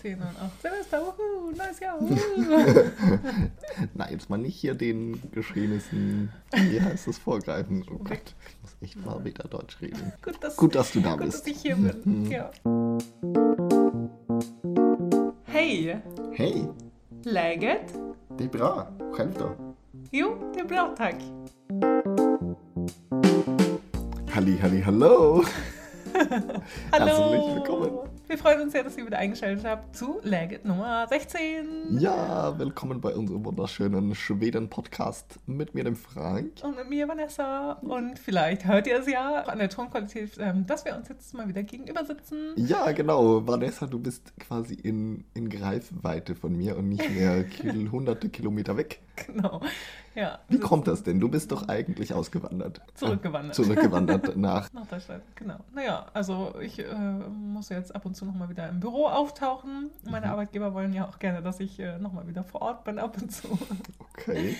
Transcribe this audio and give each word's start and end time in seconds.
10 0.00 0.14
und 0.14 0.22
8 0.22 0.62
Silvester, 0.62 1.00
wuhu, 1.02 1.50
neues 1.50 1.80
Jahr. 1.80 1.98
Na, 3.94 4.10
jetzt 4.10 4.30
mal 4.30 4.38
nicht 4.38 4.56
hier 4.56 4.74
den 4.74 5.20
Geschehnissen, 5.32 6.32
wie 6.54 6.80
heißt 6.80 7.08
es, 7.08 7.18
vorgreifen. 7.18 7.84
Oh 7.90 7.98
Gott, 7.98 8.34
ich 8.48 8.62
muss 8.62 8.76
echt 8.80 9.04
mal 9.04 9.22
wieder 9.24 9.44
Deutsch 9.44 9.80
reden. 9.82 10.12
Gut, 10.22 10.36
dass, 10.40 10.56
Gut, 10.56 10.74
dass 10.74 10.92
du 10.92 11.00
da 11.00 11.12
gut, 11.16 11.26
bist. 11.26 11.40
dass 11.40 11.46
ich 11.46 11.60
hier 11.60 11.76
bin. 11.76 12.30
Ja. 12.30 12.50
Hej! 15.44 16.00
Hej, 16.32 16.68
Läget? 17.24 17.92
det 18.38 18.44
är 18.44 18.48
bra. 18.48 18.86
Själv 19.12 19.32
då? 19.38 19.74
Jo, 20.10 20.52
det 20.54 20.60
är 20.60 20.64
bra 20.64 20.94
tack. 20.96 21.16
Halli, 24.30 24.56
halli, 24.58 24.80
hallo. 24.80 25.44
Hallo! 26.92 27.06
Herzlich 27.06 27.54
willkommen. 27.54 28.10
Wir 28.26 28.38
freuen 28.38 28.62
uns 28.62 28.72
sehr, 28.72 28.84
dass 28.84 28.96
ihr 28.96 29.06
wieder 29.06 29.18
eingeschaltet 29.18 29.64
habt 29.64 29.96
zu 29.96 30.20
Läget 30.22 30.64
Nummer 30.64 31.06
16. 31.08 31.98
Ja, 31.98 32.58
willkommen 32.58 33.00
bei 33.00 33.14
unserem 33.14 33.44
wunderschönen 33.44 34.14
Schweden-Podcast 34.14 35.40
mit 35.46 35.74
mir, 35.74 35.84
dem 35.84 35.96
Frank. 35.96 36.52
Und 36.62 36.76
mit 36.76 36.88
mir, 36.88 37.08
Vanessa. 37.08 37.72
Und 37.82 38.18
vielleicht 38.18 38.66
hört 38.66 38.86
ihr 38.86 39.00
es 39.00 39.08
ja 39.08 39.42
an 39.42 39.58
der 39.58 39.68
Tonqualität, 39.68 40.32
ähm, 40.38 40.66
dass 40.66 40.84
wir 40.84 40.96
uns 40.96 41.08
jetzt 41.08 41.34
mal 41.34 41.48
wieder 41.48 41.62
gegenüber 41.62 42.04
sitzen. 42.04 42.54
Ja, 42.56 42.92
genau. 42.92 43.46
Vanessa, 43.46 43.86
du 43.86 43.98
bist 43.98 44.32
quasi 44.38 44.74
in, 44.74 45.24
in 45.34 45.48
Greifweite 45.48 46.34
von 46.34 46.56
mir 46.56 46.76
und 46.76 46.88
nicht 46.88 47.10
mehr 47.10 47.44
hunderte 47.92 48.28
Kilometer 48.28 48.76
weg. 48.76 49.00
Genau. 49.26 49.60
Ja. 50.14 50.40
Wie 50.48 50.58
kommt 50.58 50.88
das 50.88 51.02
denn? 51.02 51.20
Du 51.20 51.28
bist 51.28 51.52
doch 51.52 51.68
eigentlich 51.68 52.12
ausgewandert. 52.14 52.80
Zurückgewandert. 52.94 53.58
Äh, 53.58 53.62
zurückgewandert 53.62 54.36
nach. 54.36 54.72
Nach 54.72 54.86
Deutschland, 54.86 55.22
genau. 55.36 55.56
Naja, 55.72 56.06
also 56.14 56.54
ich 56.60 56.78
äh, 56.80 56.94
muss 56.94 57.68
jetzt 57.68 57.94
ab 57.94 58.06
und 58.06 58.16
zu 58.16 58.24
nochmal 58.24 58.48
wieder 58.48 58.68
im 58.68 58.80
Büro 58.80 59.06
auftauchen. 59.06 59.90
Meine 60.10 60.26
Mhm. 60.26 60.32
Arbeitgeber 60.32 60.74
wollen 60.74 60.92
ja 60.92 61.06
auch 61.06 61.18
gerne, 61.18 61.42
dass 61.42 61.60
ich 61.60 61.78
äh, 61.78 61.98
nochmal 61.98 62.26
wieder 62.26 62.42
vor 62.44 62.62
Ort 62.62 62.84
bin 62.84 62.98
ab 62.98 63.16
und 63.20 63.30
zu. 63.30 63.48
Okay. 64.18 64.56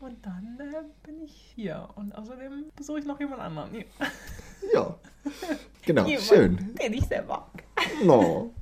Und 0.00 0.24
dann 0.24 0.56
äh, 0.60 0.82
bin 1.04 1.20
ich 1.22 1.52
hier. 1.54 1.88
Und 1.96 2.14
außerdem 2.14 2.66
besuche 2.76 3.00
ich 3.00 3.04
noch 3.06 3.18
jemand 3.20 3.40
anderen. 3.42 3.74
Ja. 3.74 3.82
Ja. 4.74 4.96
Genau, 5.86 6.06
Jemand, 6.06 6.26
schön. 6.26 6.74
Den 6.82 6.92
ich 6.92 7.04
sehr 7.06 7.22
mag. 7.24 7.62
No. 8.04 8.52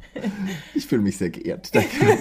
Ich 0.75 0.87
fühle 0.87 1.03
mich 1.03 1.17
sehr 1.19 1.31
geehrt. 1.31 1.73
Danke. 1.75 2.19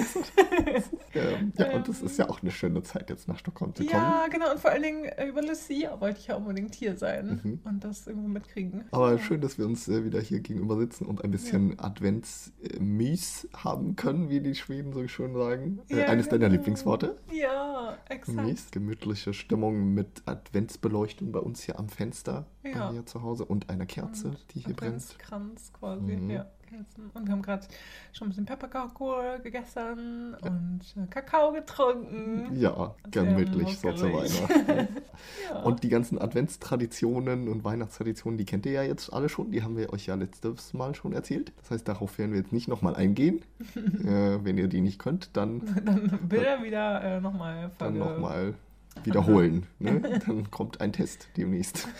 ähm, 1.16 1.54
ja, 1.58 1.72
und 1.76 1.88
es 1.90 2.02
ist 2.02 2.18
ja 2.20 2.30
auch 2.30 2.42
eine 2.42 2.52
schöne 2.52 2.84
Zeit, 2.84 3.10
jetzt 3.10 3.28
nach 3.28 3.38
Stockholm 3.40 3.74
zu 3.74 3.84
kommen. 3.86 3.94
Ja, 4.04 4.28
genau. 4.30 4.52
Und 4.52 4.60
vor 4.60 4.72
allen 4.72 4.84
Dingen 4.84 5.06
über 5.28 5.42
Lucia 5.42 6.00
wollte 6.00 6.20
ich 6.20 6.28
ja 6.28 6.36
unbedingt 6.36 6.76
hier 6.76 6.96
sein 6.98 7.40
Mhm. 7.44 7.60
und 7.64 7.84
das 7.84 8.06
irgendwie 8.06 8.28
mitkriegen. 8.30 8.86
Aber 8.92 9.14
ja. 9.14 9.18
schön, 9.20 9.42
dass 9.42 9.58
wir 9.58 9.66
uns 9.66 9.88
äh, 9.88 10.04
wieder 10.04 10.20
hier 10.20 10.42
gegenüber 10.42 10.78
sitzen 10.78 11.06
und 11.06 11.24
ein 11.24 11.32
bisschen 11.32 11.80
Adventsmys 11.80 13.48
haben 13.56 13.96
können, 13.96 14.30
wie 14.30 14.42
die 14.42 14.56
Schweden 14.56 14.94
so 14.94 15.08
schön 15.08 15.34
sagen. 15.34 15.80
Äh, 15.90 16.00
Ja, 16.00 16.06
eines 16.08 16.30
deiner 16.30 16.46
genau. 16.50 16.58
Lieblingsworte. 16.58 17.18
Ja, 17.32 17.98
exakt. 18.10 18.38
Mys. 18.38 18.72
Gemütliche 18.72 19.34
Stimmung 19.34 19.94
mit 19.94 20.22
Adventsbeleuchtung 20.26 21.32
bei 21.32 21.40
uns 21.40 21.64
hier 21.64 21.80
am 21.80 21.90
Fenster 21.90 22.46
Ja. 22.64 22.88
bei 22.88 22.94
mir 22.94 23.06
zu 23.06 23.22
Hause 23.24 23.46
und 23.46 23.67
einer 23.68 23.86
Kerze, 23.86 24.32
die 24.54 24.60
hier 24.60 24.76
brennt. 24.76 24.96
Adventskranz 24.96 25.72
quasi, 25.74 26.18
Mhm. 26.18 26.30
ja. 26.30 26.46
Kerzen. 26.68 27.10
Und 27.14 27.26
wir 27.26 27.32
haben 27.32 27.42
gerade 27.42 27.66
schon 28.12 28.28
ein 28.28 28.30
bisschen 28.32 28.46
Pepperkakor 28.46 29.40
gegessen 29.40 30.36
und 30.42 30.82
äh, 30.98 31.08
Kakao 31.10 31.54
getrunken. 31.54 32.56
Ja, 32.56 32.94
gemütlich 33.10 33.80
so 33.80 33.92
zu. 33.94 34.06
Weihnachten. 34.12 34.88
Ja. 35.50 35.64
Und 35.64 35.82
die 35.84 35.90
ganzen 35.90 36.20
Adventstraditionen 36.22 37.48
und 37.48 37.64
Weihnachtstraditionen, 37.64 38.38
die 38.38 38.46
kennt 38.46 38.66
ihr 38.68 38.74
ja 38.74 38.84
jetzt 38.84 39.12
alle 39.12 39.30
schon. 39.30 39.50
Die 39.50 39.64
haben 39.64 39.76
wir 39.76 39.92
euch 39.92 40.06
ja 40.06 40.14
letztes 40.16 40.74
Mal 40.76 40.94
schon 40.94 41.14
erzählt. 41.14 41.54
Das 41.58 41.72
heißt, 41.72 41.88
darauf 41.88 42.20
werden 42.20 42.34
wir 42.34 42.40
jetzt 42.40 42.52
nicht 42.54 42.68
nochmal 42.68 42.96
eingehen. 42.96 43.42
äh, 43.76 44.44
wenn 44.44 44.58
ihr 44.58 44.68
die 44.68 44.82
nicht 44.82 45.00
könnt, 45.00 45.36
dann, 45.36 45.62
dann 45.86 46.20
Bilder 46.28 46.62
wieder 46.64 47.02
äh, 47.02 47.22
nochmal 47.22 47.72
dann 47.80 47.98
nochmal 47.98 48.54
wiederholen. 49.06 49.66
Ne? 49.80 50.02
Dann 50.26 50.50
kommt 50.52 50.82
ein 50.82 50.92
Test 50.94 51.28
demnächst. 51.38 51.88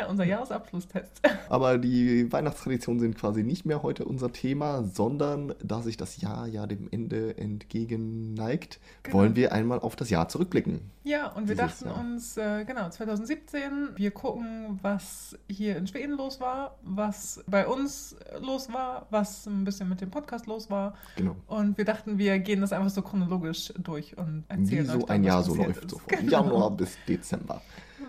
Ja, 0.00 0.06
unser 0.06 0.24
Jahresabschlusstest. 0.24 1.20
Aber 1.48 1.76
die 1.76 2.30
Weihnachtstraditionen 2.30 3.00
sind 3.00 3.16
quasi 3.18 3.42
nicht 3.42 3.66
mehr 3.66 3.82
heute 3.82 4.04
unser 4.04 4.30
Thema, 4.32 4.84
sondern 4.84 5.54
da 5.60 5.82
sich 5.82 5.96
das 5.96 6.20
Jahr 6.20 6.46
ja 6.46 6.68
dem 6.68 6.88
Ende 6.92 7.36
entgegenneigt, 7.36 8.78
Genau. 9.02 9.16
wollen 9.18 9.36
wir 9.36 9.52
einmal 9.52 9.80
auf 9.80 9.96
das 9.96 10.10
Jahr 10.10 10.28
zurückblicken. 10.28 10.80
Ja, 11.04 11.28
und 11.32 11.48
wir 11.48 11.56
dachten 11.56 11.86
Jahr. 11.86 11.98
uns, 11.98 12.36
äh, 12.36 12.64
genau, 12.64 12.88
2017, 12.90 13.90
wir 13.96 14.10
gucken, 14.10 14.78
was 14.82 15.36
hier 15.48 15.76
in 15.76 15.86
Schweden 15.86 16.16
los 16.16 16.40
war, 16.40 16.76
was 16.82 17.42
bei 17.46 17.66
uns 17.66 18.14
los 18.40 18.72
war, 18.72 19.06
was 19.10 19.46
ein 19.46 19.64
bisschen 19.64 19.88
mit 19.88 20.00
dem 20.00 20.10
Podcast 20.10 20.46
los 20.46 20.70
war. 20.70 20.94
Genau. 21.16 21.34
Und 21.46 21.78
wir 21.78 21.84
dachten, 21.86 22.18
wir 22.18 22.38
gehen 22.38 22.60
das 22.60 22.72
einfach 22.72 22.90
so 22.90 23.02
chronologisch 23.02 23.72
durch 23.78 24.16
und 24.18 24.44
Wie 24.48 24.54
erzählen 24.76 24.86
euch 24.90 24.92
so 24.92 24.98
dann, 25.06 25.08
ein 25.16 25.24
Jahr 25.24 25.42
so 25.42 25.54
läuft, 25.54 25.84
ist. 25.86 25.90
so 25.90 25.98
Genau. 26.08 26.30
Januar 26.30 26.70
bis 26.70 26.96
Dezember. 27.06 27.62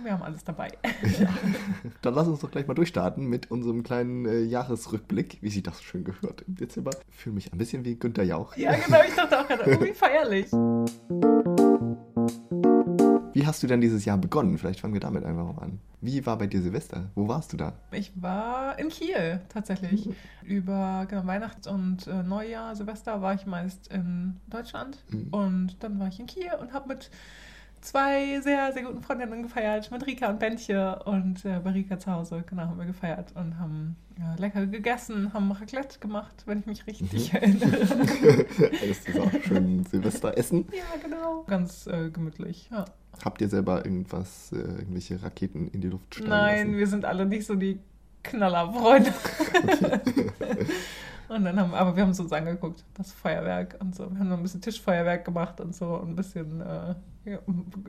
Wir 0.04 0.14
haben 0.14 0.24
alles 0.24 0.44
dabei. 0.44 0.70
Dann 2.02 2.14
lass 2.14 2.28
uns 2.28 2.40
doch 2.40 2.50
gleich 2.50 2.68
mal 2.68 2.74
durchstarten 2.74 3.26
mit 3.26 3.52
unserem 3.52 3.84
kleinen 3.84 4.26
äh, 4.26 4.40
Jahresrückblick, 4.42 5.40
wie 5.42 5.50
sich 5.50 5.64
das 5.64 5.82
schön 5.82 6.06
gehört 6.06 6.44
im 6.48 6.56
Dezember. 6.56 6.92
Fühle 7.10 7.36
mich 7.36 7.52
ein 7.52 7.58
bisschen 7.58 7.84
wie 7.84 7.96
Günther 7.96 8.24
Jauch. 8.24 8.56
Ja, 8.56 8.76
genau, 8.76 9.00
ich 9.06 9.16
dachte 9.16 9.40
auch 9.40 9.48
gerade, 9.48 9.78
oh, 9.78 9.84
wie 9.84 9.94
feierlich. 9.94 10.52
Wie 13.34 13.46
hast 13.46 13.62
du 13.62 13.68
denn 13.68 13.82
dieses 13.82 14.06
Jahr 14.06 14.18
begonnen? 14.18 14.58
Vielleicht 14.58 14.80
fangen 14.80 14.94
wir 14.94 15.02
damit 15.02 15.24
einfach 15.24 15.44
mal 15.44 15.62
an. 15.62 15.80
Wie 16.02 16.26
war 16.26 16.38
bei 16.38 16.48
dir 16.48 16.62
Silvester? 16.62 17.10
Wo 17.16 17.28
warst 17.28 17.52
du 17.52 17.58
da? 17.58 17.74
Ich 17.92 18.12
war 18.16 18.80
in 18.80 18.90
Kiel 18.90 19.42
tatsächlich. 19.50 20.10
Über 20.44 21.06
genau, 21.10 21.26
Weihnachts- 21.26 21.68
und 21.68 22.08
äh, 22.08 22.24
Neujahr, 22.24 22.76
Silvester 22.76 23.22
war 23.22 23.34
ich 23.34 23.46
meist 23.46 23.88
in 23.90 24.38
Deutschland. 24.48 25.04
Mhm. 25.10 25.28
Und 25.32 25.84
dann 25.84 26.00
war 26.00 26.08
ich 26.08 26.20
in 26.20 26.26
Kiel 26.26 26.52
und 26.60 26.74
habe 26.74 26.88
mit 26.88 27.12
zwei 27.82 28.40
sehr, 28.42 28.72
sehr 28.74 28.84
guten 28.84 29.02
Freundinnen 29.02 29.44
gefeiert. 29.44 29.90
Mit 29.92 30.06
Rika 30.06 30.30
und 30.30 30.40
Bentje. 30.40 31.00
Und 31.06 31.44
äh, 31.46 31.60
bei 31.64 31.72
Rika 31.72 31.98
zu 32.00 32.12
Hause, 32.12 32.44
genau, 32.48 32.64
haben 32.64 32.78
wir 32.80 32.86
gefeiert 32.86 33.34
und 33.36 33.58
haben 33.60 33.96
ja, 34.18 34.36
lecker 34.38 34.66
gegessen, 34.68 35.34
haben 35.34 35.52
Raclette 35.52 36.00
gemacht, 36.00 36.44
wenn 36.46 36.60
ich 36.60 36.66
mich 36.66 36.88
richtig 36.88 37.32
Mhm. 37.34 37.38
erinnere. 37.38 37.78
Alles 38.82 39.04
dieser 39.06 39.42
schönen 39.42 39.86
Silvesteressen. 39.86 40.68
ja, 40.72 40.84
genau. 41.02 41.44
Ganz 41.48 41.88
äh, 41.88 42.10
gemütlich, 42.10 42.70
ja. 42.72 42.86
Habt 43.24 43.42
ihr 43.42 43.50
selber 43.50 43.86
irgendwas, 43.86 44.52
äh, 44.52 44.58
irgendwelche 44.58 45.22
Raketen 45.24 45.68
in 45.70 45.82
die 45.82 45.90
Luft 45.90 46.16
steigen 46.16 46.30
Nein, 46.30 46.58
lassen? 46.68 46.78
wir 46.78 46.88
sind 46.88 47.06
alle 47.06 47.26
nicht 47.26 47.46
so 47.46 47.56
die 47.56 47.80
Knallerfreunde. 48.24 49.14
und 51.30 51.46
dann 51.46 51.60
haben, 51.60 51.74
aber 51.74 51.96
wir 51.96 52.04
haben 52.04 52.10
es 52.12 52.20
uns 52.20 52.32
angeguckt, 52.34 52.84
das 52.96 53.12
Feuerwerk 53.12 53.78
und 53.80 53.96
so. 53.96 54.10
Wir 54.12 54.20
haben 54.20 54.30
noch 54.30 54.38
ein 54.38 54.44
bisschen 54.44 54.62
Tischfeuerwerk 54.62 55.24
gemacht 55.26 55.62
und 55.62 55.76
so 55.76 55.86
und 55.96 56.10
ein 56.10 56.16
bisschen 56.16 56.62
äh, 56.62 56.96
ja, 57.26 57.40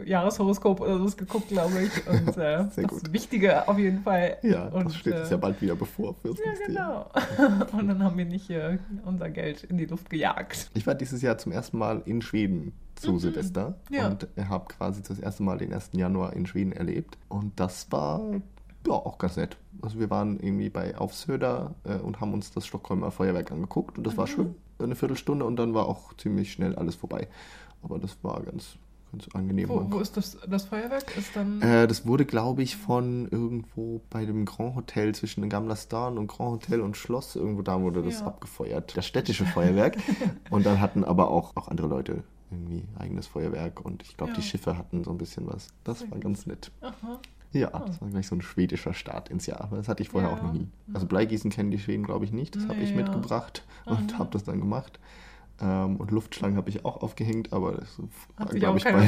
Jahreshoroskop 0.04 0.80
oder 0.80 0.98
so 0.98 1.16
geguckt, 1.16 1.48
glaube 1.48 1.82
ich. 1.82 2.06
Und 2.06 2.36
äh, 2.36 2.64
Sehr 2.70 2.84
das 2.86 3.02
gut. 3.02 3.12
Wichtige 3.12 3.66
auf 3.68 3.78
jeden 3.78 4.02
Fall. 4.02 4.38
Ja, 4.42 4.66
und, 4.68 4.86
das 4.86 4.96
steht 4.96 5.14
äh, 5.14 5.20
uns 5.20 5.30
ja 5.30 5.36
bald 5.36 5.60
wieder 5.62 5.74
bevor 5.76 6.14
fürs 6.14 6.38
Ja, 6.38 6.44
nächste 6.50 6.72
Jahr. 6.72 7.10
genau. 7.36 7.66
Und 7.78 7.88
dann 7.88 8.02
haben 8.04 8.18
wir 8.18 8.24
nicht 8.24 8.50
äh, 8.50 8.78
unser 9.04 9.30
Geld 9.30 9.64
in 9.64 9.78
die 9.78 9.86
Luft 9.86 10.10
gejagt. 10.10 10.70
Ich 10.74 10.86
war 10.86 10.94
dieses 10.94 11.22
Jahr 11.22 11.38
zum 11.38 11.52
ersten 11.52 11.78
Mal 11.78 12.02
in 12.04 12.22
Schweden 12.22 12.72
zu 12.96 13.12
Mhm. 13.12 13.18
Silvester 13.18 13.74
Ja. 13.90 14.08
und 14.08 14.28
habe 14.48 14.66
quasi 14.66 15.02
das 15.02 15.18
erste 15.18 15.42
Mal 15.42 15.56
den 15.56 15.72
1. 15.72 15.90
Januar 15.92 16.34
in 16.34 16.44
Schweden 16.46 16.72
erlebt. 16.72 17.16
Und 17.28 17.58
das 17.58 17.90
war 17.90 18.20
ja 18.86 18.92
auch 18.94 19.18
ganz 19.18 19.36
nett. 19.36 19.56
Also 19.82 19.98
wir 19.98 20.10
waren 20.10 20.38
irgendwie 20.40 20.68
bei 20.70 20.96
Aufsöder 20.96 21.74
äh, 21.84 21.96
und 21.96 22.20
haben 22.20 22.32
uns 22.32 22.50
das 22.50 22.66
Stockholmer 22.66 23.10
Feuerwerk 23.10 23.50
angeguckt 23.52 23.98
und 23.98 24.06
das 24.06 24.16
war 24.16 24.26
Mhm. 24.26 24.30
schön. 24.30 24.54
Eine 24.78 24.94
Viertelstunde 24.96 25.44
und 25.44 25.56
dann 25.56 25.74
war 25.74 25.86
auch 25.86 26.14
ziemlich 26.16 26.52
schnell 26.52 26.74
alles 26.76 26.94
vorbei. 26.94 27.28
Aber 27.82 27.98
das 27.98 28.16
war 28.22 28.40
ganz, 28.42 28.76
ganz 29.12 29.28
angenehm. 29.34 29.68
Wo, 29.68 29.84
wo 29.90 29.98
ist 29.98 30.16
das, 30.16 30.38
das 30.48 30.64
Feuerwerk? 30.64 31.16
Ist 31.16 31.36
dann. 31.36 31.60
äh, 31.60 31.86
das 31.86 32.06
wurde, 32.06 32.24
glaube 32.24 32.62
ich, 32.62 32.76
von 32.76 33.28
irgendwo 33.30 34.00
bei 34.10 34.24
dem 34.24 34.44
Grand 34.46 34.76
Hotel 34.76 35.14
zwischen 35.14 35.48
Gamla 35.50 35.76
Stan 35.76 36.16
und 36.16 36.28
Grand 36.28 36.52
Hotel 36.62 36.80
und 36.80 36.96
Schloss, 36.96 37.36
irgendwo 37.36 37.60
da 37.62 37.80
wurde 37.82 38.02
das 38.02 38.20
Ja. 38.20 38.26
abgefeuert. 38.28 38.96
Das 38.96 39.06
städtische 39.06 39.44
Feuerwerk. 39.44 39.96
und 40.50 40.64
dann 40.64 40.80
hatten 40.80 41.04
aber 41.04 41.30
auch, 41.30 41.56
auch 41.56 41.68
andere 41.68 41.86
Leute 41.88 42.22
irgendwie 42.50 42.84
eigenes 42.98 43.26
Feuerwerk 43.26 43.84
und 43.84 44.02
ich 44.02 44.16
glaube, 44.16 44.32
Ja. 44.32 44.36
die 44.38 44.42
Schiffe 44.42 44.76
hatten 44.78 45.04
so 45.04 45.10
ein 45.10 45.18
bisschen 45.18 45.46
was. 45.46 45.68
Das 45.84 46.00
Sehr 46.00 46.10
war 46.10 46.18
ganz 46.18 46.46
nett. 46.46 46.70
Aha. 46.80 47.20
Ja, 47.52 47.68
Ah. 47.74 47.80
das 47.86 48.00
war 48.00 48.08
gleich 48.08 48.28
so 48.28 48.36
ein 48.36 48.42
schwedischer 48.42 48.94
Start 48.94 49.28
ins 49.28 49.46
Jahr. 49.46 49.60
Aber 49.62 49.76
das 49.76 49.88
hatte 49.88 50.02
ich 50.02 50.08
vorher 50.10 50.30
Ja. 50.30 50.36
auch 50.36 50.42
noch 50.42 50.52
nie. 50.52 50.68
Also. 50.94 51.06
Bleigießen 51.06 51.50
kennen 51.50 51.70
die 51.70 51.78
Schweden, 51.78 52.04
glaube 52.04 52.24
ich, 52.24 52.32
nicht. 52.32 52.54
Das 52.56 52.68
habe 52.68 52.78
ich 52.80 52.90
ja. 52.90 52.96
mitgebracht 52.96 53.64
und 53.86 54.12
Mhm. 54.12 54.18
habe 54.18 54.30
das 54.30 54.44
dann 54.44 54.60
gemacht. 54.60 55.00
Ähm, 55.62 55.96
und 55.96 56.10
Luftschlangen 56.10 56.56
habe 56.56 56.70
ich 56.70 56.84
auch 56.84 57.02
aufgehängt, 57.02 57.52
aber 57.52 57.72
das 57.72 57.98
Hat 58.38 58.50
sich 58.52 58.66
auch 58.66 58.76
ich, 58.76 58.84
keiner 58.84 58.98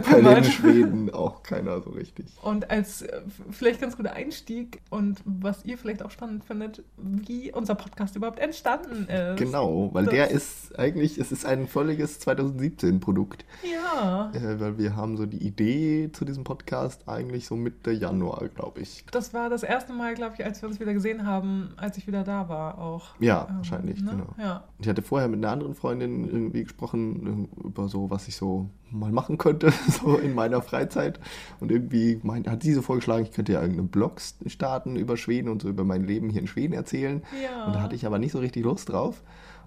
bei 0.22 0.34
den 0.34 0.44
Schweden 0.44 1.10
auch 1.14 1.42
keiner 1.42 1.80
so 1.80 1.90
richtig. 1.90 2.26
Und 2.42 2.70
als 2.70 3.02
äh, 3.02 3.22
vielleicht 3.50 3.80
ganz 3.80 3.96
guter 3.96 4.12
Einstieg 4.12 4.82
und 4.90 5.20
was 5.24 5.64
ihr 5.64 5.78
vielleicht 5.78 6.02
auch 6.02 6.10
spannend 6.10 6.44
findet, 6.44 6.82
wie 6.98 7.52
unser 7.52 7.74
Podcast 7.74 8.14
überhaupt 8.16 8.38
entstanden 8.40 9.06
ist. 9.08 9.38
Genau, 9.38 9.88
weil 9.92 10.04
Das- 10.04 10.14
der 10.14 10.30
ist 10.30 10.78
eigentlich, 10.78 11.18
es 11.18 11.32
ist 11.32 11.46
ein 11.46 11.66
völliges 11.66 12.20
2017-Produkt. 12.20 13.44
Ja. 13.62 14.30
Äh, 14.34 14.60
weil 14.60 14.78
wir 14.78 14.96
haben 14.96 15.16
so 15.16 15.26
die 15.26 15.44
Idee 15.46 16.10
zu 16.12 16.24
diesem 16.24 16.44
Podcast 16.44 17.08
eigentlich 17.08 17.46
so 17.46 17.56
Mitte 17.56 17.90
Januar, 17.92 18.48
glaube 18.54 18.80
ich. 18.80 19.04
Das 19.10 19.32
war 19.34 19.48
das 19.50 19.62
erste 19.62 19.92
Mal, 19.92 20.14
glaube 20.14 20.34
ich, 20.38 20.44
als 20.44 20.60
wir 20.62 20.68
uns 20.68 20.80
wieder 20.80 20.92
gesehen 20.94 21.26
haben, 21.26 21.70
als 21.76 21.96
ich 21.98 22.06
wieder 22.06 22.24
da 22.24 22.48
war 22.48 22.78
auch. 22.78 23.14
Ja, 23.18 23.46
Ähm, 23.48 23.56
wahrscheinlich, 23.58 24.02
ne? 24.02 24.10
genau. 24.12 24.26
Ja. 24.38 24.64
Ich 24.78 24.88
hatte 24.88 25.02
vorher 25.02 25.28
mit 25.28 25.38
einer 25.38 25.52
anderen 25.52 25.74
Freundin 25.74 26.01
irgendwie 26.04 26.62
gesprochen 26.64 27.48
äh, 27.62 27.66
über 27.66 27.88
so, 27.88 28.10
was 28.10 28.28
ich 28.28 28.36
so 28.36 28.68
mal 28.90 29.12
machen 29.12 29.38
könnte, 29.38 29.72
so 29.88 30.16
in 30.16 30.34
meiner 30.34 30.62
Freizeit. 30.62 31.18
Und 31.60 31.70
irgendwie 31.70 32.20
meint, 32.22 32.48
hat 32.48 32.62
sie 32.62 32.72
so 32.72 32.82
vorgeschlagen, 32.82 33.24
ich 33.24 33.32
könnte 33.32 33.52
ja 33.52 33.60
irgendeinen 33.60 33.88
Blog 33.88 34.20
starten 34.46 34.96
über 34.96 35.16
Schweden 35.16 35.48
und 35.48 35.62
so 35.62 35.68
über 35.68 35.84
mein 35.84 36.04
Leben 36.04 36.30
hier 36.30 36.40
in 36.40 36.46
Schweden 36.46 36.74
erzählen. 36.74 37.22
Ja. 37.42 37.66
Und 37.66 37.74
da 37.74 37.82
hatte 37.82 37.94
ich 37.94 38.06
aber 38.06 38.18
nicht 38.18 38.32
so 38.32 38.38
richtig 38.38 38.64
Lust 38.64 38.88
drauf. 38.90 39.22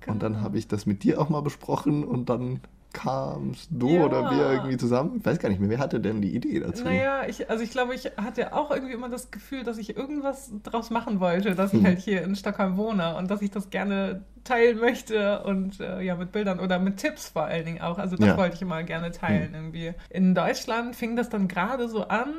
Und 0.08 0.22
dann 0.22 0.34
Genau. 0.34 0.44
habe 0.44 0.58
ich 0.60 0.68
das 0.68 0.86
mit 0.86 1.04
dir 1.04 1.20
auch 1.20 1.30
mal 1.30 1.42
besprochen 1.42 2.04
und 2.04 2.30
dann 2.30 2.60
kamst 2.96 3.68
du 3.72 3.90
Ja. 3.90 4.06
oder 4.06 4.30
wir 4.32 4.52
irgendwie 4.52 4.78
zusammen. 4.78 5.18
Ich 5.20 5.26
weiß 5.26 5.38
gar 5.40 5.50
nicht 5.50 5.60
mehr, 5.60 5.70
wer 5.70 5.80
hatte 5.80 6.00
denn 6.00 6.22
die 6.22 6.36
Idee 6.36 6.60
dazu? 6.60 6.86
Naja, 6.86 7.22
ich, 7.28 7.50
also 7.50 7.64
ich 7.64 7.72
glaube, 7.72 7.94
ich 7.94 8.06
hatte 8.18 8.54
auch 8.54 8.72
irgendwie 8.72 8.94
immer 8.94 9.10
das 9.10 9.30
Gefühl, 9.32 9.64
dass 9.64 9.78
ich 9.78 9.96
irgendwas 9.96 10.52
draus 10.64 10.90
machen 10.90 11.20
wollte, 11.20 11.54
dass 11.56 11.74
ich 11.74 11.80
Hm. 11.80 11.86
halt 11.86 12.00
hier 12.00 12.24
in 12.24 12.36
Stockholm 12.36 12.78
wohne 12.78 13.16
und 13.18 13.30
dass 13.30 13.42
ich 13.42 13.52
das 13.52 13.70
gerne 13.70 14.24
teilen 14.44 14.80
möchte 14.80 15.44
und 15.44 15.80
äh, 15.80 16.02
ja, 16.02 16.16
mit 16.16 16.32
Bildern 16.32 16.60
oder 16.60 16.80
mit 16.80 16.98
Tipps 16.98 17.30
vor 17.30 17.44
allen 17.46 17.66
Dingen 17.66 17.82
auch. 17.82 17.98
Also 17.98 18.16
das 18.16 18.28
Ja. 18.28 18.38
wollte 18.38 18.56
ich 18.56 18.62
immer 18.62 18.84
gerne 18.84 19.12
teilen 19.12 19.54
irgendwie. 19.54 19.94
In 20.10 20.34
Deutschland 20.36 20.96
fing 20.96 21.16
das 21.16 21.30
dann 21.30 21.48
gerade 21.48 21.90
so 21.90 22.08
an 22.08 22.34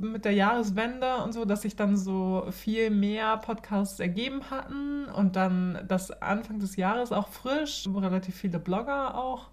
mit 0.00 0.24
der 0.24 0.32
Jahreswende 0.32 1.18
und 1.24 1.32
so, 1.32 1.44
dass 1.44 1.62
sich 1.62 1.76
dann 1.76 1.96
so 1.96 2.46
viel 2.50 2.90
mehr 2.90 3.36
Podcasts 3.36 4.00
ergeben 4.00 4.50
hatten 4.50 5.04
und 5.06 5.36
dann 5.36 5.78
das 5.86 6.10
Anfang 6.20 6.58
des 6.58 6.74
Jahres 6.74 7.12
auch 7.12 7.28
frisch, 7.28 7.84
relativ 7.94 8.34
viele 8.34 8.58
Blogger 8.58 9.16
auch 9.16 9.50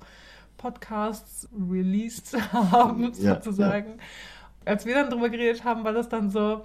Podcasts 0.61 1.47
released 1.69 2.37
haben, 2.53 3.11
Ja, 3.19 3.35
sozusagen. 3.35 3.99
Als 4.63 4.85
wir 4.85 4.93
dann 4.93 5.09
drüber 5.09 5.29
geredet 5.29 5.63
haben, 5.63 5.83
war 5.83 5.91
das 5.91 6.07
dann 6.07 6.29
so, 6.29 6.61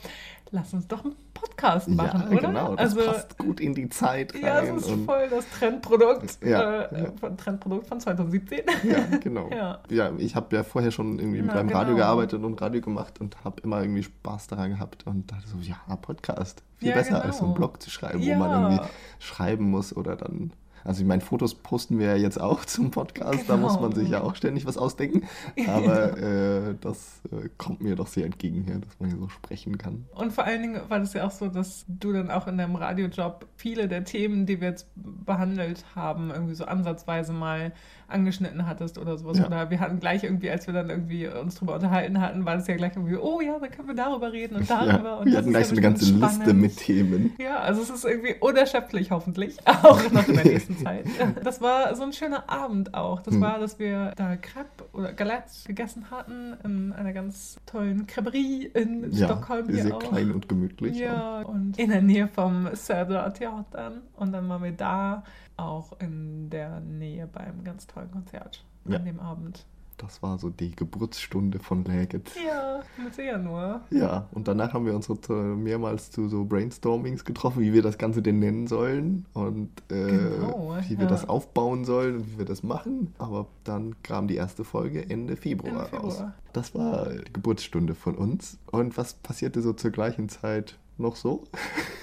lass 0.50 0.74
uns 0.74 0.86
doch 0.86 1.02
einen 1.02 1.16
Podcast 1.32 1.88
machen, 1.88 2.24
ja, 2.30 2.36
oder? 2.36 2.48
genau. 2.48 2.76
Das 2.76 2.94
also, 2.96 3.10
passt 3.10 3.38
gut 3.38 3.58
in 3.58 3.74
die 3.74 3.88
Zeit 3.88 4.34
rein. 4.34 4.42
ja, 4.42 4.60
es 4.60 4.86
ist 4.86 5.04
voll 5.06 5.28
das 5.30 5.48
Trendprodukt, 5.50 6.38
Ja, 6.44 6.82
äh, 6.82 7.04
ja. 7.04 7.12
Von, 7.18 7.38
Trendprodukt 7.38 7.86
von 7.86 7.98
2017. 7.98 8.64
ja, 8.84 9.16
genau. 9.18 9.48
Ja. 9.54 9.80
Ja, 9.88 10.12
ich 10.18 10.36
habe 10.36 10.54
ja 10.54 10.62
vorher 10.62 10.90
schon 10.90 11.18
irgendwie 11.18 11.40
mit 11.40 11.52
Ja, 11.54 11.60
einem 11.60 11.70
Radio 11.70 11.94
genau. 11.94 12.04
gearbeitet 12.06 12.44
und 12.44 12.60
Radio 12.60 12.82
gemacht 12.82 13.18
und 13.18 13.42
habe 13.44 13.62
immer 13.62 13.80
irgendwie 13.80 14.02
Spaß 14.02 14.48
daran 14.48 14.72
gehabt 14.72 15.06
und 15.06 15.32
dachte 15.32 15.48
so, 15.48 15.56
ja, 15.62 15.76
Podcast. 15.96 16.62
Viel 16.76 16.90
Ja, 16.90 16.94
besser 16.96 17.24
als 17.24 17.38
so 17.38 17.44
einen 17.44 17.54
genau. 17.54 17.66
Blog 17.68 17.82
zu 17.82 17.88
schreiben, 17.88 18.20
Ja. 18.20 18.34
wo 18.36 18.40
man 18.40 18.50
irgendwie 18.72 18.84
schreiben 19.20 19.70
muss 19.70 19.96
oder 19.96 20.16
dann. 20.16 20.52
Also 20.86 21.02
ich 21.02 21.06
meine, 21.06 21.20
Fotos 21.20 21.54
posten 21.54 21.98
wir 21.98 22.06
ja 22.06 22.16
jetzt 22.16 22.40
auch 22.40 22.64
zum 22.64 22.90
Podcast, 22.90 23.48
da 23.48 23.56
muss 23.56 23.74
man 23.80 23.90
Genau. 23.90 24.00
sich 24.02 24.08
ja 24.10 24.20
auch 24.22 24.34
ständig 24.36 24.66
was 24.66 24.76
ausdenken. 24.78 25.26
Aber 25.66 26.16
äh, 26.18 26.74
das 26.80 27.20
äh, 27.32 27.48
kommt 27.58 27.80
mir 27.80 27.96
doch 27.96 28.06
sehr 28.06 28.24
entgegen 28.24 28.62
hier, 28.64 28.78
dass 28.78 28.98
man 29.00 29.10
hier 29.10 29.18
so 29.18 29.28
sprechen 29.28 29.78
kann. 29.78 30.06
Und 30.14 30.32
vor 30.32 30.44
allen 30.44 30.62
Dingen 30.62 30.80
war 30.88 30.98
das 31.00 31.12
ja 31.14 31.26
auch 31.26 31.30
so, 31.30 31.48
dass 31.48 31.84
du 31.88 32.12
dann 32.12 32.30
auch 32.30 32.46
in 32.46 32.56
deinem 32.58 32.76
Radiojob 32.76 33.46
viele 33.56 33.88
der 33.88 34.04
Themen, 34.04 34.46
die 34.46 34.60
wir 34.60 34.68
jetzt 34.68 34.86
behandelt 34.94 35.84
haben, 35.94 36.30
irgendwie 36.30 36.54
so 36.54 36.64
ansatzweise 36.64 37.32
mal 37.32 37.72
angeschnitten 38.08 38.66
hattest 38.66 38.98
oder 38.98 39.16
sowas. 39.18 39.38
Ja. 39.38 39.46
Oder 39.46 39.70
wir 39.70 39.80
hatten 39.80 39.98
gleich 40.00 40.22
irgendwie, 40.24 40.50
als 40.50 40.66
wir 40.66 40.74
dann 40.74 40.90
irgendwie 40.90 41.26
uns 41.28 41.56
drüber 41.56 41.74
unterhalten 41.74 42.20
hatten, 42.20 42.44
war 42.44 42.54
das 42.56 42.66
ja 42.68 42.76
gleich 42.76 42.92
irgendwie, 42.96 43.16
oh 43.16 43.40
ja, 43.40 43.58
dann 43.58 43.70
können 43.70 43.88
wir 43.88 43.94
darüber 43.94 44.32
reden 44.32 44.56
und 44.56 44.70
darüber. 44.70 44.92
Ja, 45.10 45.14
und 45.16 45.26
wir 45.30 45.38
hatten 45.38 45.50
gleich 45.50 45.66
so 45.66 45.72
eine 45.72 45.80
ganze 45.80 46.00
bestimmt 46.04 46.22
Liste 46.22 46.42
spannend. 46.42 46.60
mit 46.62 46.76
Themen. 46.76 47.32
Ja, 47.38 47.58
also 47.60 47.82
es 47.82 47.90
ist 47.90 48.04
irgendwie 48.04 48.34
unerschöpflich 48.40 49.10
hoffentlich, 49.10 49.56
auch 49.66 50.10
noch 50.12 50.28
in 50.28 50.34
der 50.36 50.44
nächsten 50.44 50.76
Zeit. 50.78 51.04
Das 51.42 51.60
war 51.60 51.94
so 51.96 52.04
ein 52.04 52.12
schöner 52.12 52.48
Abend 52.48 52.94
auch. 52.94 53.20
Das 53.22 53.34
Hm. 53.34 53.40
war, 53.40 53.58
dass 53.58 53.78
wir 53.78 54.12
da 54.16 54.36
Crepe 54.36 54.84
oder 54.92 55.12
Galette 55.12 55.50
gegessen 55.66 56.10
hatten 56.10 56.54
in 56.64 56.92
einer 56.92 57.12
ganz 57.12 57.56
tollen 57.66 58.06
Creperie 58.06 58.70
in 58.72 59.10
Ja, 59.12 59.26
Stockholm 59.26 59.66
hier 59.68 59.82
sehr 59.82 59.94
auch. 59.94 59.98
klein 59.98 60.30
und 60.30 60.48
gemütlich. 60.48 60.96
Ja, 60.98 61.40
und 61.42 61.78
in 61.78 61.90
der 61.90 62.02
Nähe 62.02 62.28
vom 62.28 62.68
Södra 62.74 63.30
Theatern. 63.30 64.02
Und 64.16 64.32
dann 64.32 64.48
waren 64.48 64.62
wir 64.62 64.72
da 64.72 65.24
auch 65.56 65.98
in 66.00 66.50
der 66.50 66.80
Nähe 66.80 67.26
beim 67.26 67.64
ganz 67.64 67.86
tollen 67.86 68.10
Konzert 68.10 68.64
Ja. 68.86 68.96
an 68.98 69.04
dem 69.04 69.20
Abend. 69.20 69.64
Das 69.98 70.22
war 70.22 70.38
so 70.38 70.50
die 70.50 70.76
Geburtsstunde 70.76 71.58
von 71.58 71.82
Läget. 71.86 72.30
Ja, 72.46 72.82
mit 73.02 73.14
sehr 73.14 73.38
nur. 73.38 73.80
Ja, 73.88 74.28
und 74.32 74.46
danach 74.46 74.74
haben 74.74 74.84
wir 74.84 74.94
uns 74.94 75.06
zu- 75.06 75.32
mehrmals 75.32 76.10
zu 76.10 76.28
so 76.28 76.44
Brainstormings 76.44 77.24
getroffen, 77.24 77.62
wie 77.62 77.72
wir 77.72 77.80
das 77.80 77.96
Ganze 77.96 78.20
denn 78.20 78.38
nennen 78.38 78.66
sollen 78.66 79.24
und 79.32 79.70
äh, 79.90 80.06
Genau, 80.06 80.76
wie 80.86 80.98
wir 80.98 81.04
ja. 81.04 81.10
das 81.10 81.26
aufbauen 81.26 81.86
sollen 81.86 82.16
und 82.16 82.32
wie 82.34 82.38
wir 82.40 82.44
das 82.44 82.62
machen. 82.62 83.14
Aber 83.16 83.46
dann 83.64 83.94
kam 84.02 84.28
die 84.28 84.36
erste 84.36 84.64
Folge 84.64 85.08
Ende 85.08 85.34
Februar, 85.34 85.86
Ende 85.86 85.96
raus. 85.96 86.16
Februar. 86.16 86.34
Das 86.52 86.74
war 86.74 87.08
die 87.08 87.32
Geburtsstunde 87.32 87.94
von 87.94 88.16
uns. 88.16 88.58
Und 88.70 88.98
was 88.98 89.14
passierte 89.14 89.62
so 89.62 89.72
zur 89.72 89.92
gleichen 89.92 90.28
Zeit 90.28 90.76
noch 90.98 91.16
so? 91.16 91.44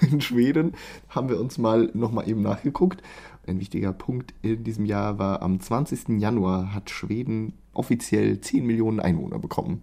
In 0.00 0.20
Schweden 0.20 0.72
haben 1.10 1.28
wir 1.28 1.38
uns 1.40 1.58
mal 1.58 1.90
nochmal 1.94 2.28
eben 2.28 2.42
nachgeguckt. 2.42 3.02
Ein 3.46 3.60
wichtiger 3.60 3.92
Punkt 3.92 4.34
in 4.42 4.64
diesem 4.64 4.84
Jahr 4.86 5.18
war, 5.18 5.42
am 5.42 5.60
20. 5.60 6.20
Januar 6.20 6.74
hat 6.74 6.90
Schweden 6.90 7.54
offiziell 7.72 8.40
10 8.40 8.66
Millionen 8.66 9.00
Einwohner 9.00 9.38
bekommen. 9.38 9.82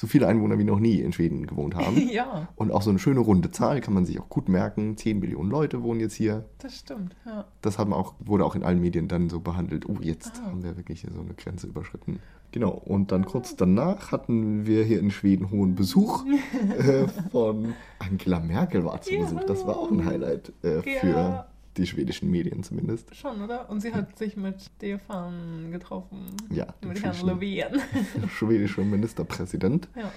So 0.00 0.06
viele 0.06 0.28
Einwohner 0.28 0.58
wie 0.60 0.64
noch 0.64 0.78
nie 0.78 1.00
in 1.00 1.12
Schweden 1.12 1.46
gewohnt 1.48 1.74
haben. 1.74 1.96
ja, 2.12 2.46
Und 2.54 2.70
auch 2.70 2.82
so 2.82 2.90
eine 2.90 3.00
schöne 3.00 3.18
runde 3.18 3.50
Zahl 3.50 3.80
kann 3.80 3.94
man 3.94 4.04
sich 4.06 4.20
auch 4.20 4.28
gut 4.28 4.48
merken. 4.48 4.96
10 4.96 5.18
Millionen 5.18 5.50
Leute 5.50 5.82
wohnen 5.82 5.98
jetzt 5.98 6.14
hier. 6.14 6.44
das 6.58 6.76
stimmt. 6.78 7.16
Ja. 7.26 7.46
Das 7.62 7.78
haben 7.78 7.92
auch, 7.92 8.14
wurde 8.20 8.44
auch 8.44 8.54
in 8.54 8.62
allen 8.62 8.80
Medien 8.80 9.08
dann 9.08 9.28
so 9.28 9.40
behandelt. 9.40 9.88
Oh, 9.88 9.96
jetzt 10.00 10.40
Ah. 10.40 10.46
haben 10.46 10.62
wir 10.62 10.76
wirklich 10.76 11.00
hier 11.00 11.10
so 11.10 11.20
eine 11.20 11.34
Grenze 11.34 11.66
überschritten. 11.66 12.20
Genau, 12.52 12.70
und 12.70 13.10
dann 13.12 13.26
kurz 13.26 13.56
danach 13.56 14.12
hatten 14.12 14.64
wir 14.66 14.84
hier 14.84 15.00
in 15.00 15.10
Schweden 15.10 15.50
hohen 15.50 15.74
Besuch 15.74 16.24
äh, 16.78 17.08
von 17.32 17.74
Angela 17.98 18.38
Merkel 18.38 18.84
war 18.84 19.02
zu 19.02 19.14
Besuch. 19.18 19.42
Das 19.44 19.66
war 19.66 19.76
auch 19.78 19.90
ein 19.90 20.04
Highlight 20.06 20.52
äh, 20.62 20.80
für 20.80 21.08
Ja. 21.08 21.46
Die 21.78 21.86
schwedischen 21.86 22.30
Medien 22.30 22.62
zumindest. 22.62 23.14
Schon, 23.14 23.42
oder? 23.42 23.70
Und 23.70 23.80
sie 23.80 23.92
hat 23.92 24.18
sich 24.18 24.36
mit 24.36 24.60
Stefan 24.62 25.70
getroffen. 25.70 26.36
Ja, 26.50 26.66
Mit 26.84 27.02
Herrn 27.02 27.26
Löfven. 27.26 27.80
schwedischer 28.28 28.84
Ministerpräsident 28.84 29.88
ja. 29.96 30.12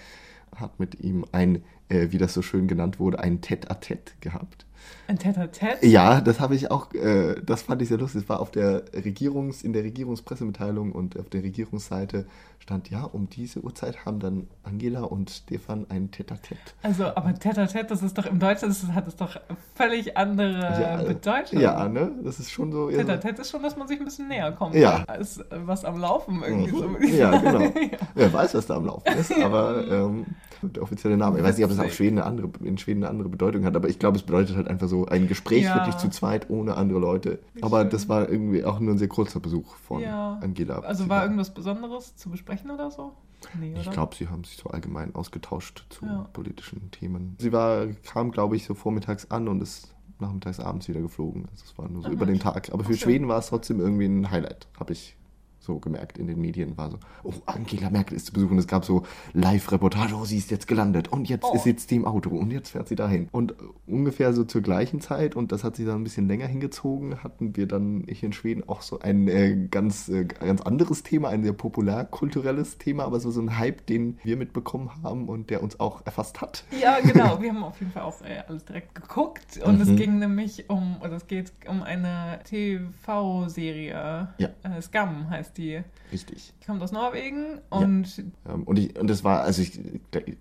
hat 0.55 0.79
mit 0.79 0.99
ihm 0.99 1.25
ein, 1.31 1.63
äh, 1.89 2.07
wie 2.11 2.17
das 2.17 2.33
so 2.33 2.41
schön 2.41 2.67
genannt 2.67 2.99
wurde, 2.99 3.19
ein 3.19 3.41
Tête-à-Tête 3.41 4.13
gehabt. 4.19 4.65
Ein 5.07 5.17
Tête-à-Tête. 5.17 5.83
Ja, 5.85 6.21
das 6.21 6.39
habe 6.39 6.55
ich 6.55 6.71
auch, 6.71 6.93
äh, 6.93 7.35
das 7.43 7.63
fand 7.63 7.81
ich 7.81 7.89
sehr 7.89 7.97
lustig. 7.97 8.23
Es 8.23 8.29
war 8.29 8.39
auf 8.39 8.51
der 8.51 8.83
Regierungs, 8.93 9.61
in 9.63 9.73
der 9.73 9.83
Regierungspressemitteilung 9.83 10.91
und 10.93 11.19
auf 11.19 11.29
der 11.29 11.43
Regierungsseite 11.43 12.25
stand, 12.59 12.89
ja, 12.89 13.03
um 13.03 13.27
diese 13.29 13.59
Uhrzeit 13.61 14.05
haben 14.05 14.19
dann 14.19 14.47
Angela 14.63 15.01
und 15.01 15.31
Stefan 15.31 15.85
ein 15.89 16.11
Tête-à-Tête. 16.11 16.75
Also, 16.83 17.05
aber 17.05 17.29
Tête-à-Tête, 17.31 17.87
das 17.89 18.03
ist 18.03 18.17
doch 18.17 18.25
im 18.25 18.39
Deutschen, 18.39 18.69
das 18.69 18.83
hat 18.93 19.07
es 19.07 19.15
doch 19.15 19.39
völlig 19.75 20.15
andere 20.15 21.03
Bedeutung. 21.07 21.59
Ja, 21.59 21.89
ne? 21.89 22.11
Das 22.23 22.39
ist 22.39 22.51
schon 22.51 22.71
so. 22.71 22.89
so- 22.91 22.97
Tête-à-Tête 22.97 23.41
ist 23.41 23.49
schon, 23.49 23.63
dass 23.63 23.75
man 23.75 23.87
sich 23.87 23.99
ein 23.99 24.05
bisschen 24.05 24.27
näher 24.27 24.51
kommt. 24.51 24.75
Ja. 24.75 25.03
Als 25.07 25.39
äh, 25.39 25.43
was 25.65 25.83
am 25.83 25.99
Laufen 25.99 26.41
irgendwie 26.43 26.69
so. 26.69 26.87
Mhm. 26.87 26.97
ich 27.01 27.17
Ja, 27.17 27.37
genau. 27.37 27.73
Wer 28.15 28.31
weiß, 28.31 28.53
was 28.53 28.67
da 28.67 28.75
am 28.75 28.85
Laufen 28.85 29.07
ist, 29.17 29.33
aber 29.41 29.83
ähm, 29.89 30.25
der 30.61 30.83
offizielle 30.83 31.17
Name. 31.17 31.39
Ich 31.39 31.43
weiß 31.43 31.57
nicht, 31.57 31.65
ob 31.65 31.71
das 31.71 31.79
auf 31.79 31.93
Schweden 31.93 32.19
eine 32.19 32.27
andere, 32.27 32.49
in 32.63 32.77
Schweden 32.77 33.03
eine 33.03 33.09
andere 33.09 33.29
Bedeutung 33.29 33.65
hat, 33.65 33.75
aber 33.75 33.89
ich 33.89 33.97
glaube, 33.97 34.17
es 34.17 34.23
bedeutet 34.23 34.55
halt 34.55 34.67
einfach 34.71 34.87
so 34.87 35.05
ein 35.05 35.27
Gespräch 35.27 35.63
Ja. 35.63 35.75
wirklich 35.75 35.97
zu 35.97 36.09
zweit 36.09 36.49
ohne 36.49 36.75
andere 36.77 36.99
Leute. 36.99 37.39
Wie 37.53 37.61
aber 37.63 37.81
schön. 37.81 37.89
das 37.91 38.09
war 38.09 38.29
irgendwie 38.29 38.63
auch 38.63 38.79
nur 38.79 38.93
ein 38.93 38.97
sehr 38.97 39.07
kurzer 39.09 39.39
Besuch 39.39 39.75
von 39.75 40.01
Ja. 40.01 40.39
Angela. 40.41 40.79
Also 40.79 41.07
war 41.09 41.23
irgendwas 41.23 41.53
Besonderes 41.53 42.15
zu 42.15 42.29
besprechen 42.29 42.71
oder 42.71 42.89
so? 42.89 43.11
Nee, 43.59 43.73
Ich 43.79 43.89
glaube, 43.89 44.15
sie 44.15 44.27
haben 44.29 44.43
sich 44.43 44.57
so 44.57 44.69
allgemein 44.69 45.15
ausgetauscht 45.15 45.85
zu 45.89 46.05
Ja. 46.05 46.27
politischen 46.33 46.91
Themen. 46.91 47.35
Sie 47.39 47.51
war, 47.51 47.87
kam, 48.03 48.31
glaube 48.31 48.55
ich, 48.55 48.65
so 48.65 48.73
vormittags 48.75 49.29
an 49.31 49.47
und 49.47 49.61
ist 49.61 49.93
nachmittags 50.19 50.59
abends 50.59 50.87
wieder 50.87 51.01
geflogen. 51.01 51.47
Also 51.51 51.65
es 51.65 51.77
war 51.77 51.89
nur 51.89 52.01
so 52.03 52.07
Aha. 52.07 52.13
über 52.13 52.25
den 52.27 52.39
Tag. 52.39 52.69
Aber 52.71 52.83
für 52.83 52.93
Ach. 52.93 52.97
Schweden 52.97 53.27
war 53.27 53.39
es 53.39 53.47
trotzdem 53.47 53.79
irgendwie 53.79 54.05
ein 54.05 54.29
Highlight, 54.29 54.67
habe 54.79 54.93
ich 54.93 55.15
so 55.61 55.79
gemerkt 55.79 56.17
in 56.17 56.27
den 56.27 56.41
Medien, 56.41 56.77
war 56.77 56.89
so, 56.91 56.97
oh, 57.23 57.33
Angela 57.45 57.89
Merkel 57.89 58.15
ist 58.17 58.25
zu 58.27 58.33
Besuch 58.33 58.51
und 58.51 58.57
es 58.57 58.67
gab 58.67 58.83
so 58.83 59.03
Live-Reportage, 59.33 60.15
oh, 60.15 60.25
sie 60.25 60.37
ist 60.37 60.51
jetzt 60.51 60.67
gelandet 60.67 61.07
und 61.09 61.29
jetzt 61.29 61.45
Oh. 61.45 61.57
sitzt 61.57 61.89
sie 61.89 61.95
im 61.97 62.05
Auto 62.05 62.29
und 62.31 62.51
jetzt 62.51 62.69
fährt 62.71 62.87
sie 62.87 62.95
dahin. 62.95 63.27
Und 63.31 63.53
ungefähr 63.87 64.33
so 64.33 64.43
zur 64.43 64.61
gleichen 64.61 65.01
Zeit, 65.01 65.35
und 65.35 65.51
das 65.51 65.63
hat 65.63 65.75
sich 65.75 65.85
dann 65.85 66.01
ein 66.01 66.03
bisschen 66.03 66.27
länger 66.27 66.47
hingezogen, 66.47 67.23
hatten 67.23 67.55
wir 67.55 67.67
dann 67.67 68.03
hier 68.07 68.23
in 68.27 68.33
Schweden 68.33 68.67
auch 68.67 68.81
so 68.81 68.99
ein 68.99 69.27
äh, 69.27 69.67
ganz, 69.69 70.09
äh, 70.09 70.25
ganz 70.25 70.61
anderes 70.61 71.03
Thema, 71.03 71.29
ein 71.29 71.43
sehr 71.43 71.53
populärkulturelles 71.53 72.77
Thema, 72.77 73.05
aber 73.05 73.19
so, 73.19 73.29
so 73.31 73.41
ein 73.41 73.57
Hype, 73.57 73.85
den 73.85 74.17
wir 74.23 74.37
mitbekommen 74.37 74.89
haben 75.03 75.29
und 75.29 75.49
der 75.49 75.61
uns 75.63 75.79
auch 75.79 76.05
erfasst 76.05 76.41
hat. 76.41 76.63
Ja, 76.81 76.99
genau. 77.01 77.31
Wir 77.41 77.49
haben 77.53 77.63
auf 77.63 77.79
jeden 77.79 77.91
Fall 77.91 78.03
auch 78.03 78.21
äh, 78.21 78.41
alles 78.47 78.65
direkt 78.65 78.95
geguckt. 78.95 79.59
Und 79.63 79.79
es 79.81 79.87
Mhm. 79.89 79.95
ging 79.95 80.19
nämlich 80.19 80.69
um, 80.69 80.97
oder 81.01 81.13
es 81.13 81.27
geht 81.27 81.51
um 81.67 81.81
eine 81.83 82.39
TV-Serie. 82.45 84.29
Ja. 84.37 84.49
Äh, 84.63 84.81
Scum 84.81 85.29
heißt 85.51 85.57
die. 85.57 85.81
Richtig. 86.11 86.53
Die 86.61 86.65
kommt 86.65 86.81
aus 86.81 86.91
Norwegen 86.91 87.59
und 87.69 88.23
Ähm, 88.49 88.63
und, 88.63 88.77
ich, 88.77 88.99
und 88.99 89.09
das 89.09 89.23
war, 89.23 89.41
also 89.43 89.61
ich, 89.61 89.79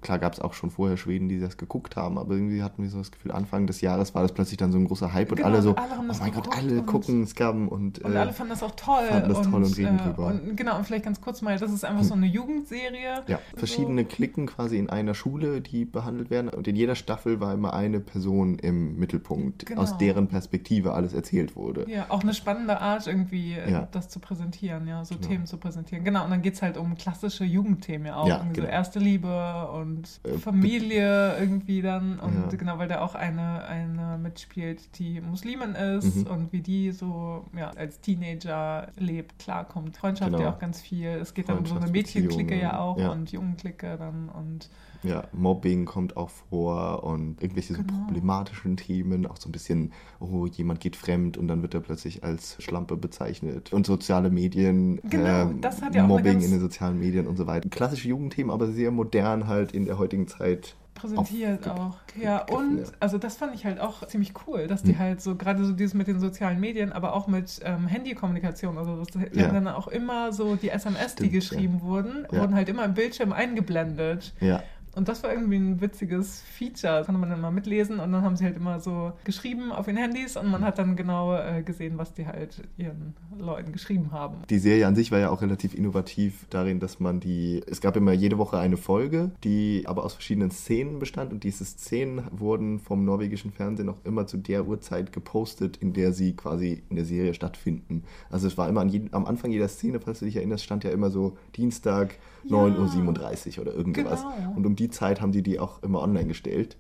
klar 0.01 0.19
gab 0.19 0.33
es 0.33 0.41
auch 0.41 0.53
schon 0.55 0.71
vorher 0.71 0.97
Schweden, 0.97 1.29
die 1.29 1.39
das 1.39 1.57
geguckt 1.57 1.95
haben, 1.97 2.19
aber 2.19 2.35
irgendwie 2.35 2.63
hatten 2.63 2.83
wir 2.83 2.91
so 2.91 2.99
das 2.99 3.13
Gefühl, 3.13 3.31
Anfang 3.33 3.67
des 3.69 3.81
Jahres 3.81 4.15
war 4.15 4.23
das 4.23 4.33
plötzlich 4.33 4.57
dann 4.57 4.73
so 4.73 4.79
ein 4.79 4.87
großer 4.87 5.13
Hype 5.13 5.31
und 5.31 5.37
Genau, 5.37 5.49
alle 5.49 5.63
so, 5.63 5.75
alle 5.77 5.95
oh 5.99 6.03
mein 6.03 6.33
Gott, 6.33 6.49
alle 6.57 6.81
und- 6.81 6.87
gucken 6.87 7.27
Scum 7.27 7.69
und, 7.69 8.01
Und 8.01 8.15
äh, 8.15 8.19
alle 8.19 8.33
fanden 8.33 8.51
das 8.51 8.63
auch 8.65 8.73
toll. 8.75 9.05
fanden 9.09 9.29
das 9.29 9.43
toll 9.43 9.63
und 9.63 9.77
reden 9.77 9.99
drüber. 9.99 10.27
Und 10.27 10.57
genau, 10.57 10.77
und 10.77 10.85
vielleicht 10.87 11.05
ganz 11.05 11.21
kurz 11.21 11.41
mal, 11.43 11.57
das 11.57 11.73
ist 11.73 11.85
einfach 11.85 12.05
so 12.05 12.15
eine 12.15 12.27
Jugendserie. 12.27 13.23
ja, 13.29 13.39
verschiedene 13.57 14.05
Klicken 14.05 14.47
quasi 14.47 14.77
in 14.79 14.91
einer 14.91 15.15
Schule, 15.15 15.61
die 15.61 15.85
behandelt 15.85 16.31
werden 16.31 16.49
und 16.51 16.67
in 16.67 16.77
jeder 16.77 16.95
Staffel 16.97 17.41
war 17.41 17.55
immer 17.55 17.75
eine 17.75 18.01
Person 18.01 18.59
im 18.59 18.97
Mittelpunkt, 18.99 19.67
Genau. 19.67 19.83
aus 19.83 19.97
deren 19.99 20.29
Perspektive 20.29 20.93
alles 20.95 21.13
erzählt 21.15 21.55
wurde. 21.57 21.87
Ja, 21.89 22.07
auch 22.09 22.23
eine 22.23 22.35
spannende 22.35 22.81
Art, 22.81 23.07
irgendwie 23.07 23.55
äh, 23.55 23.71
Ja. 23.71 23.89
das 23.93 24.09
zu 24.09 24.19
präsentieren, 24.21 24.87
ja, 24.89 25.00
so 25.05 25.15
Genau. 25.17 25.29
Themen 25.29 25.47
zu 25.47 25.57
präsentieren. 25.59 26.05
Genau, 26.05 26.25
und 26.25 26.31
dann 26.31 26.43
geht 26.43 26.55
es 26.55 26.63
halt 26.63 26.77
um 26.77 26.95
klassische 26.97 27.45
Jugendthemen 27.45 28.07
ja 28.07 28.17
auch. 28.17 28.27
Ja, 28.29 28.39
genau. 28.39 28.55
so 28.55 28.63
erste 28.63 28.99
Liebe 28.99 29.69
und 29.73 30.21
Äh, 30.25 30.39
Familie 30.39 31.37
irgendwie 31.39 31.83
dann. 31.83 32.19
Und 32.21 32.51
Ja. 32.51 32.57
genau, 32.59 32.79
weil 32.79 32.89
da 32.89 33.01
auch 33.01 33.15
eine, 33.15 33.65
eine 33.65 34.19
mitspielt, 34.19 34.99
die 34.99 35.21
Muslimin 35.21 35.75
ist 35.75 36.25
Mhm. 36.27 36.27
und 36.31 36.53
wie 36.53 36.61
die 36.61 36.93
so 36.93 37.45
ja, 37.57 37.71
als 37.77 38.01
Teenager 38.01 38.89
lebt, 38.97 39.39
klarkommt. 39.39 39.97
Freundschaft 39.97 40.31
Genau. 40.33 40.43
ja 40.43 40.51
auch 40.55 40.59
ganz 40.59 40.81
viel. 40.81 41.09
Es 41.09 41.35
geht 41.35 41.49
dann 41.49 41.59
um 41.59 41.67
so 41.67 41.77
eine 41.77 41.91
Mädchenklicke 41.91 42.59
ja 42.59 42.79
auch 42.79 42.99
ja. 42.99 43.11
und 43.11 43.33
Jungenklicke 43.33 43.97
dann 43.99 44.29
und 44.29 44.69
Ja, 45.03 45.25
Mobbing 45.33 45.87
kommt 45.87 46.17
auch 46.17 46.29
vor 46.31 47.05
und 47.05 47.41
irgendwelche 47.43 47.75
so 47.75 47.81
Genau. 47.83 48.05
problematischen 48.05 48.77
Themen, 48.77 49.27
auch 49.27 49.37
so 49.39 49.49
ein 49.49 49.53
bisschen, 49.53 49.93
oh, 50.21 50.47
jemand 50.47 50.81
geht 50.81 50.97
fremd 50.97 51.39
und 51.39 51.49
dann 51.49 51.63
wird 51.63 51.75
er 51.75 51.81
plötzlich 51.81 52.23
als 52.23 52.57
Schlampe 52.63 52.97
bezeichnet. 52.97 53.73
Und 53.73 53.87
soziale 53.87 54.31
Medien, 54.31 55.01
Genau, 55.09 55.51
ähm, 55.51 55.61
das 55.61 55.81
hat 55.83 55.95
ja 55.95 56.05
auch 56.05 56.09
Mobbing 56.09 56.33
ganz- 56.35 56.45
in 56.45 56.51
den 56.51 56.61
sozialen 56.61 56.99
Medien 56.99 57.27
und 57.27 57.37
so 57.37 57.47
weiter. 57.47 57.69
Klassische 57.71 58.09
Jugendthemen, 58.09 58.51
aber 58.51 58.67
sehr 58.69 58.91
modern 58.91 59.47
halt 59.47 59.73
in 59.73 59.85
der 59.87 59.99
heutigen 59.99 60.29
Zeit. 60.29 60.77
präsentiert 60.93 61.67
Aufge- 61.67 61.81
auch. 61.81 61.97
Ja, 62.21 62.45
und 62.55 62.79
ja. 62.81 62.85
also 62.99 63.17
das 63.17 63.37
fand 63.39 63.55
ich 63.55 63.65
halt 63.65 63.81
auch 63.81 64.07
ziemlich 64.09 64.35
cool, 64.47 64.67
dass 64.67 64.83
die 64.83 64.93
Hm. 64.93 64.99
halt 64.99 65.23
so, 65.23 65.35
gerade 65.35 65.65
so 65.65 65.73
dieses 65.73 65.95
mit 65.95 66.09
den 66.09 66.21
sozialen 66.21 66.61
Medien, 66.61 66.93
aber 66.93 67.15
auch 67.15 67.27
mit 67.27 67.59
ähm, 67.65 67.87
Handykommunikation, 67.87 68.77
also 68.77 68.97
das, 68.99 69.07
die 69.33 69.39
Ja. 69.39 69.49
dann 69.49 69.67
auch 69.67 69.89
immer 69.89 70.33
so 70.35 70.57
die 70.57 70.69
SMS, 70.69 71.15
die 71.15 71.23
Stimmt, 71.29 71.33
geschrieben 71.33 71.81
wurden, 71.81 72.27
Ja. 72.31 72.41
wurden 72.43 72.55
halt 72.55 72.69
immer 72.69 72.85
im 72.85 72.93
Bildschirm 72.93 73.33
eingeblendet. 73.33 74.35
Ja, 74.41 74.63
Und 74.97 75.09
das 75.09 75.23
war 75.23 75.33
irgendwie 75.33 75.57
ein 75.57 75.81
witziges 75.81 76.43
Feature. 76.43 76.99
Das 76.99 77.07
konnte 77.07 77.21
man 77.21 77.31
dann 77.31 77.41
mal 77.41 77.51
mitlesen 77.53 78.01
und 78.01 78.11
dann 78.13 78.23
haben 78.23 78.37
sie 78.37 78.45
halt 78.45 78.57
immer 78.57 78.81
so 78.81 79.13
geschrieben 79.25 79.71
auf 79.71 79.87
ihren 79.87 79.97
Handys 79.97 80.37
und 80.37 80.51
man 80.51 80.65
hat 80.65 80.79
dann 80.79 80.97
genau 80.97 81.35
äh, 81.37 81.63
gesehen, 81.63 81.97
was 81.97 82.13
die 82.13 82.27
halt 82.27 82.63
ihren 82.77 83.15
Leuten 83.39 83.73
geschrieben 83.73 84.11
haben. 84.11 84.39
die 84.51 84.59
Serie 84.59 84.87
an 84.87 84.97
sich 84.97 85.13
war 85.13 85.19
ja 85.21 85.31
auch 85.31 85.43
relativ 85.43 85.75
innovativ 85.75 86.47
darin, 86.51 86.81
dass 86.81 86.99
man 86.99 87.21
die, 87.21 87.63
es 87.67 87.81
gab 87.81 87.97
immer 87.97 88.13
jede 88.13 88.37
Woche 88.39 88.59
eine 88.59 88.77
Folge, 88.77 89.31
die 89.45 89.85
aber 89.87 90.05
aus 90.05 90.15
verschiedenen 90.15 90.51
Szenen 90.51 90.99
bestand 90.99 91.33
und 91.33 91.45
diese 91.45 91.65
Szenen 91.65 92.23
wurden 92.33 92.81
vom 92.81 93.05
norwegischen 93.05 93.53
Fernsehen 93.53 93.89
auch 93.89 93.99
immer 94.05 94.27
zu 94.27 94.39
der 94.39 94.67
Uhrzeit 94.67 95.13
gepostet, 95.13 95.77
in 95.77 95.93
der 95.93 96.13
sie 96.13 96.35
quasi 96.35 96.83
in 96.91 96.97
der 96.97 97.05
Serie 97.05 97.35
stattfinden. 97.35 98.03
Also 98.29 98.47
es 98.49 98.59
war 98.59 98.69
immer 98.69 98.81
an 98.81 98.89
jedem, 98.89 99.09
am 99.13 99.25
Anfang 99.27 99.53
jeder 99.53 99.69
Szene, 99.69 100.01
falls 100.01 100.19
du 100.19 100.25
dich 100.25 100.37
erinnerst, 100.37 100.65
stand 100.65 100.83
ja 100.85 100.91
immer 100.91 101.11
so 101.11 101.37
Dienstag 101.57 102.19
Ja. 102.45 102.57
9.37 102.57 103.57
Uhr 103.59 103.63
oder 103.63 103.75
irgendwas. 103.75 104.23
Genau. 104.23 104.53
Und 104.57 104.67
um 104.67 104.77
die 104.81 104.91
Zeit 104.91 105.21
haben 105.21 105.33
die 105.33 105.43
die 105.43 105.59
auch 105.61 105.83
immer 105.83 106.01
online 106.03 106.27
gestellt. 106.27 106.77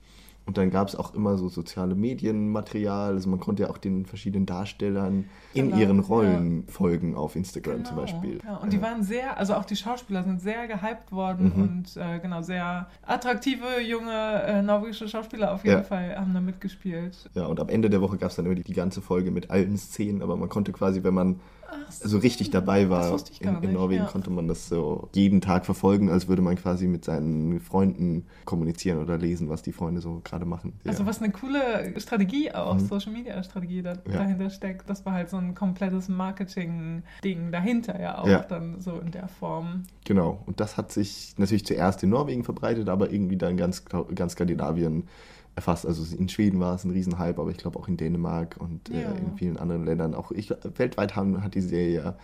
Und 0.47 0.57
dann 0.59 0.71
gab 0.71 0.89
es 0.89 0.97
auch 0.97 1.15
immer 1.15 1.37
so 1.39 1.49
soziale 1.49 1.95
Medienmaterial. 1.95 3.13
Also 3.13 3.29
man 3.31 3.39
konnte 3.39 3.65
ja 3.65 3.71
auch 3.71 3.79
den 3.79 4.07
verschiedenen 4.07 4.47
Darstellern 4.47 5.27
in 5.53 5.67
Genau, 5.69 5.77
ihren 5.81 5.97
ja. 6.01 6.07
Rollen 6.09 6.65
folgen 6.67 7.15
auf 7.15 7.37
Instagram 7.37 7.85
zum 7.85 7.97
Genau. 7.97 8.01
Beispiel. 8.07 8.41
Ja, 8.45 8.57
und 8.57 8.73
die 8.73 8.79
Ja. 8.79 8.83
waren 8.83 9.03
sehr, 9.03 9.37
also 9.39 9.55
auch 9.55 9.65
die 9.65 9.77
Schauspieler 9.77 10.25
sind 10.25 10.41
sehr 10.41 10.67
gehypt 10.67 11.13
worden 11.13 11.53
Mhm. 11.55 11.63
und 11.63 11.97
äh, 11.97 12.19
genau, 12.21 12.43
sehr 12.43 12.89
attraktive 13.07 13.81
junge 13.87 14.43
äh, 14.43 14.63
norwegische 14.63 15.07
Schauspieler 15.09 15.53
auf 15.53 15.65
jeden 15.65 15.77
Ja. 15.79 15.83
Fall 15.85 16.17
haben 16.17 16.35
da 16.35 16.41
mitgespielt. 16.41 17.29
Ja, 17.35 17.47
und 17.47 17.61
am 17.61 17.69
Ende 17.69 17.91
der 17.91 18.01
Woche 18.01 18.17
gab 18.17 18.31
es 18.31 18.37
dann 18.37 18.47
immer 18.47 18.55
die, 18.55 18.65
die 18.65 18.73
ganze 18.73 19.03
Folge 19.03 19.31
mit 19.31 19.51
allen 19.51 19.77
Szenen, 19.77 20.23
aber 20.23 20.37
man 20.37 20.49
konnte 20.49 20.73
quasi, 20.73 21.05
wenn 21.05 21.15
man 21.15 21.41
So 21.89 22.19
richtig 22.19 22.51
dabei 22.51 22.89
war 22.89 23.19
in, 23.41 23.63
in 23.63 23.73
Norwegen, 23.73 24.05
ja. 24.05 24.09
konnte 24.09 24.31
man 24.31 24.49
das 24.49 24.69
so 24.69 25.09
jeden 25.15 25.41
Tag 25.41 25.65
verfolgen, 25.67 26.11
als 26.11 26.29
würde 26.29 26.43
man 26.43 26.57
quasi 26.57 26.87
mit 26.87 27.05
seinen 27.05 27.61
Freunden 27.61 28.27
kommunizieren 28.45 28.99
oder 28.99 29.19
lesen, 29.19 29.49
was 29.49 29.63
die 29.63 29.73
Freunde 29.73 30.01
so 30.01 30.21
gerade 30.25 30.45
machen. 30.45 30.73
Also 30.87 31.03
ja. 31.03 31.09
was 31.09 31.21
eine 31.21 31.33
coole 31.33 31.99
Strategie 32.01 32.53
auch, 32.53 32.75
Mhm. 32.75 32.81
Social 32.81 33.13
Media 33.13 33.43
Strategie 33.43 33.83
da, 33.83 33.93
Ja. 33.93 33.99
dahinter 34.13 34.51
steckt. 34.51 34.89
Das 34.89 35.05
war 35.05 35.13
halt 35.13 35.31
so 35.31 35.37
ein 35.37 35.55
komplettes 35.55 36.09
Marketing-Ding 36.09 37.53
dahinter 37.53 38.01
ja 38.01 38.19
auch 38.19 38.45
dann 38.47 38.81
so 38.81 38.99
in 38.99 39.11
der 39.11 39.29
Form. 39.29 39.85
Genau, 40.05 40.43
und 40.47 40.61
das 40.61 40.77
hat 40.77 40.93
sich 40.93 41.35
natürlich 41.39 41.67
zuerst 41.67 42.03
in 42.03 42.11
Norwegen 42.11 42.45
verbreitet, 42.45 42.89
aber 42.89 43.11
irgendwie 43.13 43.37
dann 43.37 43.57
ganz, 43.57 43.85
ganz 44.15 44.33
Skandinavien 44.33 45.05
erfasst. 45.57 45.87
Also 45.87 46.17
in 46.17 46.29
Schweden 46.29 46.61
war 46.61 46.75
es 46.75 46.85
ein 46.85 46.91
Riesenhype, 46.91 47.41
aber 47.41 47.51
ich 47.51 47.59
glaube 47.59 47.79
auch 47.79 47.89
in 47.89 47.97
Dänemark 47.97 48.57
und 48.59 48.89
Ja. 48.89 49.13
äh, 49.13 49.19
in 49.19 49.37
vielen 49.37 49.57
anderen 49.57 49.85
Ländern. 49.85 50.15
Auch 50.15 50.31
ich, 50.33 50.51
weltweit 50.77 51.17
haben, 51.17 51.43
hat 51.43 51.55
die 51.55 51.61
Serie 51.61 52.03
ja 52.03 52.17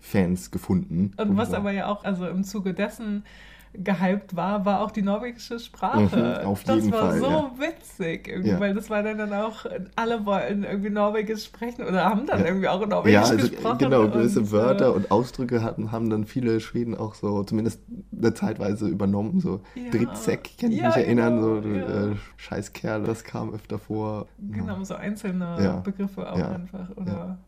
Fans 0.00 0.50
gefunden. 0.50 1.12
Und 1.18 1.36
was 1.36 1.52
aber 1.52 1.72
ja 1.72 1.86
auch, 1.86 2.04
also 2.04 2.26
im 2.26 2.42
Zuge 2.44 2.72
dessen 2.74 3.24
gehypt 3.72 4.34
war, 4.34 4.64
war 4.64 4.80
auch 4.82 4.90
die 4.90 5.02
norwegische 5.02 5.58
Sprache. 5.60 6.40
Mhm, 6.42 6.46
auf 6.46 6.64
das 6.64 6.76
jeden 6.76 6.92
war 6.92 7.10
Fall, 7.10 7.18
so 7.20 7.26
ja. 7.30 7.52
witzig 7.58 8.28
irgendwie, 8.28 8.50
Ja. 8.50 8.60
weil 8.60 8.74
das 8.74 8.90
war 8.90 9.02
dann, 9.02 9.18
dann 9.18 9.32
auch, 9.32 9.64
alle 9.96 10.26
wollten 10.26 10.64
irgendwie 10.64 10.90
Norwegisch 10.90 11.44
sprechen 11.44 11.84
oder 11.84 12.04
haben 12.04 12.26
dann 12.26 12.40
Ja. 12.40 12.46
irgendwie 12.46 12.68
auch 12.68 12.84
Norwegisch 12.86 13.12
Ja, 13.14 13.22
also 13.22 13.48
gesprochen. 13.48 13.78
genau, 13.78 14.08
gewisse 14.08 14.40
und, 14.40 14.46
äh, 14.48 14.52
Wörter 14.52 14.94
und 14.94 15.10
Ausdrücke 15.10 15.62
hatten, 15.62 15.92
haben 15.92 16.10
dann 16.10 16.24
viele 16.24 16.60
Schweden 16.60 16.96
auch 16.96 17.14
so, 17.14 17.44
zumindest 17.44 17.80
eine 18.16 18.34
Zeitweise 18.34 18.88
übernommen. 18.88 19.40
So 19.40 19.60
Ja. 19.74 19.90
Dritzek, 19.90 20.50
kann 20.60 20.72
ich 20.72 20.78
Ja, 20.78 20.88
mich 20.88 20.96
erinnern, 20.96 21.36
genau, 21.36 21.62
so 21.62 21.68
ja. 21.68 22.10
äh, 22.12 22.16
Scheißkerl, 22.36 23.04
das 23.04 23.24
kam 23.24 23.54
öfter 23.54 23.78
vor. 23.78 24.26
Genau, 24.38 24.82
so 24.82 24.94
einzelne. 24.94 25.82
Begriffe 25.84 26.30
auch 26.30 26.36
einfach. 26.38 26.88
Oder 26.96 27.38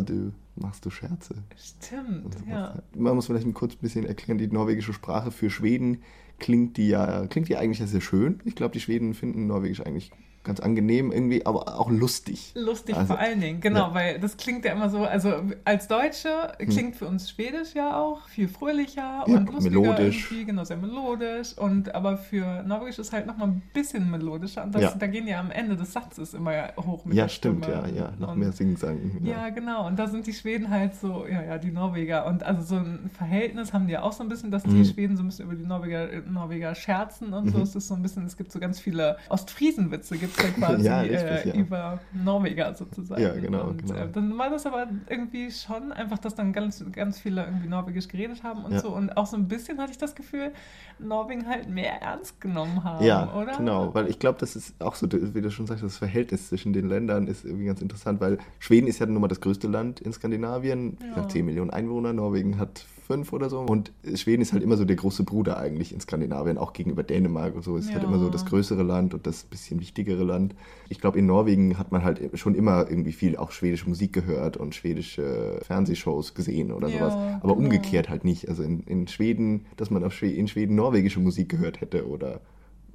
du 0.00 0.32
machst 0.56 0.84
du 0.84 0.90
Scherze. 0.90 1.34
Stimmt, 1.56 2.34
sowas 2.34 2.46
ja. 2.48 2.82
Man 2.94 3.14
muss 3.14 3.26
vielleicht 3.26 3.52
kurz 3.54 3.74
ein 3.74 3.80
bisschen 3.80 4.06
erklären, 4.06 4.38
die 4.38 4.48
norwegische 4.48 4.92
Sprache 4.92 5.30
für 5.30 5.50
Schweden 5.50 6.02
klingt 6.38 6.76
die 6.76 6.88
ja, 6.88 7.26
klingt 7.26 7.48
die 7.48 7.56
eigentlich 7.56 7.86
sehr 7.88 8.00
schön. 8.00 8.40
Ich 8.44 8.54
glaube, 8.54 8.72
die 8.72 8.80
Schweden 8.80 9.14
finden 9.14 9.46
Norwegisch 9.46 9.80
eigentlich 9.80 10.10
ganz 10.46 10.60
angenehm 10.60 11.12
irgendwie, 11.12 11.44
aber 11.44 11.78
auch 11.78 11.90
lustig. 11.90 12.52
Lustig 12.54 12.96
Also, 12.96 13.08
vor 13.14 13.18
allen 13.18 13.40
Dingen, 13.40 13.60
genau, 13.60 13.88
ja. 13.88 13.94
weil 13.94 14.18
das 14.20 14.36
klingt 14.38 14.64
ja 14.64 14.72
immer 14.72 14.88
so, 14.88 15.04
also 15.04 15.34
als 15.64 15.88
Deutsche 15.88 16.52
klingt 16.58 16.96
für 16.96 17.06
uns 17.06 17.28
Schwedisch 17.30 17.74
ja 17.74 18.00
auch 18.00 18.26
viel 18.28 18.48
fröhlicher 18.48 19.24
Ja, 19.26 19.36
und 19.36 19.52
lustiger 19.52 19.80
melodisch. 19.80 20.24
irgendwie, 20.30 20.44
genau, 20.46 20.64
sehr 20.64 20.76
melodisch 20.78 21.58
und 21.58 21.94
aber 21.94 22.16
für 22.16 22.62
Norwegisch 22.62 22.98
ist 22.98 23.12
halt 23.12 23.26
nochmal 23.26 23.48
ein 23.48 23.62
bisschen 23.74 24.10
melodischer 24.10 24.64
und 24.64 24.74
das, 24.74 24.82
Ja. 24.82 24.94
da 24.98 25.06
gehen 25.06 25.26
ja 25.26 25.40
am 25.40 25.50
Ende 25.50 25.76
des 25.76 25.92
Satzes 25.92 26.32
immer 26.34 26.52
hoch 26.78 27.04
mit 27.04 27.16
Ja, 27.16 27.28
stimmt, 27.28 27.64
Stimme. 27.64 27.88
ja, 27.90 27.94
ja. 28.04 28.12
Noch 28.18 28.32
und, 28.32 28.38
mehr 28.38 28.52
Singen-Sagen. 28.52 29.20
Ja, 29.24 29.48
genau. 29.50 29.86
Und 29.86 29.98
da 29.98 30.06
sind 30.06 30.26
die 30.26 30.32
Schweden 30.32 30.70
halt 30.70 30.94
so, 30.94 31.26
ja, 31.30 31.42
ja, 31.42 31.58
die 31.58 31.70
Norweger. 31.72 32.26
Und 32.26 32.42
also 32.44 32.62
so 32.62 32.76
ein 32.76 33.10
Verhältnis 33.12 33.72
haben 33.72 33.86
die 33.86 33.94
ja 33.94 34.02
auch 34.02 34.12
so 34.12 34.22
ein 34.22 34.28
bisschen, 34.28 34.50
dass 34.50 34.62
die 34.62 34.70
Mhm. 34.70 34.84
Schweden 34.84 35.16
so 35.16 35.22
ein 35.22 35.26
bisschen 35.26 35.46
über 35.46 35.54
die 35.54 35.64
Norweger, 35.66 36.08
Norweger 36.30 36.74
scherzen 36.74 37.32
und 37.32 37.50
so. 37.50 37.56
Mhm. 37.58 37.62
Es 37.64 37.74
ist 37.74 37.88
so 37.88 37.94
ein 37.94 38.02
bisschen, 38.02 38.24
es 38.26 38.36
gibt 38.36 38.52
so 38.52 38.60
ganz 38.60 38.78
viele 38.78 39.16
Ostfriesenwitze, 39.28 40.18
gibt 40.18 40.35
quasi 40.36 40.84
Ja, 40.84 41.02
äh, 41.02 41.48
ja. 41.48 41.54
über 41.54 42.00
Norweger 42.12 42.74
sozusagen. 42.74 43.20
Ja, 43.22 43.32
genau, 43.34 43.68
Und 43.68 43.86
genau. 43.86 43.94
Äh, 44.00 44.08
dann 44.12 44.36
war 44.38 44.50
das 44.50 44.66
aber 44.66 44.86
irgendwie 45.08 45.50
schon 45.50 45.92
einfach, 45.92 46.18
dass 46.18 46.34
dann 46.34 46.52
ganz, 46.52 46.84
ganz 46.92 47.18
viele 47.18 47.44
irgendwie 47.44 47.68
Norwegisch 47.68 48.08
geredet 48.08 48.42
haben 48.42 48.64
und 48.64 48.72
Ja. 48.72 48.80
so. 48.80 48.90
Und 48.90 49.16
auch 49.16 49.26
so 49.26 49.36
ein 49.36 49.48
bisschen 49.48 49.78
hatte 49.78 49.92
ich 49.92 49.98
das 49.98 50.14
Gefühl, 50.14 50.52
Norwegen 50.98 51.46
halt 51.46 51.68
mehr 51.68 52.00
ernst 52.02 52.40
genommen 52.40 52.82
haben, 52.84 53.04
Ja, 53.04 53.32
oder? 53.34 53.56
genau, 53.56 53.94
weil 53.94 54.08
ich 54.08 54.18
glaube, 54.18 54.38
das 54.38 54.56
ist 54.56 54.80
auch 54.80 54.94
so, 54.94 55.06
wie 55.10 55.40
du 55.40 55.50
schon 55.50 55.66
sagst, 55.66 55.82
das 55.84 55.96
Verhältnis 55.98 56.48
zwischen 56.48 56.72
den 56.72 56.88
Ländern 56.88 57.26
ist 57.26 57.44
irgendwie 57.44 57.66
ganz 57.66 57.82
interessant, 57.82 58.20
weil 58.20 58.38
Schweden 58.58 58.86
ist 58.86 58.98
ja 58.98 59.06
nun 59.06 59.20
mal 59.20 59.28
das 59.28 59.40
größte 59.40 59.68
Land 59.68 60.00
in 60.00 60.12
Skandinavien, 60.12 60.96
Ja. 61.14 61.22
ja. 61.22 61.28
10 61.28 61.44
Millionen 61.44 61.70
Einwohner, 61.70 62.12
Norwegen 62.12 62.58
hat 62.58 62.84
fünf 63.06 63.32
oder 63.32 63.48
so. 63.48 63.60
Und 63.60 63.92
Schweden 64.14 64.42
ist 64.42 64.52
halt 64.52 64.62
immer 64.62 64.76
so 64.76 64.84
der 64.84 64.96
große 64.96 65.24
Bruder 65.24 65.58
eigentlich 65.58 65.92
in 65.92 66.00
Skandinavien, 66.00 66.58
auch 66.58 66.72
gegenüber 66.72 67.02
Dänemark 67.02 67.54
und 67.54 67.62
so. 67.64 67.76
Es 67.76 67.86
ist 67.86 67.94
halt 67.94 68.02
Ja. 68.02 68.08
immer 68.08 68.18
so 68.18 68.28
das 68.28 68.44
größere 68.44 68.82
Land 68.82 69.14
und 69.14 69.26
das 69.26 69.44
bisschen 69.44 69.80
wichtigere 69.80 70.24
Land. 70.24 70.54
Ich 70.88 71.00
glaube, 71.00 71.18
in 71.18 71.26
Norwegen 71.26 71.78
hat 71.78 71.92
man 71.92 72.04
halt 72.04 72.20
schon 72.38 72.54
immer 72.54 72.88
irgendwie 72.88 73.12
viel 73.12 73.36
auch 73.36 73.50
schwedische 73.52 73.88
Musik 73.88 74.12
gehört 74.12 74.56
und 74.56 74.74
schwedische 74.74 75.60
Fernsehshows 75.62 76.34
gesehen 76.34 76.72
oder 76.72 76.88
Ja, 76.88 76.98
sowas. 76.98 77.14
Aber 77.40 77.54
genau. 77.54 77.66
umgekehrt 77.66 78.08
halt 78.08 78.24
nicht. 78.24 78.48
Also 78.48 78.62
in, 78.62 78.80
in 78.80 79.06
Schweden, 79.08 79.66
dass 79.76 79.90
man 79.90 80.02
auf 80.04 80.12
Schwe 80.12 80.30
in 80.30 80.48
Schweden 80.48 80.74
norwegische 80.74 81.20
Musik 81.20 81.48
gehört 81.48 81.80
hätte 81.80 82.06
oder 82.08 82.40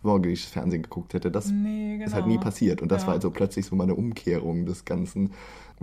norwegisches 0.04 0.50
Fernsehen 0.52 0.82
geguckt 0.84 1.14
hätte, 1.14 1.32
das 1.32 1.52
Nee, 1.52 1.94
genau. 1.98 2.06
ist 2.06 2.14
halt 2.14 2.28
nie 2.28 2.38
passiert. 2.38 2.82
Und 2.82 2.92
das 2.92 3.02
Ja. 3.04 3.08
war 3.08 3.14
also 3.16 3.30
plötzlich 3.32 3.66
so 3.66 3.76
mal 3.76 3.84
eine 3.84 3.96
Umkehrung 3.96 4.66
des 4.66 4.86
Ganzen, 4.86 5.32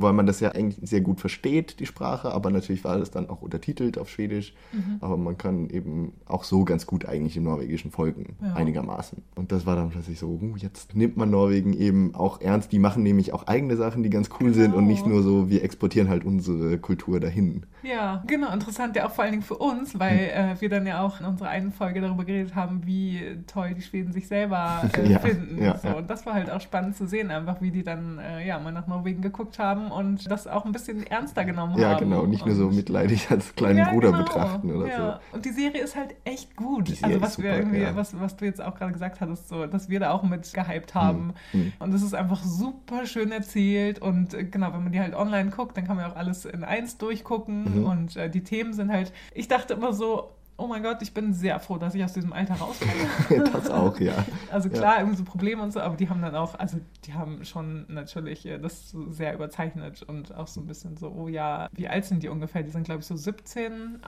weil 0.01 0.13
man 0.13 0.27
das 0.27 0.39
ja 0.39 0.51
eigentlich 0.53 0.79
sehr 0.89 1.01
gut 1.01 1.19
versteht, 1.21 1.81
die 1.81 1.87
Sprache, 1.87 2.31
aber 2.33 2.51
natürlich 2.51 2.85
war 2.85 2.99
das 2.99 3.11
dann 3.11 3.29
auch 3.29 3.43
untertitelt 3.43 3.99
auf 3.99 4.09
Schwedisch. 4.09 4.55
Mhm. 4.73 4.99
Aber 5.01 5.17
man 5.17 5.37
kann 5.37 5.71
eben 5.71 6.13
auch 6.27 6.45
so 6.45 6.65
ganz 6.65 6.87
gut 6.87 7.05
eigentlich 7.07 7.37
im 7.37 7.43
Norwegischen 7.45 7.91
folgen, 7.91 8.37
Ja. 8.41 8.55
einigermaßen. 8.55 9.23
Und 9.35 9.51
das 9.51 9.67
war 9.67 9.75
dann 9.75 9.91
plötzlich 9.91 10.19
so, 10.21 10.29
uh, 10.41 10.57
jetzt 10.57 10.95
nimmt 10.95 11.17
man 11.17 11.31
Norwegen 11.31 11.73
eben 11.73 12.15
auch 12.15 12.41
ernst. 12.41 12.71
Die 12.71 12.79
machen 12.79 13.03
nämlich 13.03 13.33
auch 13.33 13.49
eigene 13.49 13.77
Sachen, 13.77 14.05
die 14.05 14.11
ganz 14.11 14.31
cool 14.41 14.53
sind 14.55 14.73
und 14.75 14.87
nicht 14.87 15.03
Genau. 15.03 15.17
nur 15.17 15.25
so, 15.25 15.51
wir 15.51 15.65
exportieren 15.65 16.09
halt 16.09 16.25
unsere 16.25 16.79
Kultur 16.79 17.19
dahin. 17.19 17.65
Ja, 17.83 18.23
genau, 18.29 18.53
interessant 18.53 18.95
ja 18.95 19.07
auch 19.07 19.13
vor 19.13 19.25
allen 19.25 19.33
Dingen 19.33 19.43
für 19.45 19.57
uns, 19.59 19.99
weil 19.99 20.31
äh, 20.33 20.61
wir 20.61 20.69
dann 20.69 20.87
ja 20.87 21.03
auch 21.03 21.19
in 21.21 21.27
unserer 21.27 21.49
einen 21.49 21.73
Folge 21.73 22.01
darüber 22.01 22.25
geredet 22.25 22.55
haben, 22.55 22.83
wie 22.87 23.21
toll 23.49 23.75
die 23.75 23.83
Schweden 23.83 24.08
sich 24.12 24.29
selber 24.29 24.83
äh, 24.97 25.09
Ja, 25.12 25.19
finden. 25.21 25.62
ja, 25.62 25.77
so. 25.79 25.88
ja. 25.88 25.95
Und 25.95 26.09
das 26.11 26.27
war 26.27 26.35
halt 26.35 26.50
auch 26.50 26.61
spannend 26.61 26.97
zu 26.97 27.07
sehen, 27.07 27.31
einfach 27.31 27.61
wie 27.61 27.71
die 27.71 27.83
dann 27.83 28.19
äh, 28.19 28.47
ja 28.47 28.59
mal 28.59 28.73
nach 28.73 28.87
Norwegen 28.87 29.23
geguckt 29.23 29.59
haben 29.59 29.91
und 29.91 30.31
das 30.31 30.47
auch 30.47 30.65
ein 30.65 30.73
bisschen 30.73 31.07
ernster 31.07 31.45
genommen 31.45 31.79
Ja, 31.79 31.91
haben. 31.91 31.99
genau, 32.11 32.27
nicht 32.27 32.45
nur 32.47 32.55
so 32.55 32.71
mitleidig 32.71 33.31
als 33.31 33.55
kleinen 33.55 33.79
Ja, 33.79 33.91
Bruder 33.91 34.12
genau. 34.12 34.25
betrachten 34.25 34.71
oder 34.75 34.88
ja. 34.88 35.21
Und 35.33 35.45
die 35.45 35.50
Serie 35.50 35.83
ist 35.83 35.97
halt 35.97 36.15
echt 36.25 36.57
gut. 36.57 36.91
Also 37.03 37.21
was 37.21 37.31
ist 37.33 37.43
wir 37.43 37.50
super, 37.53 37.57
irgendwie, 37.59 37.81
ja. 37.83 37.97
was, 37.97 38.19
was 38.21 38.37
du 38.37 38.45
jetzt 38.45 38.61
auch 38.62 38.75
gerade 38.75 38.93
gesagt 38.93 39.21
hattest, 39.21 39.49
so, 39.49 39.67
dass 39.67 39.88
wir 39.88 40.00
da 40.00 40.11
auch 40.12 40.23
mit 40.23 40.53
gehypt 40.53 40.95
haben. 40.95 41.35
Hm. 41.53 41.73
Und 41.79 41.95
es 41.95 42.03
ist 42.03 42.15
einfach 42.15 42.43
super 42.43 43.07
schön 43.07 43.33
erzählt. 43.33 43.99
Und 44.00 44.35
äh, 44.35 44.45
genau, 44.45 44.73
wenn 44.73 44.83
man 44.85 44.93
die 44.93 45.00
halt 45.00 45.15
online 45.15 45.50
guckt, 45.50 45.77
dann 45.77 45.87
kann 45.87 45.97
man 45.97 46.11
auch 46.11 46.17
alles 46.17 46.45
in 46.45 46.65
eins 46.65 46.99
durchgucken. 46.99 47.81
Mhm. 47.81 47.85
Und 47.87 48.17
äh, 48.17 48.29
die 48.31 48.43
Themen 48.43 48.73
sind 48.73 48.91
halt, 48.93 49.12
ich 49.35 49.49
dachte 49.49 49.75
immer 49.75 49.93
so, 49.93 50.31
oh 50.59 50.67
mein 50.67 50.83
Gott, 50.83 50.99
ich 51.03 51.15
bin 51.15 51.33
sehr 51.33 51.59
froh, 51.61 51.79
dass 51.79 51.95
ich 51.95 52.05
aus 52.05 52.12
diesem 52.12 52.33
Alter 52.33 52.55
rauskomme. 52.55 52.93
das 53.53 53.71
auch, 53.71 53.99
ja. 54.00 54.12
Also 54.53 54.69
Ja. 54.69 54.77
klar, 54.79 54.99
irgendwie 54.99 55.17
so 55.17 55.25
Probleme 55.25 55.62
und 55.62 55.73
so, 55.73 55.81
aber 55.81 55.97
die 55.97 56.11
haben 56.11 56.21
dann 56.21 56.35
auch, 56.35 56.59
also 56.59 56.79
die 57.05 57.15
haben 57.15 57.45
schon 57.45 57.87
natürlich 57.88 58.45
äh, 58.45 58.59
das 58.59 58.91
so 58.91 59.11
sehr 59.11 59.35
überzeichnet 59.35 60.03
und 60.03 60.35
auch 60.35 60.49
so 60.49 60.61
ein 60.61 60.67
bisschen 60.67 60.97
so, 60.97 61.11
oh 61.17 61.29
ja, 61.29 61.69
wie 61.73 61.88
alt 61.88 62.05
sind 62.05 62.23
die 62.23 62.29
ungefähr? 62.29 62.62
Die 62.65 62.71
sind, 62.71 62.83
glaube 62.85 63.00
ich, 63.00 63.07
so 63.07 63.17
17, 63.17 64.00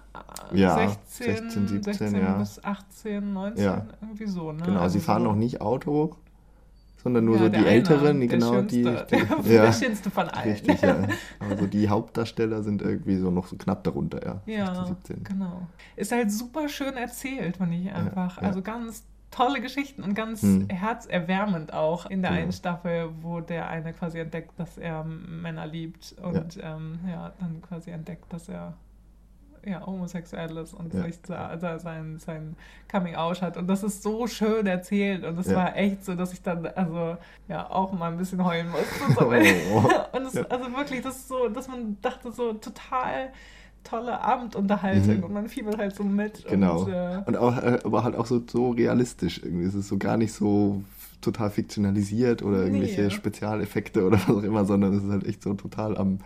äh, 0.53 0.59
Ja, 0.59 0.75
16, 0.77 1.51
16, 1.51 1.69
17, 1.85 2.17
ja. 2.17 2.33
bis 2.39 2.63
18, 2.63 3.33
19, 3.33 3.65
Ja. 3.65 3.87
irgendwie 4.03 4.27
so, 4.27 4.53
ne? 4.53 4.63
Genau, 4.65 4.81
Also 4.81 4.99
sie 4.99 5.05
fahren 5.05 5.23
so, 5.23 5.29
noch 5.31 5.37
nicht 5.37 5.61
Auto, 5.61 6.17
sondern 7.03 7.25
nur 7.25 7.37
Ja, 7.37 7.43
so 7.45 7.49
die 7.49 7.57
eine, 7.57 7.67
Älteren, 7.67 8.21
die 8.21 8.29
der 8.29 8.39
genau 8.39 8.63
die, 8.63 8.83
die 8.83 9.49
der 9.49 9.65
ja, 9.65 9.73
schönste 9.73 10.11
von 10.11 10.29
allen. 10.29 10.51
richtig, 10.51 10.81
ja. 10.83 11.03
Also 11.41 11.67
die 11.67 11.89
Hauptdarsteller 11.89 12.63
sind 12.63 12.83
irgendwie 12.83 13.17
so 13.19 13.31
noch 13.31 13.47
so 13.47 13.57
knapp 13.57 13.85
darunter, 13.85 14.25
ja. 14.25 14.41
Ja, 14.47 14.67
16, 14.87 14.87
17. 15.17 15.25
genau. 15.25 15.63
Ist 15.97 16.13
halt 16.13 16.31
super 16.33 16.69
schön 16.69 16.95
erzählt, 16.97 17.57
finde 17.57 17.77
ich 17.77 17.93
einfach. 17.93 18.41
ja. 18.41 18.49
Also 18.49 18.63
ganz 18.63 19.05
tolle 19.31 19.61
Geschichten 19.61 20.03
und 20.03 20.15
ganz 20.15 20.43
Hm. 20.43 20.69
herzerwärmend 20.69 21.73
auch 21.73 22.07
in 22.07 22.21
der 22.23 22.33
Genau. 22.33 22.43
einen 22.43 22.53
Staffel, 22.53 23.11
wo 23.23 23.41
der 23.41 23.69
eine 23.69 23.93
quasi 23.93 24.19
entdeckt, 24.19 24.59
dass 24.59 24.77
er 24.77 25.05
Männer 25.05 25.67
liebt 25.67 26.17
und 26.23 26.57
ja, 26.57 26.77
ähm, 26.77 26.99
ja 27.09 27.33
dann 27.39 27.63
quasi 27.63 27.91
entdeckt, 27.91 28.33
dass 28.33 28.49
er 28.49 28.75
ja, 29.65 29.85
homosexuell 29.85 30.57
ist 30.57 30.75
und 30.75 30.95
Ja. 30.95 31.03
sich 31.05 31.19
also 31.29 31.79
sein, 31.79 32.19
sein 32.19 32.57
Coming 32.91 33.15
Out 33.15 33.43
hat. 33.43 33.57
Und 33.57 33.67
das 33.67 33.83
ist 33.83 34.03
so 34.03 34.27
schön 34.27 34.67
erzählt. 34.67 35.25
Und 35.25 35.39
es 35.39 35.49
Ja. 35.49 35.57
war 35.57 35.77
echt 35.77 36.05
so, 36.05 36.15
dass 36.15 36.33
ich 36.33 36.43
dann 36.43 36.67
also 36.67 37.17
ja 37.49 37.69
auch 37.71 37.93
mal 37.93 38.11
ein 38.13 38.19
bisschen 38.19 38.45
heulen 38.45 38.69
musste. 38.71 38.87
So. 39.19 39.27
Oh. 39.27 39.37
Und 40.17 40.27
es, 40.27 40.35
Ja. 40.35 40.43
also 40.49 40.65
wirklich, 40.77 41.03
das 41.03 41.17
ist 41.17 41.29
so, 41.29 41.49
dass 41.49 41.69
man 41.69 41.99
dachte, 42.03 42.33
so 42.33 42.53
total 42.55 43.31
tolle 43.83 44.21
Abendunterhaltung 44.21 45.17
Mhm. 45.19 45.25
und 45.25 45.33
man 45.33 45.49
fiebert 45.49 45.79
halt 45.79 45.95
so 45.97 46.05
mit. 46.05 46.45
Genau. 46.47 46.83
Und, 46.83 46.93
äh, 46.93 47.23
Und 47.25 47.37
auch, 47.39 47.57
äh, 47.57 47.79
aber 47.83 48.05
halt 48.05 48.15
auch 48.15 48.27
so, 48.27 48.43
so 48.47 48.71
realistisch 48.73 49.41
irgendwie. 49.43 49.65
Es 49.65 49.75
ist 49.75 49.89
so 49.89 49.97
gar 49.97 50.19
nicht 50.19 50.35
so 50.35 50.83
total 51.23 51.51
fiktionalisiert 51.51 52.43
oder 52.43 52.63
irgendwelche 52.65 53.03
Nee. 53.05 53.11
Spezialeffekte 53.11 54.05
oder 54.07 54.19
was 54.19 54.29
auch 54.37 54.43
immer, 54.43 54.65
sondern 54.67 54.95
es 54.95 55.03
ist 55.05 55.11
halt 55.11 55.27
echt 55.27 55.43
so 55.43 55.55
total 55.55 55.97
am, 55.97 56.19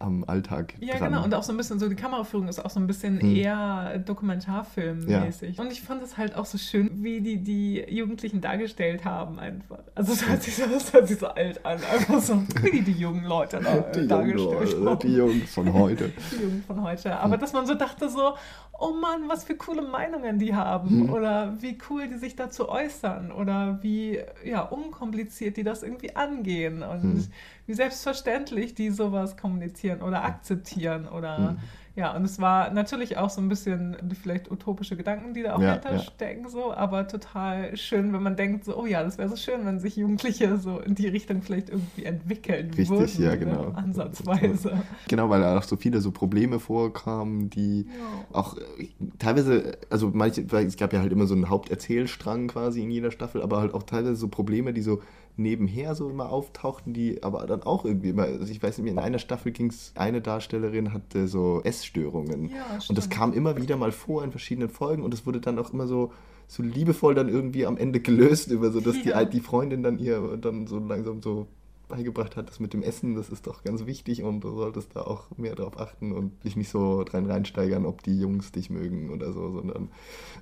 am 0.00 0.24
Alltag 0.24 0.74
ja, 0.80 0.96
dran. 0.98 1.12
genau. 1.12 1.24
Und 1.24 1.34
auch 1.34 1.42
so 1.42 1.52
ein 1.52 1.56
bisschen 1.56 1.78
so, 1.78 1.88
die 1.88 1.94
Kameraführung 1.94 2.48
ist 2.48 2.58
auch 2.64 2.70
so 2.70 2.80
ein 2.80 2.86
bisschen 2.86 3.20
Hm. 3.20 3.36
eher 3.36 3.98
Dokumentarfilmmäßig. 3.98 5.58
Und 5.58 5.72
ich 5.72 5.82
fand 5.82 6.02
es 6.02 6.16
halt 6.16 6.34
auch 6.36 6.46
so 6.46 6.58
schön, 6.58 6.90
wie 7.02 7.20
die 7.20 7.38
die 7.38 7.84
Jugendlichen 7.88 8.40
dargestellt 8.40 9.04
haben 9.04 9.38
einfach. 9.38 9.78
Also 9.94 10.12
es 10.12 10.28
hört 10.28 10.42
sich 10.42 10.56
so, 10.56 10.64
hört 10.64 11.08
sich 11.08 11.18
so 11.18 11.28
alt 11.28 11.64
an. 11.64 11.78
Einfach 11.92 12.20
so, 12.20 12.42
wie 12.62 12.70
die 12.70 12.82
die 12.82 12.92
jungen 12.92 13.24
Leute 13.24 13.60
da, 13.62 13.76
die, 13.78 13.98
Jungen, 14.00 14.08
dargestellt 14.08 14.72
Leute, 14.72 14.90
haben. 14.90 14.98
die 15.00 15.14
Jungs 15.16 15.54
von 15.54 15.72
heute. 15.72 16.12
die 16.32 16.42
Jugend 16.42 16.64
von 16.66 16.82
heute. 16.82 17.16
Aber 17.18 17.36
dass 17.36 17.52
man 17.52 17.66
so 17.66 17.74
dachte 17.74 18.08
so, 18.08 18.34
oh 18.78 18.92
Mann, 18.92 19.28
was 19.28 19.44
für 19.44 19.56
coole 19.56 19.82
Meinungen 19.82 20.38
die 20.38 20.54
haben 20.54 21.02
Mhm. 21.04 21.10
oder 21.10 21.60
wie 21.62 21.78
cool 21.90 22.08
die 22.08 22.16
sich 22.18 22.36
dazu 22.36 22.68
äußern 22.68 23.32
oder 23.32 23.78
wie 23.82 24.20
ja, 24.44 24.62
unkompliziert 24.62 25.56
die 25.56 25.62
das 25.64 25.82
irgendwie 25.82 26.16
angehen 26.16 26.82
und 26.82 27.14
Mhm. 27.14 27.32
wie 27.66 27.74
selbstverständlich 27.74 28.74
die 28.74 28.90
sowas 28.90 29.36
kommunizieren 29.36 30.02
oder 30.02 30.24
akzeptieren 30.24 31.08
oder 31.08 31.52
Mhm. 31.52 31.58
Ja, 31.96 32.14
und 32.16 32.24
es 32.24 32.40
war 32.40 32.70
natürlich 32.72 33.16
auch 33.18 33.30
so 33.30 33.40
ein 33.40 33.48
bisschen 33.48 33.96
vielleicht 34.20 34.50
utopische 34.50 34.96
Gedanken, 34.96 35.32
die 35.34 35.42
da 35.42 35.54
auch 35.56 35.60
Ja, 35.60 35.68
hinterstecken, 35.68 36.48
so, 36.48 36.72
aber 36.74 37.06
total 37.06 37.76
schön, 37.76 38.12
wenn 38.12 38.22
man 38.22 38.36
denkt, 38.36 38.64
so, 38.64 38.76
oh 38.76 38.86
ja, 38.86 39.02
das 39.04 39.16
wäre 39.18 39.28
so 39.28 39.36
schön, 39.36 39.64
wenn 39.64 39.78
sich 39.78 39.96
Jugendliche 39.96 40.58
so 40.58 40.80
in 40.80 40.94
die 40.96 41.06
Richtung 41.08 41.42
vielleicht 41.42 41.68
irgendwie 41.70 42.04
entwickeln 42.04 42.74
Richtig, 42.76 42.88
würden. 42.88 43.18
ja, 43.18 43.36
ne, 43.36 43.36
genau. 43.36 43.70
Ansatzweise. 43.74 44.86
Genau, 45.06 45.28
weil 45.30 45.40
da 45.42 45.58
auch 45.58 45.62
so 45.62 45.76
viele 45.76 46.00
so 46.00 46.12
Probleme 46.12 46.58
vorkamen, 46.58 47.50
die 47.50 47.86
Ja. 47.86 48.26
auch 48.32 48.56
äh, 48.56 48.88
teilweise, 49.18 49.78
also 49.90 50.10
manche, 50.14 50.50
weil 50.50 50.66
es 50.66 50.76
gab 50.76 50.92
ja 50.94 51.00
halt 51.00 51.12
immer 51.12 51.26
so 51.26 51.34
einen 51.34 51.50
Haupterzählstrang 51.50 52.48
quasi 52.48 52.82
in 52.82 52.90
jeder 52.90 53.10
Staffel, 53.10 53.42
aber 53.42 53.60
halt 53.60 53.74
auch 53.74 53.82
teilweise 53.82 54.16
so 54.16 54.28
Probleme, 54.28 54.72
die 54.72 54.82
so 54.82 55.02
nebenher 55.36 55.94
so 55.94 56.08
immer 56.08 56.30
auftauchten, 56.30 56.92
die 56.92 57.22
aber 57.22 57.44
dann 57.46 57.62
auch 57.62 57.84
irgendwie 57.84 58.10
immer, 58.10 58.24
also 58.24 58.50
ich 58.50 58.62
weiß 58.62 58.78
nicht 58.78 58.84
mehr, 58.84 58.92
in 58.92 58.98
einer 58.98 59.18
Staffel 59.18 59.52
ging 59.52 59.68
es, 59.68 59.92
eine 59.96 60.20
Darstellerin 60.20 60.92
hatte 60.92 61.26
so 61.28 61.60
Essstörungen. 61.64 62.50
Ja, 62.50 62.78
und 62.88 62.96
das 62.96 63.10
kam 63.10 63.32
immer 63.32 63.56
wieder 63.56 63.76
mal 63.76 63.92
vor 63.92 64.22
in 64.22 64.30
verschiedenen 64.30 64.68
Folgen 64.68 65.02
und 65.02 65.12
es 65.12 65.26
wurde 65.26 65.40
dann 65.40 65.58
auch 65.58 65.72
immer 65.72 65.86
so 65.86 66.12
so 66.46 66.62
liebevoll 66.62 67.14
dann 67.14 67.28
irgendwie 67.28 67.64
am 67.66 67.78
Ende 67.78 68.00
gelöst, 68.00 68.50
über 68.50 68.70
so, 68.70 68.80
dass 68.80 68.96
Ja. 69.04 69.24
die, 69.24 69.30
die 69.30 69.40
Freundin 69.40 69.82
dann 69.82 69.98
ihr 69.98 70.36
dann 70.36 70.66
so 70.66 70.78
langsam 70.78 71.22
so 71.22 71.46
beigebracht 71.94 72.36
hat, 72.36 72.48
das 72.48 72.60
mit 72.60 72.72
dem 72.74 72.82
Essen, 72.82 73.14
das 73.14 73.30
ist 73.30 73.46
doch 73.46 73.62
ganz 73.62 73.86
wichtig 73.86 74.22
und 74.22 74.40
du 74.42 74.54
solltest 74.54 74.94
da 74.94 75.02
auch 75.02 75.24
mehr 75.36 75.54
drauf 75.54 75.80
achten 75.80 76.12
und 76.12 76.44
dich 76.44 76.56
nicht 76.56 76.68
so 76.68 77.04
dran 77.04 77.26
reinsteigern, 77.26 77.86
ob 77.86 78.02
die 78.02 78.18
Jungs 78.18 78.52
dich 78.52 78.68
mögen 78.68 79.10
oder 79.10 79.32
so, 79.32 79.50
sondern 79.50 79.88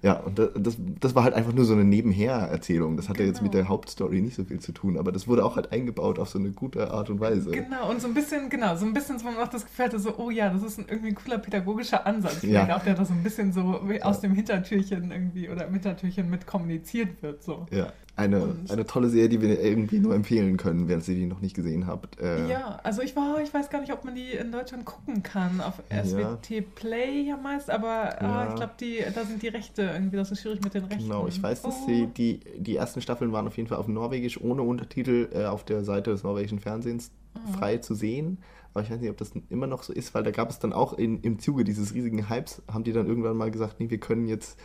ja, 0.03 0.19
und 0.19 0.38
das, 0.38 0.77
das, 1.01 1.15
war 1.15 1.25
halt 1.25 1.35
einfach 1.35 1.53
nur 1.53 1.65
so 1.65 1.75
eine 1.75 1.85
Nebenher-Erzählung. 1.85 2.97
Das 2.97 3.09
hatte 3.09 3.23
jetzt 3.23 3.43
mit 3.43 3.53
Genau. 3.53 3.65
der 3.65 3.69
Hauptstory 3.69 4.21
nicht 4.23 4.35
so 4.35 4.45
viel 4.45 4.61
zu 4.61 4.73
tun, 4.73 4.97
aber 4.97 5.12
das 5.12 5.29
wurde 5.29 5.45
auch 5.45 5.57
halt 5.57 5.73
eingebaut 5.73 6.19
auf 6.19 6.31
so 6.31 6.38
eine 6.38 6.53
gute 6.53 6.91
Art 6.91 7.11
und 7.11 7.21
Weise. 7.21 7.51
Genau, 7.51 7.91
und 7.91 8.01
so 8.01 8.09
ein 8.09 8.15
bisschen, 8.15 8.49
genau, 8.49 8.77
so 8.77 8.87
ein 8.87 8.95
bisschen, 8.95 9.19
so 9.19 9.27
man 9.27 9.37
auch 9.37 9.49
das 9.49 9.65
Gefühl 9.65 9.85
hatte, 9.87 9.99
so, 9.99 10.17
oh 10.17 10.31
ja, 10.31 10.51
das 10.51 10.62
ist 10.62 10.79
ein 10.79 10.87
irgendwie 10.88 11.09
ein 11.09 11.15
cooler 11.15 11.38
pädagogischer 11.38 12.07
Ansatz. 12.07 12.43
Ja. 12.43 12.65
Vielleicht 12.65 12.71
auch, 12.73 12.85
der 12.85 12.95
da 12.95 13.05
so 13.05 13.12
ein 13.12 13.23
bisschen 13.23 13.53
so 13.53 13.81
aus 14.03 14.21
dem 14.21 14.35
Hintertürchen 14.35 15.11
irgendwie 15.11 15.51
oder 15.51 15.67
im 15.67 15.75
Hintertürchen 15.75 16.31
mit 16.31 16.47
kommuniziert 16.47 17.23
wird. 17.23 17.43
So. 17.43 17.67
Ja, 17.71 17.93
eine, 18.14 18.42
Und- 18.42 18.70
eine 18.70 18.85
tolle 18.87 19.09
Serie, 19.09 19.29
die 19.31 19.40
wir 19.40 19.59
irgendwie 19.61 19.98
nur 19.98 20.14
empfehlen 20.14 20.59
können, 20.59 20.87
wenn 20.88 21.01
ihr 21.01 21.14
die 21.14 21.27
noch 21.27 21.40
nicht 21.40 21.55
gesehen 21.57 21.87
habt. 21.87 22.20
Äh, 22.20 22.46
Ja, 22.48 22.79
also 22.83 23.01
ich 23.01 23.16
war, 23.16 23.40
ich 23.42 23.53
weiß 23.55 23.70
gar 23.70 23.81
nicht, 23.81 23.92
ob 23.92 24.05
man 24.05 24.14
die 24.14 24.33
in 24.33 24.53
Deutschland 24.53 24.85
gucken 24.85 25.22
kann. 25.22 25.61
Auf 25.62 25.75
SWT 25.90 26.61
Play 26.75 27.22
ja 27.22 27.37
meist, 27.38 27.70
aber 27.70 28.20
ah, 28.20 28.44
Ja. 28.44 28.48
ich 28.51 28.55
glaube, 28.57 28.72
die, 28.81 28.98
da 29.14 29.25
sind 29.25 29.42
die 29.42 29.48
Rechte 29.48 29.83
irgendwie, 29.83 30.16
das 30.16 30.31
ist 30.31 30.42
schwierig 30.42 30.62
mit 30.62 30.75
den 30.75 30.85
Rechten. 30.85 31.05
Genau, 31.05 31.27
ich 31.27 31.42
weiß, 31.42 31.62
dass 31.62 31.75
Oh. 31.83 31.87
sie, 31.87 32.07
die, 32.07 32.40
die 32.59 32.77
ersten 32.77 33.01
Staffeln 33.01 33.33
waren 33.33 33.46
auf 33.46 33.57
jeden 33.57 33.68
Fall 33.68 33.79
auf 33.79 33.88
Norwegisch 33.88 34.40
ohne 34.40 34.62
Untertitel 34.62 35.31
äh, 35.33 35.46
auf 35.46 35.64
der 35.64 35.83
Seite 35.85 36.11
des 36.11 36.22
norwegischen 36.22 36.59
Fernsehens 36.59 37.11
Ah. 37.35 37.53
frei 37.59 37.79
zu 37.79 37.94
sehen. 37.94 38.38
Aber 38.75 38.85
ich 38.85 38.90
weiß 38.90 39.01
nicht, 39.01 39.11
ob 39.11 39.16
das 39.16 39.33
immer 39.48 39.66
noch 39.66 39.83
so 39.83 39.92
ist, 39.94 40.14
weil 40.14 40.22
da 40.22 40.31
gab 40.31 40.51
es 40.51 40.59
dann 40.59 40.75
auch 40.75 40.92
in, 40.98 41.20
im 41.22 41.38
Zuge 41.38 41.64
dieses 41.64 41.94
riesigen 41.94 42.29
Hypes, 42.29 42.61
haben 42.70 42.85
die 42.85 42.92
dann 42.92 43.07
irgendwann 43.07 43.38
mal 43.38 43.51
gesagt, 43.51 43.81
nee, 43.81 43.88
wir 43.88 43.98
können 43.98 44.27
jetzt 44.27 44.59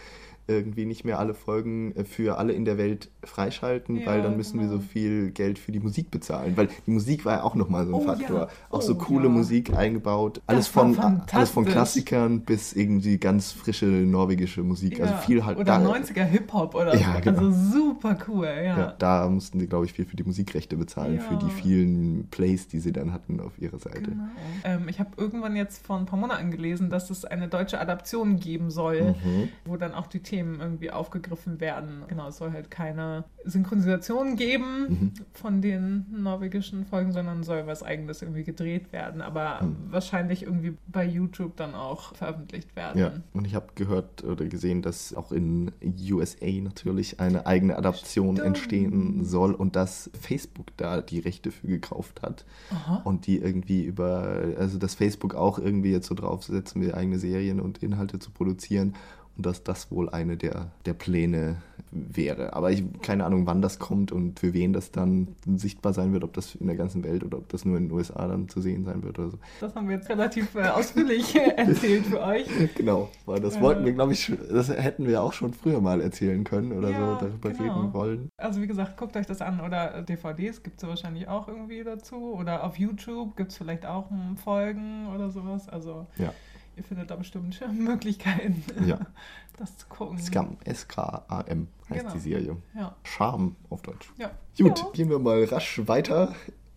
irgendwie 0.48 0.86
nicht 0.86 1.04
mehr 1.06 1.20
alle 1.20 1.34
Folgen 1.34 1.96
äh, 1.96 2.04
für 2.06 2.38
alle 2.38 2.54
in 2.54 2.66
der 2.66 2.78
Welt 2.78 3.10
freischalten, 3.24 3.98
Ja, 3.98 4.06
weil 4.08 4.22
dann 4.22 4.38
müssen 4.38 4.60
wir 4.60 4.68
genau. 4.68 4.80
so 4.80 4.84
viel 4.88 5.32
Geld 5.32 5.60
für 5.60 5.72
die 5.72 5.80
Musik 5.80 6.10
bezahlen. 6.12 6.56
Weil 6.56 6.70
die 6.86 6.92
Musik 6.92 7.26
war 7.26 7.38
ja 7.38 7.44
auch 7.44 7.56
nochmal 7.56 7.86
so 7.86 7.96
ein 7.96 8.02
Oh, 8.02 8.06
Faktor. 8.06 8.40
ja. 8.42 8.48
Auch 8.70 8.82
so 8.82 8.94
Oh, 8.94 8.98
coole 8.98 9.26
ja. 9.26 9.30
Musik 9.32 9.76
eingebaut. 9.76 10.42
Alles 10.48 10.74
war 10.76 10.94
von, 10.94 11.22
alles 11.32 11.50
von. 11.52 11.66
Klassikern 11.66 12.42
bis 12.42 12.74
irgendwie 12.74 13.18
ganz 13.18 13.52
frische 13.52 13.86
norwegische 13.86 14.64
Musik. 14.64 15.02
Also 15.02 15.16
viel 15.18 15.46
halt 15.46 15.58
Oder 15.58 15.80
da. 15.80 15.86
90er 15.92 16.24
Hip-Hop 16.24 16.76
oder 16.76 16.98
so. 16.98 17.04
genau. 17.22 17.40
Also 17.40 17.52
super 17.72 18.18
cool, 18.28 18.48
ja. 18.64 18.96
Da 19.00 19.28
mussten 19.30 19.60
sie, 19.60 19.68
glaube 19.68 19.86
ich, 19.86 19.94
viel 19.94 20.06
für 20.06 20.16
die 20.16 20.24
Musikrechte 20.24 20.78
bezahlen, 20.78 21.20
für 21.20 21.36
die 21.36 21.50
vielen 21.50 22.28
Plays, 22.32 22.68
die 22.68 22.80
sie 22.80 22.94
dann 22.94 23.12
hatten 23.14 23.40
auf 23.40 23.60
ihrer 23.60 23.80
Seite. 23.80 24.02
Genau. 24.02 24.24
Ähm, 24.64 24.88
ich 24.88 25.00
habe 25.00 25.10
irgendwann 25.18 25.56
jetzt 25.56 25.86
vor 25.86 25.98
ein 25.98 26.06
paar 26.06 26.18
Monaten 26.20 26.52
gelesen, 26.52 26.90
dass 26.90 27.10
es 27.10 27.26
eine 27.26 27.48
deutsche 27.50 27.80
Adaption 27.82 28.40
geben 28.40 28.70
soll, 28.72 29.16
Mhm. 29.24 29.50
wo 29.66 29.76
dann 29.78 29.94
auch 29.94 30.08
die 30.08 30.20
Themen 30.20 30.37
irgendwie 30.40 30.92
aufgegriffen 30.92 31.60
werden. 31.60 32.04
Genau, 32.08 32.28
es 32.30 32.38
soll 32.38 32.52
halt 32.52 32.70
keine 32.72 33.26
Synchronisation 33.46 34.36
geben 34.36 34.88
Mhm. 34.90 35.12
von 35.34 35.62
den 35.62 36.06
norwegischen 36.12 36.86
Folgen, 36.86 37.12
sondern 37.12 37.44
soll 37.44 37.66
was 37.68 37.84
eigenes 37.84 38.22
irgendwie 38.22 38.44
gedreht 38.44 38.92
werden, 38.94 39.22
aber 39.22 39.62
Mhm. 39.64 39.76
wahrscheinlich 39.92 40.44
irgendwie 40.44 40.76
bei 40.88 41.06
YouTube 41.06 41.56
dann 41.58 41.74
auch 41.76 42.14
veröffentlicht 42.16 42.76
werden. 42.76 43.00
Ja, 43.00 43.12
und 43.34 43.46
ich 43.46 43.56
habe 43.56 43.68
gehört 43.76 44.24
oder 44.24 44.46
gesehen, 44.46 44.82
dass 44.82 45.14
auch 45.14 45.32
in 45.32 45.72
USA 46.12 46.46
natürlich 46.62 47.20
eine 47.20 47.46
eigene 47.46 47.78
Adaption 47.78 48.36
Stimmt. 48.36 48.48
entstehen 48.48 49.24
soll 49.26 49.54
und 49.54 49.76
dass 49.76 50.10
Facebook 50.20 50.68
da 50.78 51.02
die 51.02 51.20
Rechte 51.20 51.52
für 51.52 51.68
gekauft 51.68 52.22
hat 52.22 52.46
Aha. 52.72 53.02
und 53.06 53.28
die 53.28 53.38
irgendwie 53.40 53.84
über, 53.84 54.42
also 54.58 54.78
dass 54.78 54.96
Facebook 54.96 55.36
auch 55.36 55.60
irgendwie 55.60 55.92
jetzt 55.92 56.08
so 56.08 56.16
draufsetzen 56.16 56.82
will, 56.82 56.94
eigene 56.94 57.20
Serien 57.20 57.60
und 57.60 57.82
Inhalte 57.84 58.20
zu 58.20 58.32
produzieren 58.32 58.94
und 59.38 59.46
dass 59.46 59.64
das 59.64 59.92
wohl 59.92 60.10
eine 60.10 60.36
der, 60.36 60.72
der 60.86 60.94
Pläne 60.94 61.58
wäre. 61.92 62.54
Aber 62.54 62.72
ich 62.72 62.84
keine 63.02 63.24
Ahnung, 63.26 63.46
wann 63.46 63.62
das 63.62 63.80
kommt 63.80 64.12
und 64.12 64.40
für 64.40 64.54
wen 64.54 64.74
das 64.74 64.92
dann 64.92 65.30
sichtbar 65.56 65.94
sein 65.94 66.12
wird, 66.12 66.24
ob 66.24 66.34
das 66.34 66.56
in 66.56 66.68
der 66.68 66.76
ganzen 66.76 67.04
Welt 67.04 67.24
oder 67.24 67.38
ob 67.38 67.48
das 67.50 67.64
nur 67.64 67.78
in 67.78 67.88
den 67.88 67.92
USA 67.96 68.28
dann 68.28 68.50
zu 68.50 68.62
sehen 68.62 68.84
sein 68.84 69.04
wird 69.04 69.18
oder 69.20 69.30
so. 69.30 69.38
Das 69.62 69.74
haben 69.74 69.88
wir 69.88 69.96
jetzt 69.96 70.10
relativ 70.10 70.54
äh, 70.56 70.64
ausführlich 70.68 71.36
erzählt 71.56 72.06
für 72.08 72.22
euch. 72.22 72.48
Genau, 72.76 73.10
weil 73.26 73.40
das 73.40 73.56
Äh. 73.58 73.62
wollten 73.62 73.86
wir, 73.86 73.94
glaube 73.94 74.14
ich, 74.14 74.32
das 74.52 74.70
hätten 74.70 75.08
wir 75.08 75.22
auch 75.24 75.34
schon 75.34 75.54
früher 75.54 75.80
mal 75.80 76.02
erzählen 76.02 76.44
können 76.44 76.74
oder 76.74 76.90
Ja, 76.90 76.98
so 77.20 77.26
darüber 77.28 77.52
genau. 77.52 77.64
reden 77.80 77.94
wollen. 77.94 78.30
Also 78.38 78.62
wie 78.62 78.68
gesagt, 78.68 78.98
guckt 78.98 79.16
euch 79.16 79.26
das 79.26 79.42
an 79.42 79.62
oder 79.62 80.02
DVDs 80.02 80.64
gibt 80.64 80.82
es 80.82 80.88
wahrscheinlich 80.88 81.28
auch 81.28 81.48
irgendwie 81.48 81.84
dazu 81.84 82.34
oder 82.36 82.64
auf 82.64 82.78
YouTube 82.78 83.38
gibt 83.38 83.52
es 83.52 83.58
vielleicht 83.58 83.86
auch 83.86 84.10
hm, 84.10 84.36
Folgen 84.38 85.08
oder 85.16 85.30
sowas. 85.30 85.70
Also 85.70 86.08
Ja. 86.18 86.34
Ihr 86.78 86.84
findet 86.84 87.10
da 87.12 87.16
bestimmt 87.16 87.60
Möglichkeiten, 87.74 88.64
Ja. 88.86 89.00
das 89.58 89.76
zu 89.78 89.88
gucken. 89.88 90.20
Scam, 90.20 90.58
S-K-A-M 90.64 91.68
heißt 91.90 92.02
Genau. 92.02 92.14
die 92.14 92.20
Serie. 92.20 92.58
Ja, 92.76 92.96
Charme 93.04 93.56
auf 93.70 93.82
Deutsch. 93.82 94.12
ja. 94.18 94.32
Gut, 94.58 94.80
Ja. 94.80 94.86
gehen 94.94 95.10
wir 95.10 95.20
mal 95.20 95.44
rasch 95.46 95.82
weiter 95.86 96.34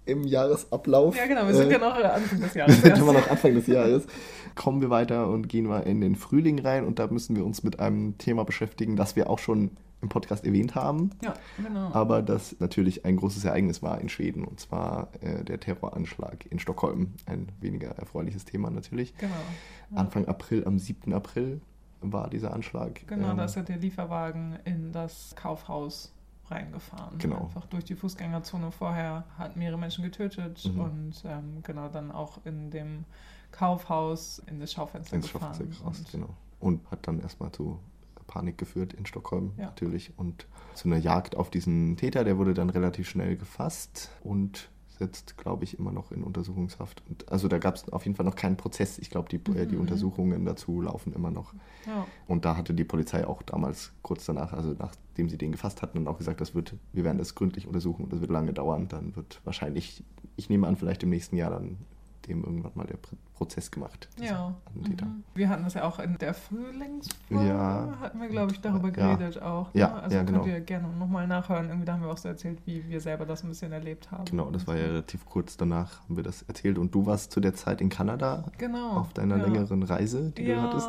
im 0.07 0.25
Jahresablauf. 0.25 1.17
ja, 1.17 1.27
genau, 1.27 1.47
wir 1.47 1.55
sind 1.55 1.69
Äh, 1.69 1.73
ja 1.75 1.79
noch 1.79 1.95
Anfang 1.95 2.41
des 2.41 2.55
Wir 2.55 2.61
Jahres. 2.61 2.77
sind 2.81 2.87
erst. 2.91 3.03
immer 3.03 3.13
noch 3.13 3.31
Anfang 3.31 3.55
des 3.55 3.67
Jahres. 3.67 4.07
Kommen 4.57 4.81
wir 4.81 4.91
weiter 4.91 5.29
und 5.29 5.49
gehen 5.49 5.67
mal 5.67 5.81
in 5.81 6.01
den 6.01 6.17
Frühling 6.17 6.59
rein 6.61 6.85
und 6.87 6.99
da 6.99 7.07
müssen 7.07 7.37
wir 7.37 7.45
uns 7.45 7.63
mit 7.63 7.79
einem 7.79 8.19
Thema 8.19 8.45
beschäftigen, 8.45 8.97
das 8.97 9.15
wir 9.15 9.31
auch 9.31 9.39
schon 9.39 9.71
im 10.03 10.09
Podcast 10.09 10.45
erwähnt 10.47 10.75
haben, 10.75 11.11
Ja, 11.23 11.35
genau. 11.57 11.93
aber 11.93 12.23
das 12.23 12.57
natürlich 12.59 13.05
ein 13.05 13.17
großes 13.17 13.45
Ereignis 13.45 13.83
war 13.83 14.01
in 14.01 14.09
Schweden 14.09 14.45
und 14.45 14.59
zwar 14.61 15.09
äh, 15.21 15.45
der 15.45 15.61
Terroranschlag 15.61 16.47
in 16.51 16.59
Stockholm. 16.59 17.13
Ein 17.27 17.49
weniger 17.61 17.91
erfreuliches 17.91 18.45
Thema 18.45 18.71
natürlich. 18.71 19.15
genau. 19.19 19.33
Ja. 19.91 19.97
Anfang 19.99 20.27
April, 20.27 20.65
am 20.67 20.79
7. 20.79 21.13
April 21.13 21.61
war 22.01 22.31
dieser 22.31 22.55
Anschlag. 22.55 23.07
Genau, 23.09 23.31
Ähm, 23.33 23.37
da 23.37 23.45
ist 23.45 23.57
ja 23.57 23.63
der 23.63 23.77
Lieferwagen 23.77 24.59
in 24.65 24.91
das 24.93 25.35
Kaufhaus 25.37 26.13
reingefahren. 26.49 27.19
Genau. 27.19 27.43
Einfach 27.43 27.67
durch 27.67 27.85
die 27.85 27.95
Fußgängerzone 27.95 28.73
vorher, 28.73 29.25
hat 29.39 29.57
mehrere 29.57 29.79
Menschen 29.79 30.03
getötet 30.03 30.65
Mhm. 30.75 30.81
und 30.81 31.13
ähm, 31.27 31.63
genau 31.63 31.89
dann 31.89 32.11
auch 32.11 32.39
in 32.47 32.71
dem 32.71 33.05
Kaufhaus 33.53 34.41
in 34.47 34.61
das 34.61 34.73
Schaufenster 34.73 35.17
ins 35.17 35.31
gefahren. 35.33 35.53
Schaufenster 35.55 35.83
gerast, 35.85 36.15
Und- 36.15 36.21
genau. 36.23 36.35
Und 36.61 36.91
hat 36.91 37.07
dann 37.07 37.21
erstmal 37.21 37.51
zu 37.53 37.79
Panik 38.31 38.57
geführt 38.59 38.93
in 38.93 39.05
Stockholm 39.07 39.53
Ja. 39.59 39.67
natürlich 39.67 40.13
und 40.17 40.47
zu 40.75 40.87
einer 40.89 40.99
Jagd 40.99 41.37
auf 41.37 41.51
diesen 41.51 41.97
Täter. 41.97 42.23
Der 42.25 42.39
wurde 42.39 42.55
dann 42.55 42.71
relativ 42.71 43.09
schnell 43.09 43.37
gefasst 43.37 44.11
und 44.23 44.71
sitzt, 44.99 45.37
glaube 45.39 45.65
ich, 45.65 45.79
immer 45.79 45.93
noch 45.93 46.13
in 46.13 46.23
Untersuchungshaft. 46.23 47.03
Und 47.09 47.31
also 47.33 47.49
da 47.49 47.59
gab 47.59 47.75
es 47.75 47.89
auf 47.91 48.05
jeden 48.05 48.17
Fall 48.17 48.27
noch 48.27 48.37
keinen 48.37 48.57
Prozess. 48.59 48.99
Ich 48.99 49.09
glaube, 49.11 49.29
die, 49.31 49.37
äh, 49.59 49.67
die 49.67 49.75
Mhm. 49.75 49.81
Untersuchungen 49.81 50.45
dazu 50.45 50.81
laufen 50.83 51.13
immer 51.15 51.31
noch. 51.31 51.55
Ja, 51.87 52.07
Und 52.29 52.45
da 52.45 52.57
hatte 52.57 52.75
die 52.75 52.85
Polizei 52.85 53.27
auch 53.27 53.43
damals 53.43 53.93
kurz 54.03 54.27
danach, 54.27 54.53
also 54.53 54.77
nachdem 54.79 55.29
sie 55.31 55.39
den 55.39 55.53
gefasst 55.53 55.81
hatten, 55.83 55.97
dann 56.05 56.07
auch 56.07 56.19
gesagt, 56.19 56.41
das 56.43 56.55
wird, 56.55 56.75
wir 56.93 57.03
werden 57.05 57.17
das 57.19 57.35
gründlich 57.35 57.67
untersuchen 57.67 58.05
und 58.05 58.13
das 58.13 58.21
wird 58.21 58.31
lange 58.31 58.53
dauern. 58.53 58.89
Dann 58.89 59.17
wird 59.17 59.41
wahrscheinlich, 59.45 60.05
ich 60.37 60.51
nehme 60.51 60.67
an, 60.69 60.77
vielleicht 60.77 61.03
im 61.03 61.09
nächsten 61.11 61.37
Jahr 61.37 61.51
dann 61.51 61.79
dem 62.29 62.45
irgendwann 62.45 62.73
mal 62.75 62.87
der 62.87 62.97
Pr- 62.97 63.17
Prozess 63.35 63.71
gemacht. 63.71 64.09
ja. 64.21 64.55
Mhm. 64.75 65.25
Wir 65.35 65.49
hatten 65.49 65.65
das 65.65 65.75
ja 65.75 65.85
auch 65.85 65.99
in 65.99 66.19
der 66.19 66.35
Frühlingsfolge, 66.35 67.47
Ja. 67.49 67.97
hatten 68.01 68.21
wir, 68.21 68.29
glaube 68.29 68.53
ich, 68.53 68.61
darüber 68.61 68.89
Ja. 68.89 69.15
geredet 69.15 69.41
auch. 69.41 69.73
Ja, 69.75 69.89
ne? 69.89 70.03
Also 70.03 70.17
ja, 70.17 70.23
genau. 70.23 70.41
könnt 70.41 70.53
ihr 70.53 70.61
gerne 70.61 70.89
nochmal 70.89 71.27
nachhören. 71.27 71.67
Irgendwie 71.69 71.87
da 71.87 71.95
haben 71.95 72.03
wir 72.03 72.11
auch 72.11 72.19
so 72.19 72.29
erzählt, 72.29 72.59
wie 72.67 72.87
wir 72.89 73.01
selber 73.01 73.25
das 73.27 73.43
ein 73.43 73.49
bisschen 73.49 73.73
erlebt 73.73 74.11
haben. 74.11 74.25
Genau, 74.27 74.51
das 74.51 74.67
war 74.67 74.77
ja 74.77 74.85
relativ 74.87 75.25
kurz 75.25 75.57
danach, 75.57 76.03
haben 76.05 76.17
wir 76.17 76.23
das 76.23 76.43
erzählt. 76.43 76.77
Und 76.79 76.95
du 76.95 77.07
warst 77.07 77.33
zu 77.33 77.41
der 77.41 77.55
Zeit 77.55 77.81
in 77.81 77.89
Kanada 77.89 78.45
Genau. 78.59 78.99
auf 78.99 79.13
deiner 79.15 79.39
ja. 79.39 79.45
längeren 79.45 79.83
Reise, 79.83 80.33
die 80.37 80.43
ja, 80.45 80.57
du 80.57 80.63
hattest. 80.63 80.89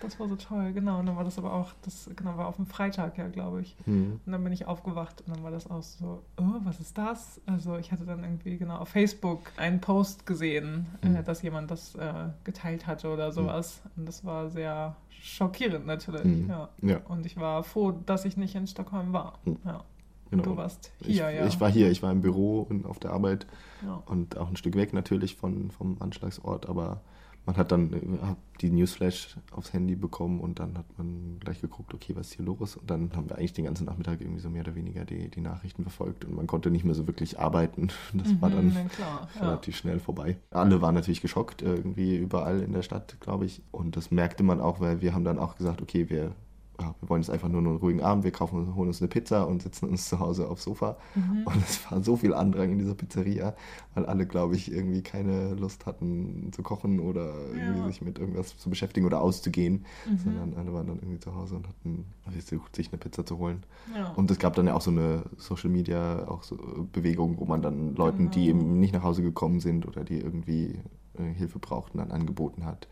Das 0.00 0.18
war 0.18 0.28
so 0.28 0.36
toll, 0.36 0.72
genau. 0.72 0.98
Und 1.00 1.06
dann 1.06 1.16
war 1.16 1.24
das 1.24 1.38
aber 1.38 1.52
auch, 1.52 1.72
das 1.82 2.08
genau 2.16 2.36
war 2.36 2.46
auf 2.48 2.56
dem 2.56 2.66
Freitag, 2.66 3.18
ja, 3.18 3.28
glaube 3.28 3.60
ich. 3.62 3.76
Hm. 3.84 4.20
Und 4.24 4.32
dann 4.32 4.42
bin 4.42 4.52
ich 4.52 4.66
aufgewacht 4.66 5.22
und 5.26 5.34
dann 5.36 5.44
war 5.44 5.50
das 5.50 5.70
auch 5.70 5.82
so, 5.82 6.22
oh, 6.38 6.42
was 6.64 6.80
ist 6.80 6.96
das? 6.98 7.40
Also 7.46 7.76
ich 7.76 7.92
hatte 7.92 8.04
dann 8.04 8.24
irgendwie 8.24 8.56
genau 8.56 8.76
auf 8.76 8.88
Facebook 8.88 9.40
einen 9.56 9.80
Post 9.80 10.26
gesehen, 10.26 10.86
äh, 11.02 11.08
Mhm. 11.08 11.24
dass 11.24 11.42
jemand 11.42 11.70
das 11.70 11.94
äh, 11.94 12.12
geteilt 12.44 12.86
hatte 12.86 13.08
oder 13.12 13.32
sowas. 13.32 13.82
Und 13.96 14.06
das 14.06 14.24
war 14.24 14.48
sehr 14.50 14.96
schockierend 15.22 15.86
natürlich, 15.86 16.24
Mhm. 16.24 16.48
ja. 16.48 16.68
Ja, 16.82 17.00
Und 17.08 17.26
ich 17.26 17.36
war 17.36 17.62
froh, 17.62 17.92
dass 18.06 18.24
ich 18.24 18.36
nicht 18.36 18.54
in 18.54 18.66
Stockholm 18.66 19.12
war. 19.12 19.38
Mhm. 19.44 19.58
Ja. 19.64 19.84
genau. 20.30 20.42
Du 20.44 20.56
warst 20.56 20.92
ich, 21.00 21.16
hier, 21.16 21.30
ja. 21.30 21.46
ich 21.46 21.60
war 21.60 21.70
hier, 21.70 21.90
ich 21.90 22.02
war 22.02 22.10
im 22.12 22.20
Büro 22.22 22.60
und 22.62 22.86
auf 22.86 22.98
der 23.00 23.10
Arbeit 23.12 23.46
ja. 23.84 24.02
und 24.06 24.38
auch 24.38 24.48
ein 24.48 24.56
Stück 24.56 24.76
weg 24.76 24.92
natürlich 24.94 25.36
von, 25.36 25.70
vom 25.72 25.96
Anschlagsort, 26.00 26.68
aber 26.68 27.00
man 27.46 27.56
hat 27.56 27.72
dann 27.72 27.92
äh, 27.92 28.18
hab 28.22 28.36
die 28.60 28.70
Newsflash 28.70 29.36
aufs 29.52 29.72
Handy 29.72 29.96
bekommen 29.96 30.40
und 30.40 30.58
dann 30.58 30.76
hat 30.76 30.86
man 30.98 31.38
gleich 31.40 31.60
geguckt, 31.60 31.94
okay, 31.94 32.14
was 32.16 32.28
ist 32.28 32.34
hier 32.36 32.44
los? 32.44 32.76
Und 32.76 32.90
dann 32.90 33.10
haben 33.16 33.28
wir 33.28 33.36
eigentlich 33.38 33.54
den 33.54 33.64
ganzen 33.64 33.86
Nachmittag 33.86 34.20
irgendwie 34.20 34.40
so 34.40 34.50
mehr 34.50 34.62
oder 34.62 34.74
weniger 34.74 35.04
die, 35.04 35.28
die 35.30 35.40
Nachrichten 35.40 35.82
verfolgt 35.82 36.24
und 36.24 36.34
man 36.34 36.46
konnte 36.46 36.70
nicht 36.70 36.84
mehr 36.84 36.94
so 36.94 37.06
wirklich 37.06 37.38
arbeiten. 37.38 37.88
Das 38.12 38.40
war 38.40 38.50
Mhm, 38.50 38.54
dann 38.54 38.72
na 38.74 38.84
klar, 38.84 39.28
ja. 39.34 39.40
relativ 39.48 39.76
schnell 39.76 39.98
vorbei. 40.00 40.36
Alle 40.50 40.80
waren 40.82 40.94
natürlich 40.94 41.20
geschockt, 41.22 41.62
irgendwie 41.62 42.16
überall 42.16 42.60
in 42.60 42.72
der 42.72 42.82
Stadt, 42.82 43.16
glaube 43.20 43.46
ich. 43.46 43.62
Und 43.70 43.96
das 43.96 44.10
merkte 44.10 44.42
man 44.42 44.60
auch, 44.60 44.80
weil 44.80 45.00
wir 45.00 45.14
haben 45.14 45.24
dann 45.24 45.38
auch 45.38 45.56
gesagt, 45.56 45.80
okay, 45.82 46.10
wir, 46.10 46.32
ja, 46.80 46.94
wir 47.00 47.08
wollen 47.08 47.22
jetzt 47.22 47.30
einfach 47.30 47.48
nur 47.48 47.60
einen 47.60 47.76
ruhigen 47.76 48.00
Abend, 48.00 48.24
wir 48.24 48.30
kaufen, 48.30 48.74
holen 48.74 48.88
uns 48.88 49.00
eine 49.00 49.08
Pizza 49.08 49.46
und 49.46 49.62
sitzen 49.62 49.88
uns 49.88 50.08
zu 50.08 50.18
Hause 50.18 50.48
aufs 50.48 50.64
Sofa. 50.64 50.96
Mhm. 51.14 51.42
Und 51.44 51.56
es 51.68 51.90
war 51.90 52.02
so 52.02 52.16
viel 52.16 52.32
Andrang 52.34 52.72
in 52.72 52.78
dieser 52.78 52.94
Pizzeria, 52.94 53.54
weil 53.94 54.06
alle, 54.06 54.26
glaube 54.26 54.56
ich, 54.56 54.72
irgendwie 54.72 55.02
keine 55.02 55.54
Lust 55.54 55.86
hatten 55.86 56.50
zu 56.52 56.62
kochen 56.62 57.00
oder 57.00 57.32
Ja. 57.56 57.86
sich 57.86 58.00
mit 58.02 58.18
irgendwas 58.18 58.56
zu 58.56 58.70
beschäftigen 58.70 59.06
oder 59.06 59.20
auszugehen, 59.20 59.84
Mhm. 60.08 60.18
sondern 60.18 60.54
alle 60.54 60.72
waren 60.72 60.86
dann 60.86 60.96
irgendwie 60.98 61.20
zu 61.20 61.34
Hause 61.34 61.56
und 61.56 61.68
hatten 61.68 62.04
versucht, 62.22 62.74
sich 62.76 62.88
eine 62.92 62.98
Pizza 62.98 63.26
zu 63.26 63.38
holen. 63.38 63.62
ja. 63.94 64.12
Und 64.12 64.30
es 64.30 64.38
gab 64.38 64.54
dann 64.54 64.66
ja 64.66 64.74
auch 64.74 64.80
so 64.80 64.90
eine 64.90 65.24
Social 65.36 65.70
Media 65.70 66.26
auch 66.28 66.42
so 66.42 66.56
Bewegung, 66.92 67.38
wo 67.38 67.44
man 67.44 67.60
dann 67.62 67.94
Leuten, 67.96 68.30
die 68.30 68.46
Genau. 68.46 68.60
eben 68.62 68.80
nicht 68.80 68.92
nach 68.94 69.02
Hause 69.02 69.22
gekommen 69.22 69.60
sind 69.60 69.86
oder 69.86 70.04
die 70.04 70.18
irgendwie 70.20 70.78
äh, 71.18 71.32
Hilfe 71.34 71.58
brauchten, 71.58 71.98
dann 71.98 72.10
angeboten 72.12 72.64
hat, 72.64 72.86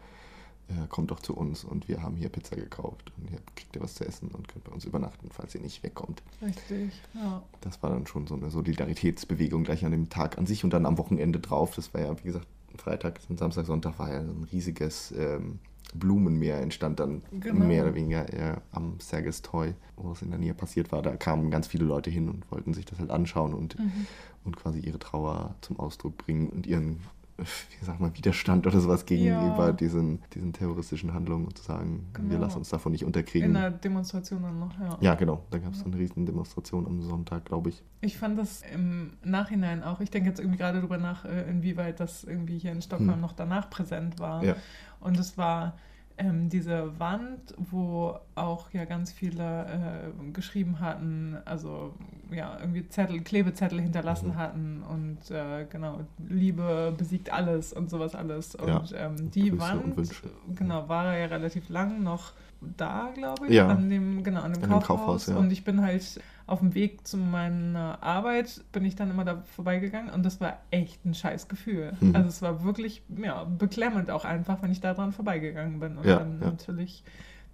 äh, 0.68 0.86
kommt 0.88 1.10
doch 1.10 1.20
zu 1.20 1.34
uns 1.36 1.64
und 1.64 1.88
wir 1.88 2.02
haben 2.02 2.16
hier 2.16 2.28
Pizza 2.28 2.56
gekauft 2.56 3.12
und 3.16 3.28
hier 3.28 3.38
kriegt 3.56 3.74
ihr 3.76 3.82
was 3.82 3.94
zu 3.94 4.04
essen 4.06 4.28
und 4.28 4.48
könnt 4.48 4.64
bei 4.64 4.72
uns 4.72 4.84
übernachten, 4.84 5.28
falls 5.30 5.54
ihr 5.54 5.60
nicht 5.60 5.82
wegkommt. 5.82 6.22
Richtig, 6.42 6.92
ja. 7.14 7.42
Das 7.60 7.82
war 7.82 7.90
dann 7.90 8.06
schon 8.06 8.26
so 8.26 8.34
eine 8.34 8.50
Solidaritätsbewegung 8.50 9.64
gleich 9.64 9.84
an 9.84 9.92
dem 9.92 10.08
Tag 10.08 10.38
an 10.38 10.46
sich 10.46 10.64
und 10.64 10.70
dann 10.72 10.86
am 10.86 10.98
Wochenende 10.98 11.40
drauf. 11.40 11.74
Das 11.74 11.92
war 11.94 12.00
ja, 12.02 12.18
wie 12.18 12.24
gesagt, 12.24 12.46
Freitag, 12.76 13.18
Samstag, 13.34 13.66
Sonntag 13.66 13.98
war 13.98 14.12
ja 14.12 14.24
so 14.24 14.30
ein 14.32 14.44
riesiges 14.52 15.12
ähm, 15.16 15.58
Blumenmeer 15.94 16.60
entstand 16.60 17.00
dann 17.00 17.22
Genau. 17.40 17.64
mehr 17.64 17.84
oder 17.84 17.94
weniger 17.94 18.30
eher 18.30 18.60
am 18.72 19.00
Sergels 19.00 19.40
Toy, 19.40 19.72
wo 19.96 20.12
es 20.12 20.20
in 20.20 20.28
der 20.30 20.38
Nähe 20.38 20.52
passiert 20.52 20.92
war. 20.92 21.00
Da 21.00 21.16
kamen 21.16 21.50
ganz 21.50 21.66
viele 21.66 21.84
Leute 21.86 22.10
hin 22.10 22.28
und 22.28 22.50
wollten 22.52 22.74
sich 22.74 22.84
das 22.84 22.98
halt 22.98 23.10
anschauen 23.10 23.54
und, 23.54 23.78
Mhm. 23.78 24.06
und 24.44 24.56
quasi 24.56 24.80
ihre 24.80 24.98
Trauer 24.98 25.54
zum 25.62 25.80
Ausdruck 25.80 26.18
bringen 26.18 26.50
und 26.50 26.66
ihren, 26.66 27.00
wie 27.38 27.84
sag 27.84 28.00
mal, 28.00 28.12
Widerstand 28.16 28.66
oder 28.66 28.80
sowas 28.80 29.06
gegenüber 29.06 29.66
Ja. 29.66 29.72
diesen, 29.72 30.20
diesen 30.34 30.52
terroristischen 30.52 31.14
Handlungen 31.14 31.44
und 31.46 31.56
zu 31.56 31.64
sagen, 31.64 32.06
wir 32.14 32.22
Genau. 32.30 32.40
lassen 32.40 32.58
uns 32.58 32.68
davon 32.68 32.92
nicht 32.92 33.02
In 33.02 33.06
unterkriegen. 33.06 33.54
der 33.54 33.70
Demonstration 33.70 34.42
dann 34.42 34.58
noch, 34.58 34.78
ja. 34.80 34.98
Ja, 35.00 35.14
genau. 35.14 35.44
Da 35.50 35.58
gab 35.58 35.72
es 35.72 35.80
so 35.80 35.84
eine 35.86 35.96
riesen 35.96 36.26
Demonstration 36.26 36.86
am 36.86 37.00
Sonntag, 37.00 37.44
glaube 37.44 37.68
ich. 37.70 37.82
Ich 38.00 38.18
fand 38.18 38.38
das 38.38 38.62
im 38.74 39.12
Nachhinein 39.22 39.82
auch, 39.84 40.00
ich 40.00 40.10
denke 40.10 40.28
jetzt 40.28 40.40
irgendwie 40.40 40.58
gerade 40.58 40.78
darüber 40.78 40.98
nach, 40.98 41.24
äh, 41.24 41.48
inwieweit 41.48 42.00
das 42.00 42.24
irgendwie 42.24 42.58
hier 42.58 42.72
in 42.72 42.82
Stockholm 42.82 43.12
Hm. 43.14 43.20
noch 43.20 43.32
danach 43.32 43.70
präsent 43.70 44.18
war. 44.18 44.42
Ja. 44.44 44.56
Und 45.00 45.16
es 45.18 45.38
war 45.38 45.78
ähm, 46.18 46.48
diese 46.48 46.98
Wand, 46.98 47.54
wo 47.56 48.18
auch 48.34 48.70
ja 48.72 48.84
ganz 48.84 49.12
viele 49.12 49.66
äh, 49.66 50.30
geschrieben 50.32 50.80
hatten, 50.80 51.36
also 51.44 51.94
ja, 52.30 52.58
irgendwie 52.60 52.88
Zettel, 52.88 53.20
Klebezettel 53.20 53.80
hinterlassen 53.80 54.30
Mhm. 54.30 54.36
hatten 54.36 54.82
und 54.82 55.30
äh, 55.30 55.64
genau, 55.70 56.00
Liebe 56.28 56.92
besiegt 56.96 57.32
alles 57.32 57.72
und 57.72 57.88
sowas 57.88 58.14
alles. 58.14 58.54
Und 58.54 58.68
Ja, 58.68 58.84
ähm, 58.96 59.30
die 59.30 59.50
Grüße 59.50 59.64
und 59.78 59.84
Wand, 59.84 59.96
Wünsche. 59.96 60.30
genau, 60.54 60.88
war 60.88 61.16
ja 61.16 61.26
relativ 61.26 61.68
lang 61.68 62.02
noch 62.02 62.32
da, 62.60 63.10
glaube 63.14 63.46
ich, 63.46 63.52
Ja. 63.52 63.68
an 63.68 63.88
dem, 63.88 64.22
genau, 64.22 64.40
an 64.42 64.52
dem 64.52 64.62
An 64.64 64.68
dem 64.70 64.72
Kaufhaus. 64.80 64.86
Kaufhaus, 64.86 65.26
ja. 65.28 65.36
Und 65.36 65.50
ich 65.52 65.64
bin 65.64 65.82
halt 65.82 66.20
auf 66.46 66.60
dem 66.60 66.74
Weg 66.74 67.06
zu 67.06 67.16
meiner 67.18 68.02
Arbeit, 68.02 68.64
bin 68.72 68.84
ich 68.84 68.96
dann 68.96 69.10
immer 69.10 69.24
da 69.24 69.42
vorbeigegangen 69.54 70.10
und 70.12 70.24
das 70.24 70.40
war 70.40 70.58
echt 70.70 71.04
ein 71.04 71.14
scheiß 71.14 71.48
Gefühl. 71.48 71.92
Mhm. 72.00 72.14
Also 72.16 72.28
es 72.28 72.42
war 72.42 72.64
wirklich, 72.64 73.02
ja, 73.22 73.44
beklemmend 73.44 74.10
auch 74.10 74.24
einfach, 74.24 74.62
wenn 74.62 74.72
ich 74.72 74.80
da 74.80 74.94
dran 74.94 75.12
vorbeigegangen 75.12 75.78
bin 75.78 75.98
und 75.98 76.06
Ja, 76.06 76.18
dann 76.18 76.40
ja. 76.40 76.46
natürlich 76.46 77.04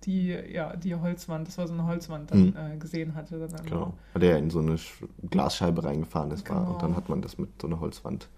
die, 0.05 0.29
ja, 0.29 0.77
die 0.77 0.95
Holzwand, 0.95 1.49
das 1.49 1.57
war 1.59 1.67
so 1.67 1.73
eine 1.75 1.87
Holzwand, 1.87 2.31
dann 2.31 2.47
Mhm. 2.49 2.55
äh, 2.57 2.77
gesehen 2.77 3.15
hatte. 3.15 3.39
Dann. 3.49 3.65
Genau. 3.67 3.95
Weil 4.13 4.21
der 4.21 4.39
in 4.39 4.51
so 4.51 4.61
eine 4.61 4.73
Sch- 4.77 5.09
Glasscheibe 5.31 5.83
reingefahren 5.83 6.31
ist 6.31 6.49
war. 6.49 6.61
Genau. 6.61 6.73
Und 6.75 6.83
dann 6.83 6.95
hat 6.95 7.09
man 7.09 7.21
das 7.23 7.39
mit 7.39 7.49
so 7.61 7.67
einer 7.67 7.81
Holzwand 7.81 8.29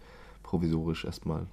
provisorisch 0.42 1.04
erstmal 1.04 1.46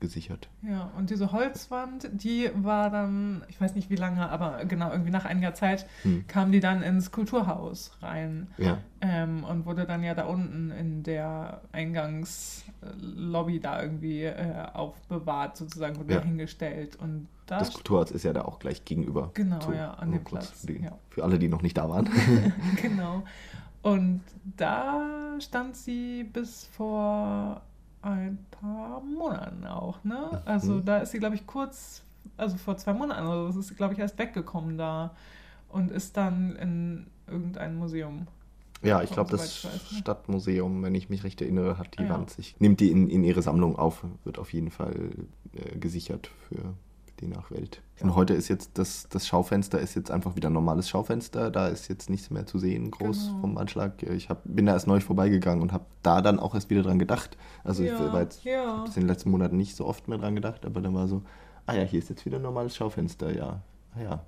gesichert. 0.00 0.48
Ja, 0.62 0.90
und 0.96 1.10
diese 1.10 1.32
Holzwand, 1.32 2.08
die 2.12 2.50
war 2.54 2.90
dann, 2.90 3.44
ich 3.48 3.60
weiß 3.60 3.74
nicht 3.74 3.90
wie 3.90 3.96
lange, 3.96 4.28
aber 4.28 4.64
genau, 4.64 4.90
irgendwie 4.90 5.10
nach 5.10 5.24
einiger 5.24 5.54
Zeit 5.54 5.86
Hm. 6.02 6.24
kam 6.26 6.52
die 6.52 6.60
dann 6.60 6.82
ins 6.82 7.10
Kulturhaus 7.12 7.92
rein 8.02 8.48
Ja, 8.58 8.78
ähm, 9.00 9.44
und 9.44 9.66
wurde 9.66 9.84
dann 9.86 10.02
ja 10.02 10.14
da 10.14 10.24
unten 10.26 10.70
in 10.70 11.02
der 11.02 11.60
Eingangslobby 11.72 13.60
da 13.60 13.82
irgendwie 13.82 14.22
äh, 14.24 14.66
aufbewahrt, 14.72 15.56
sozusagen, 15.56 15.98
wurde 15.98 16.14
Ja. 16.14 16.20
hingestellt. 16.22 16.96
Und 16.96 17.28
da 17.46 17.58
das 17.58 17.72
Kulturhaus 17.72 18.10
ist 18.10 18.24
ja 18.24 18.32
da 18.32 18.42
auch 18.42 18.58
gleich 18.58 18.84
gegenüber. 18.84 19.30
Genau, 19.34 19.60
So, 19.60 19.72
ja, 19.72 19.94
an 19.94 20.12
dem 20.12 20.24
Platz. 20.24 20.62
Die, 20.62 20.80
Ja. 20.82 20.92
für 21.10 21.24
alle, 21.24 21.38
die 21.38 21.48
noch 21.48 21.62
nicht 21.62 21.76
da 21.78 21.88
waren. 21.88 22.08
genau. 22.76 23.24
Und 23.82 24.20
da 24.56 25.36
stand 25.38 25.76
sie 25.76 26.24
bis 26.24 26.64
vor 26.72 27.62
ein 28.12 28.38
paar 28.50 29.00
Monaten 29.00 29.64
auch, 29.66 30.02
ne? 30.04 30.42
Also 30.44 30.74
Mhm. 30.74 30.84
da 30.84 30.98
ist 30.98 31.10
sie, 31.12 31.18
glaube 31.18 31.34
ich, 31.34 31.46
kurz, 31.46 32.02
also 32.36 32.56
vor 32.56 32.76
zwei 32.76 32.92
Monaten 32.92 33.26
oder 33.26 33.52
so, 33.52 33.60
ist 33.60 33.68
sie, 33.68 33.74
glaube 33.74 33.94
ich, 33.94 33.98
erst 34.00 34.18
weggekommen 34.18 34.78
da 34.78 35.14
und 35.68 35.90
ist 35.90 36.16
dann 36.16 36.56
in 36.56 37.06
irgendein 37.26 37.76
Museum. 37.76 38.26
Ja, 38.82 39.02
ich 39.02 39.10
glaube, 39.10 39.30
das 39.30 39.64
weiß, 39.64 39.92
ne? 39.92 39.98
Stadtmuseum, 39.98 40.82
wenn 40.82 40.94
ich 40.94 41.08
mich 41.08 41.24
recht 41.24 41.40
erinnere, 41.40 41.78
hat 41.78 41.98
die 41.98 42.02
Ja. 42.04 42.10
Wand 42.10 42.30
sich, 42.30 42.54
nimmt 42.60 42.78
die 42.80 42.90
in, 42.90 43.08
in 43.08 43.24
ihre 43.24 43.42
Sammlung 43.42 43.76
auf, 43.76 44.04
wird 44.24 44.38
auf 44.38 44.52
jeden 44.52 44.70
Fall 44.70 45.10
äh, 45.54 45.76
gesichert 45.78 46.30
für 46.48 46.74
die 47.20 47.26
Nachwelt. 47.26 47.82
Und 48.00 48.14
heute 48.14 48.34
ist 48.34 48.48
jetzt 48.48 48.78
das, 48.78 49.08
das 49.08 49.26
Schaufenster 49.26 49.78
ist 49.78 49.94
jetzt 49.94 50.10
einfach 50.10 50.36
wieder 50.36 50.50
ein 50.50 50.52
normales 50.52 50.88
Schaufenster, 50.88 51.50
da 51.50 51.68
ist 51.68 51.88
jetzt 51.88 52.10
nichts 52.10 52.30
mehr 52.30 52.46
zu 52.46 52.58
sehen, 52.58 52.90
groß 52.90 53.28
Genau. 53.28 53.40
vom 53.40 53.58
Anschlag. 53.58 54.02
Ich 54.02 54.28
hab, 54.28 54.42
bin 54.44 54.66
da 54.66 54.72
erst 54.74 54.86
neulich 54.86 55.04
vorbeigegangen 55.04 55.62
und 55.62 55.72
habe 55.72 55.86
da 56.02 56.20
dann 56.20 56.38
auch 56.38 56.54
erst 56.54 56.68
wieder 56.70 56.82
dran 56.82 56.98
gedacht. 56.98 57.36
Also 57.64 57.82
ich 57.82 57.92
war 57.92 58.20
jetzt 58.20 58.44
ja. 58.44 58.84
in 58.84 58.92
den 58.92 59.06
letzten 59.08 59.30
Monaten 59.30 59.56
nicht 59.56 59.76
so 59.76 59.86
oft 59.86 60.08
mehr 60.08 60.18
dran 60.18 60.34
gedacht, 60.34 60.66
aber 60.66 60.80
dann 60.80 60.94
war 60.94 61.08
so, 61.08 61.22
ah 61.64 61.74
ja, 61.74 61.82
hier 61.82 61.98
ist 61.98 62.10
jetzt 62.10 62.26
wieder 62.26 62.36
ein 62.36 62.42
normales 62.42 62.76
Schaufenster, 62.76 63.34
ja, 63.34 63.60
ah 63.94 64.02
ja. 64.02 64.24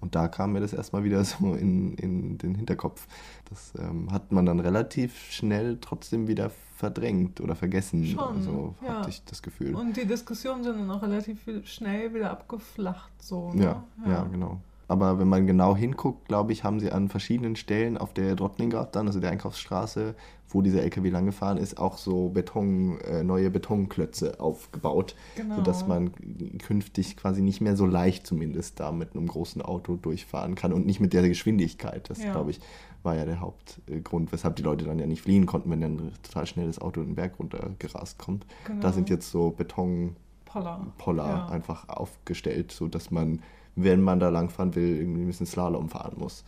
Und 0.00 0.14
da 0.14 0.28
kam 0.28 0.52
mir 0.52 0.60
das 0.60 0.72
erstmal 0.72 1.04
wieder 1.04 1.24
so 1.24 1.54
in, 1.54 1.94
in 1.94 2.38
den 2.38 2.54
Hinterkopf. 2.54 3.06
Das 3.48 3.72
ähm, 3.78 4.12
hat 4.12 4.32
man 4.32 4.46
dann 4.46 4.60
relativ 4.60 5.30
schnell 5.30 5.78
trotzdem 5.80 6.28
wieder 6.28 6.50
verdrängt 6.76 7.40
oder 7.40 7.54
vergessen. 7.54 8.04
Schon, 8.04 8.42
so 8.42 8.74
ja. 8.82 8.98
hatte 8.98 9.10
ich 9.10 9.24
das 9.24 9.42
Gefühl. 9.42 9.74
Und 9.74 9.96
die 9.96 10.06
Diskussionen 10.06 10.62
sind 10.62 10.78
dann 10.78 10.90
auch 10.90 11.02
relativ 11.02 11.38
schnell 11.64 12.12
wieder 12.14 12.30
abgeflacht, 12.30 13.10
so. 13.22 13.52
Ne? 13.52 13.64
ja, 13.64 13.84
ja, 14.06 14.24
genau. 14.24 14.60
Aber 14.88 15.18
wenn 15.18 15.26
man 15.28 15.46
genau 15.46 15.74
hinguckt, 15.74 16.28
glaube 16.28 16.52
ich, 16.52 16.62
haben 16.62 16.78
sie 16.78 16.92
an 16.92 17.08
verschiedenen 17.08 17.56
Stellen 17.56 17.98
auf 17.98 18.12
der 18.14 18.36
Drottninggatan, 18.36 19.06
also 19.08 19.18
der 19.18 19.30
Einkaufsstraße, 19.30 20.14
wo 20.48 20.62
dieser 20.62 20.82
LKW 20.82 21.10
langgefahren 21.10 21.58
ist, 21.58 21.76
auch 21.78 21.98
so 21.98 22.28
Beton, 22.28 23.00
äh, 23.00 23.24
neue 23.24 23.50
Betonklötze 23.50 24.38
aufgebaut, 24.38 25.16
Genau. 25.34 25.56
sodass 25.56 25.88
man 25.88 26.12
künftig 26.58 27.16
quasi 27.16 27.42
nicht 27.42 27.60
mehr 27.60 27.76
so 27.76 27.84
leicht 27.84 28.26
zumindest 28.28 28.78
da 28.78 28.92
mit 28.92 29.16
einem 29.16 29.26
großen 29.26 29.60
Auto 29.60 29.96
durchfahren 29.96 30.54
kann 30.54 30.72
und 30.72 30.86
nicht 30.86 31.00
mit 31.00 31.12
der 31.12 31.28
Geschwindigkeit. 31.28 32.08
Das, 32.08 32.22
Ja. 32.22 32.30
glaube 32.30 32.52
ich, 32.52 32.60
war 33.02 33.16
ja 33.16 33.24
der 33.24 33.40
Hauptgrund, 33.40 34.30
weshalb 34.32 34.54
die 34.56 34.62
Leute 34.62 34.84
dann 34.84 35.00
ja 35.00 35.06
nicht 35.06 35.22
fliehen 35.22 35.46
konnten, 35.46 35.68
wenn 35.70 35.80
dann 35.80 35.96
ein 35.96 36.12
total 36.22 36.46
schnelles 36.46 36.80
Auto 36.80 37.02
den 37.02 37.16
Berg 37.16 37.38
runtergerast 37.40 38.18
kommt. 38.18 38.46
Genau. 38.66 38.80
Da 38.82 38.92
sind 38.92 39.10
jetzt 39.10 39.30
so 39.32 39.50
Beton 39.50 40.14
Poller. 40.44 40.86
Poller 40.98 41.26
Ja. 41.26 41.46
einfach 41.48 41.88
aufgestellt, 41.88 42.70
sodass 42.70 43.10
man, 43.10 43.40
wenn 43.76 44.00
man 44.00 44.18
da 44.18 44.28
langfahren 44.30 44.74
will, 44.74 44.96
irgendwie 44.96 45.20
ein 45.22 45.26
bisschen 45.26 45.46
Slalom 45.46 45.88
fahren 45.88 46.16
muss. 46.18 46.44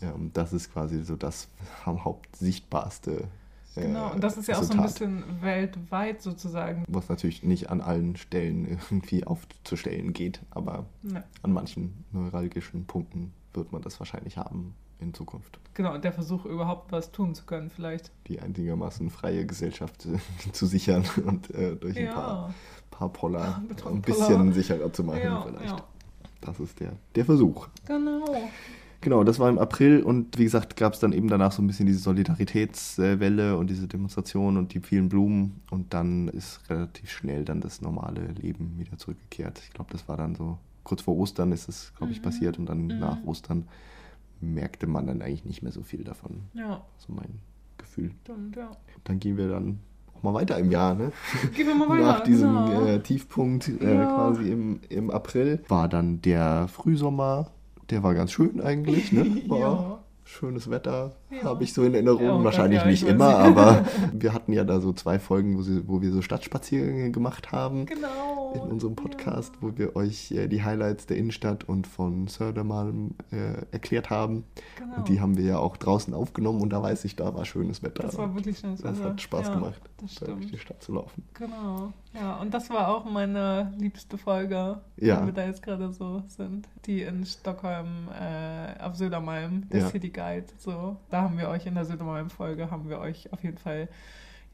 Ja. 0.00 0.10
Ähm, 0.14 0.30
das 0.34 0.52
ist 0.52 0.72
quasi 0.72 1.02
so 1.02 1.16
das 1.16 1.48
am 1.84 2.04
hauptsichtbarste. 2.04 3.28
äh, 3.76 3.82
Genau, 3.82 4.12
und 4.12 4.22
das 4.24 4.36
ist 4.36 4.48
ja 4.48 4.58
auch 4.58 4.62
so 4.64 4.72
ein 4.74 4.82
bisschen 4.82 5.24
weltweit 5.40 6.20
sozusagen. 6.22 6.84
Was 6.88 7.08
natürlich 7.08 7.42
nicht 7.44 7.70
an 7.70 7.80
allen 7.80 8.16
Stellen 8.16 8.66
irgendwie 8.66 9.24
aufzustellen 9.24 10.12
geht, 10.12 10.40
aber 10.50 10.86
Ne. 11.02 11.22
an 11.42 11.52
manchen 11.52 12.04
neuralgischen 12.12 12.86
Punkten 12.86 13.32
wird 13.54 13.72
man 13.72 13.82
das 13.82 13.98
wahrscheinlich 14.00 14.36
haben 14.36 14.74
in 15.00 15.14
Zukunft. 15.14 15.60
Genau, 15.74 15.94
und 15.94 16.02
der 16.02 16.12
Versuch, 16.12 16.44
überhaupt 16.44 16.90
was 16.90 17.12
tun 17.12 17.34
zu 17.36 17.44
können, 17.44 17.70
vielleicht. 17.70 18.10
Die 18.26 18.40
einigermaßen 18.40 19.10
freie 19.10 19.46
Gesellschaft 19.46 20.06
äh, 20.06 20.18
zu 20.52 20.66
sichern 20.66 21.04
und 21.24 21.50
äh, 21.54 21.76
durch 21.76 21.96
ein 21.98 22.08
paar, 22.10 22.52
paar 22.90 23.08
Poller 23.12 23.62
ein 23.86 24.02
bisschen 24.02 24.52
sicherer 24.52 24.92
zu 24.92 25.04
machen 25.04 25.20
Ja, 25.22 25.42
vielleicht. 25.42 25.84
Das 26.40 26.60
ist 26.60 26.78
der, 26.80 26.92
der 27.14 27.24
Versuch. 27.24 27.68
Genau. 27.86 28.24
Genau, 29.00 29.22
das 29.22 29.38
war 29.38 29.48
im 29.48 29.58
April 29.58 30.02
und 30.02 30.38
wie 30.38 30.44
gesagt, 30.44 30.76
gab 30.76 30.92
es 30.92 30.98
dann 30.98 31.12
eben 31.12 31.28
danach 31.28 31.52
so 31.52 31.62
ein 31.62 31.68
bisschen 31.68 31.86
diese 31.86 32.00
Solidaritätswelle 32.00 33.56
und 33.56 33.70
diese 33.70 33.86
Demonstration 33.86 34.56
und 34.56 34.74
die 34.74 34.80
vielen 34.80 35.08
Blumen 35.08 35.60
und 35.70 35.94
dann 35.94 36.28
ist 36.28 36.68
relativ 36.68 37.10
schnell 37.10 37.44
dann 37.44 37.60
das 37.60 37.80
normale 37.80 38.26
Leben 38.32 38.74
wieder 38.76 38.96
zurückgekehrt. 38.98 39.60
Ich 39.64 39.70
glaube, 39.72 39.92
das 39.92 40.08
war 40.08 40.16
dann 40.16 40.34
so 40.34 40.58
kurz 40.82 41.02
vor 41.02 41.16
Ostern 41.16 41.52
ist 41.52 41.68
es, 41.68 41.92
glaube 41.96 42.12
ich, 42.12 42.18
Mhm. 42.18 42.22
passiert 42.24 42.58
und 42.58 42.66
dann 42.66 42.86
Mhm. 42.86 42.98
nach 42.98 43.22
Ostern 43.24 43.68
merkte 44.40 44.86
man 44.86 45.06
dann 45.06 45.22
eigentlich 45.22 45.44
nicht 45.44 45.62
mehr 45.62 45.72
so 45.72 45.82
viel 45.82 46.02
davon. 46.02 46.42
Ja, 46.54 46.82
So 46.98 47.12
mein 47.12 47.40
Gefühl. 47.76 48.12
stimmt, 48.22 48.56
ja. 48.56 48.70
Dann 49.04 49.20
gehen 49.20 49.36
wir 49.36 49.48
dann 49.48 49.78
mal 50.22 50.34
weiter 50.34 50.58
im 50.58 50.70
Jahr, 50.70 50.94
ne? 50.94 51.12
Gehen 51.54 51.66
wir 51.68 51.74
mal 51.74 51.88
weiter. 51.88 52.02
Nach 52.02 52.20
diesem 52.20 52.48
genau. 52.66 52.86
äh, 52.86 53.00
Tiefpunkt 53.00 53.68
äh, 53.68 53.94
Ja. 53.94 54.04
quasi 54.06 54.50
im, 54.50 54.80
im 54.88 55.10
April 55.10 55.60
war 55.68 55.88
dann 55.88 56.20
der 56.22 56.68
Frühsommer. 56.68 57.48
Der 57.90 58.02
war 58.02 58.14
ganz 58.14 58.32
schön 58.32 58.60
eigentlich, 58.60 59.12
ne? 59.12 59.24
War 59.48 59.58
Ja. 59.58 59.98
Schönes 60.24 60.68
Wetter 60.70 61.12
Ja. 61.30 61.44
habe 61.44 61.64
ich 61.64 61.72
so 61.72 61.82
in 61.82 61.94
Erinnerung. 61.94 62.44
Wahrscheinlich 62.44 62.84
nicht 62.84 63.02
immer, 63.02 63.38
aber 63.38 63.86
wir 64.12 64.34
hatten 64.34 64.52
ja 64.52 64.62
da 64.64 64.78
so 64.78 64.92
zwei 64.92 65.18
Folgen, 65.18 65.56
wo, 65.56 65.62
sie, 65.62 65.84
wo 65.88 66.02
wir 66.02 66.12
so 66.12 66.20
Stadtspaziergänge 66.20 67.10
gemacht 67.12 67.50
haben 67.50 67.86
Genau. 67.86 68.47
In 68.54 68.60
unserem 68.60 68.96
Podcast, 68.96 69.54
wo 69.60 69.76
wir 69.76 69.94
euch 69.96 70.30
äh, 70.32 70.48
die 70.48 70.62
Highlights 70.62 71.06
der 71.06 71.16
Innenstadt 71.16 71.64
und 71.64 71.86
von 71.86 72.26
Södermalm 72.28 73.14
äh, 73.30 73.62
erklärt 73.72 74.10
haben. 74.10 74.44
Genau. 74.76 74.96
Und 74.96 75.08
die 75.08 75.20
haben 75.20 75.36
wir 75.36 75.44
ja 75.44 75.58
auch 75.58 75.76
draußen 75.76 76.14
aufgenommen 76.14 76.60
und 76.62 76.70
da 76.70 76.82
weiß 76.82 77.04
ich, 77.04 77.16
da 77.16 77.34
war 77.34 77.44
schönes 77.44 77.82
Wetter. 77.82 78.02
Das 78.04 78.16
war 78.18 78.34
wirklich 78.34 78.58
schönes 78.58 78.80
Das 78.80 78.98
Wetter. 78.98 79.10
hat 79.10 79.20
Spaß 79.20 79.48
ja, 79.48 79.54
gemacht, 79.54 79.80
Das 80.00 80.14
durch 80.16 80.46
die. 80.50 80.58
Stadt 80.58 80.82
zu 80.82 80.92
laufen. 80.94 81.24
Genau. 81.34 81.92
Ja, 82.14 82.36
und 82.40 82.52
das 82.54 82.70
war 82.70 82.88
auch 82.88 83.04
meine 83.04 83.72
liebste 83.78 84.16
Folge, 84.18 84.80
Ja. 84.96 85.18
wenn 85.18 85.26
wir 85.26 85.32
da 85.34 85.44
jetzt 85.44 85.62
gerade 85.62 85.92
so 85.92 86.22
sind. 86.28 86.66
Die 86.86 87.02
in 87.02 87.24
Stockholm 87.26 88.08
äh, 88.18 88.80
auf 88.82 88.96
Södermalm, 88.96 89.68
der 89.68 89.80
Ja. 89.80 89.88
City 89.88 90.08
Guide. 90.10 90.46
So, 90.58 90.96
da 91.10 91.22
haben 91.22 91.38
wir 91.38 91.48
euch 91.48 91.66
in 91.66 91.74
der 91.74 91.84
Södermalm-Folge 91.84 92.70
haben 92.70 92.88
wir 92.88 92.98
euch 92.98 93.32
auf 93.32 93.42
jeden 93.44 93.58
Fall 93.58 93.88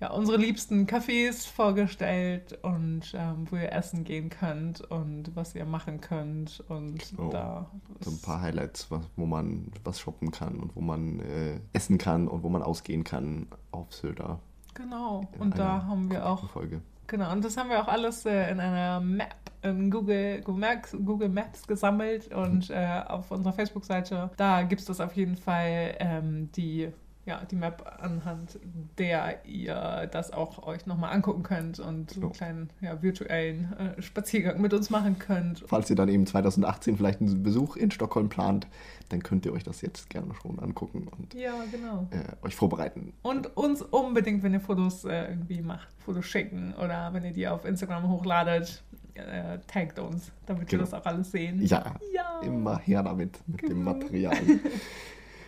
ja, 0.01 0.11
unsere 0.11 0.39
liebsten 0.39 0.87
Cafés 0.87 1.47
vorgestellt 1.49 2.59
und 2.63 3.15
ähm, 3.15 3.47
wo 3.51 3.57
ihr 3.57 3.73
essen 3.73 4.05
gehen 4.05 4.29
könnt 4.29 4.81
und 4.81 5.35
was 5.35 5.55
ihr 5.55 5.65
machen 5.65 6.01
könnt. 6.01 6.63
Und 6.69 7.15
Oh, 7.17 7.29
da 7.29 7.71
So 8.01 8.11
ein 8.11 8.21
paar 8.21 8.41
Highlights, 8.41 8.91
was, 8.91 9.03
wo 9.17 9.27
man 9.27 9.73
was 9.85 10.01
shoppen 10.01 10.31
kann 10.31 10.59
und 10.59 10.75
wo 10.77 10.81
man 10.81 11.21
äh, 11.21 11.61
essen 11.73 11.99
kann 11.99 12.29
und 12.29 12.43
wo 12.43 12.49
man 12.49 12.63
ausgehen 12.63 13.05
kann 13.05 13.47
auf 13.71 13.93
Söder. 13.95 14.41
Genau. 14.75 15.29
Und 15.39 15.57
da 15.57 15.85
haben 15.85 16.11
wir 16.11 16.27
auch 16.27 16.51
Folge. 16.51 16.83
Genau, 17.07 17.31
und 17.33 17.45
das 17.45 17.57
haben 17.57 17.69
wir 17.69 17.83
auch 17.83 17.89
alles 17.89 18.25
äh, 18.25 18.51
in 18.51 18.61
einer 18.61 18.99
Map, 19.01 19.35
in 19.63 19.91
Google, 19.91 20.41
Google, 20.43 21.29
Maps, 21.29 21.67
gesammelt 21.67 22.33
und 22.35 22.71
äh, 22.71 23.03
auf 23.07 23.31
unserer 23.31 23.53
Facebook-Seite, 23.53 24.31
da 24.37 24.63
gibt 24.63 24.81
es 24.81 24.87
das 24.87 25.01
auf 25.01 25.15
jeden 25.15 25.37
Fall, 25.37 25.97
ähm, 25.99 26.51
die 26.53 26.91
ja, 27.27 27.43
die 27.51 27.57
Map 27.57 27.99
anhand 28.01 28.59
der 28.99 29.45
ihr 29.47 30.09
das 30.13 30.31
auch 30.31 30.67
euch 30.67 30.85
nochmal 30.87 31.13
angucken 31.15 31.43
könnt 31.43 31.81
und 31.81 32.11
so 32.11 32.21
einen 32.21 32.33
kleinen 32.33 32.71
ja, 32.83 33.03
virtuellen 33.03 33.73
äh, 33.79 34.03
Spaziergang 34.03 34.61
mit 34.61 34.75
uns 34.75 34.91
machen 34.91 35.19
könnt. 35.19 35.65
Falls 35.67 35.89
ihr 35.89 35.97
dann 35.97 36.09
eben 36.11 36.27
2018 36.27 36.97
vielleicht 36.99 37.21
einen 37.23 37.43
Besuch 37.43 37.77
in 37.77 37.91
Stockholm 37.91 38.29
plant, 38.29 38.67
dann 39.09 39.23
könnt 39.23 39.47
ihr 39.47 39.53
euch 39.53 39.65
das 39.65 39.81
jetzt 39.81 40.11
gerne 40.11 40.35
schon 40.43 40.59
angucken 40.59 41.09
und 41.19 41.33
ja, 41.35 41.53
genau. 41.71 42.07
äh, 42.11 42.47
euch 42.47 42.55
vorbereiten. 42.57 43.13
Und 43.23 43.57
uns 43.57 43.81
unbedingt, 43.81 44.43
wenn 44.43 44.53
ihr 44.53 44.61
Fotos 44.61 45.05
äh, 45.05 45.29
irgendwie 45.31 45.63
macht, 45.63 45.89
Fotos 46.05 46.27
schicken 46.27 46.75
oder 46.75 47.13
wenn 47.15 47.25
ihr 47.25 47.33
die 47.33 47.49
auf 47.49 47.65
Instagram 47.65 48.09
hochladet, 48.09 48.83
äh, 49.15 49.59
taggt 49.67 49.99
uns, 49.99 50.31
damit 50.45 50.69
Genau. 50.69 50.83
wir 50.83 50.91
das 50.91 50.95
auch 50.95 51.07
alles 51.07 51.31
sehen. 51.31 51.63
Ja, 51.65 51.95
Ja. 52.13 52.41
immer 52.43 52.79
her 52.79 53.03
damit, 53.03 53.39
mit 53.47 53.63
dem 53.63 53.79
Genau. 53.79 53.95
Material. 53.95 54.37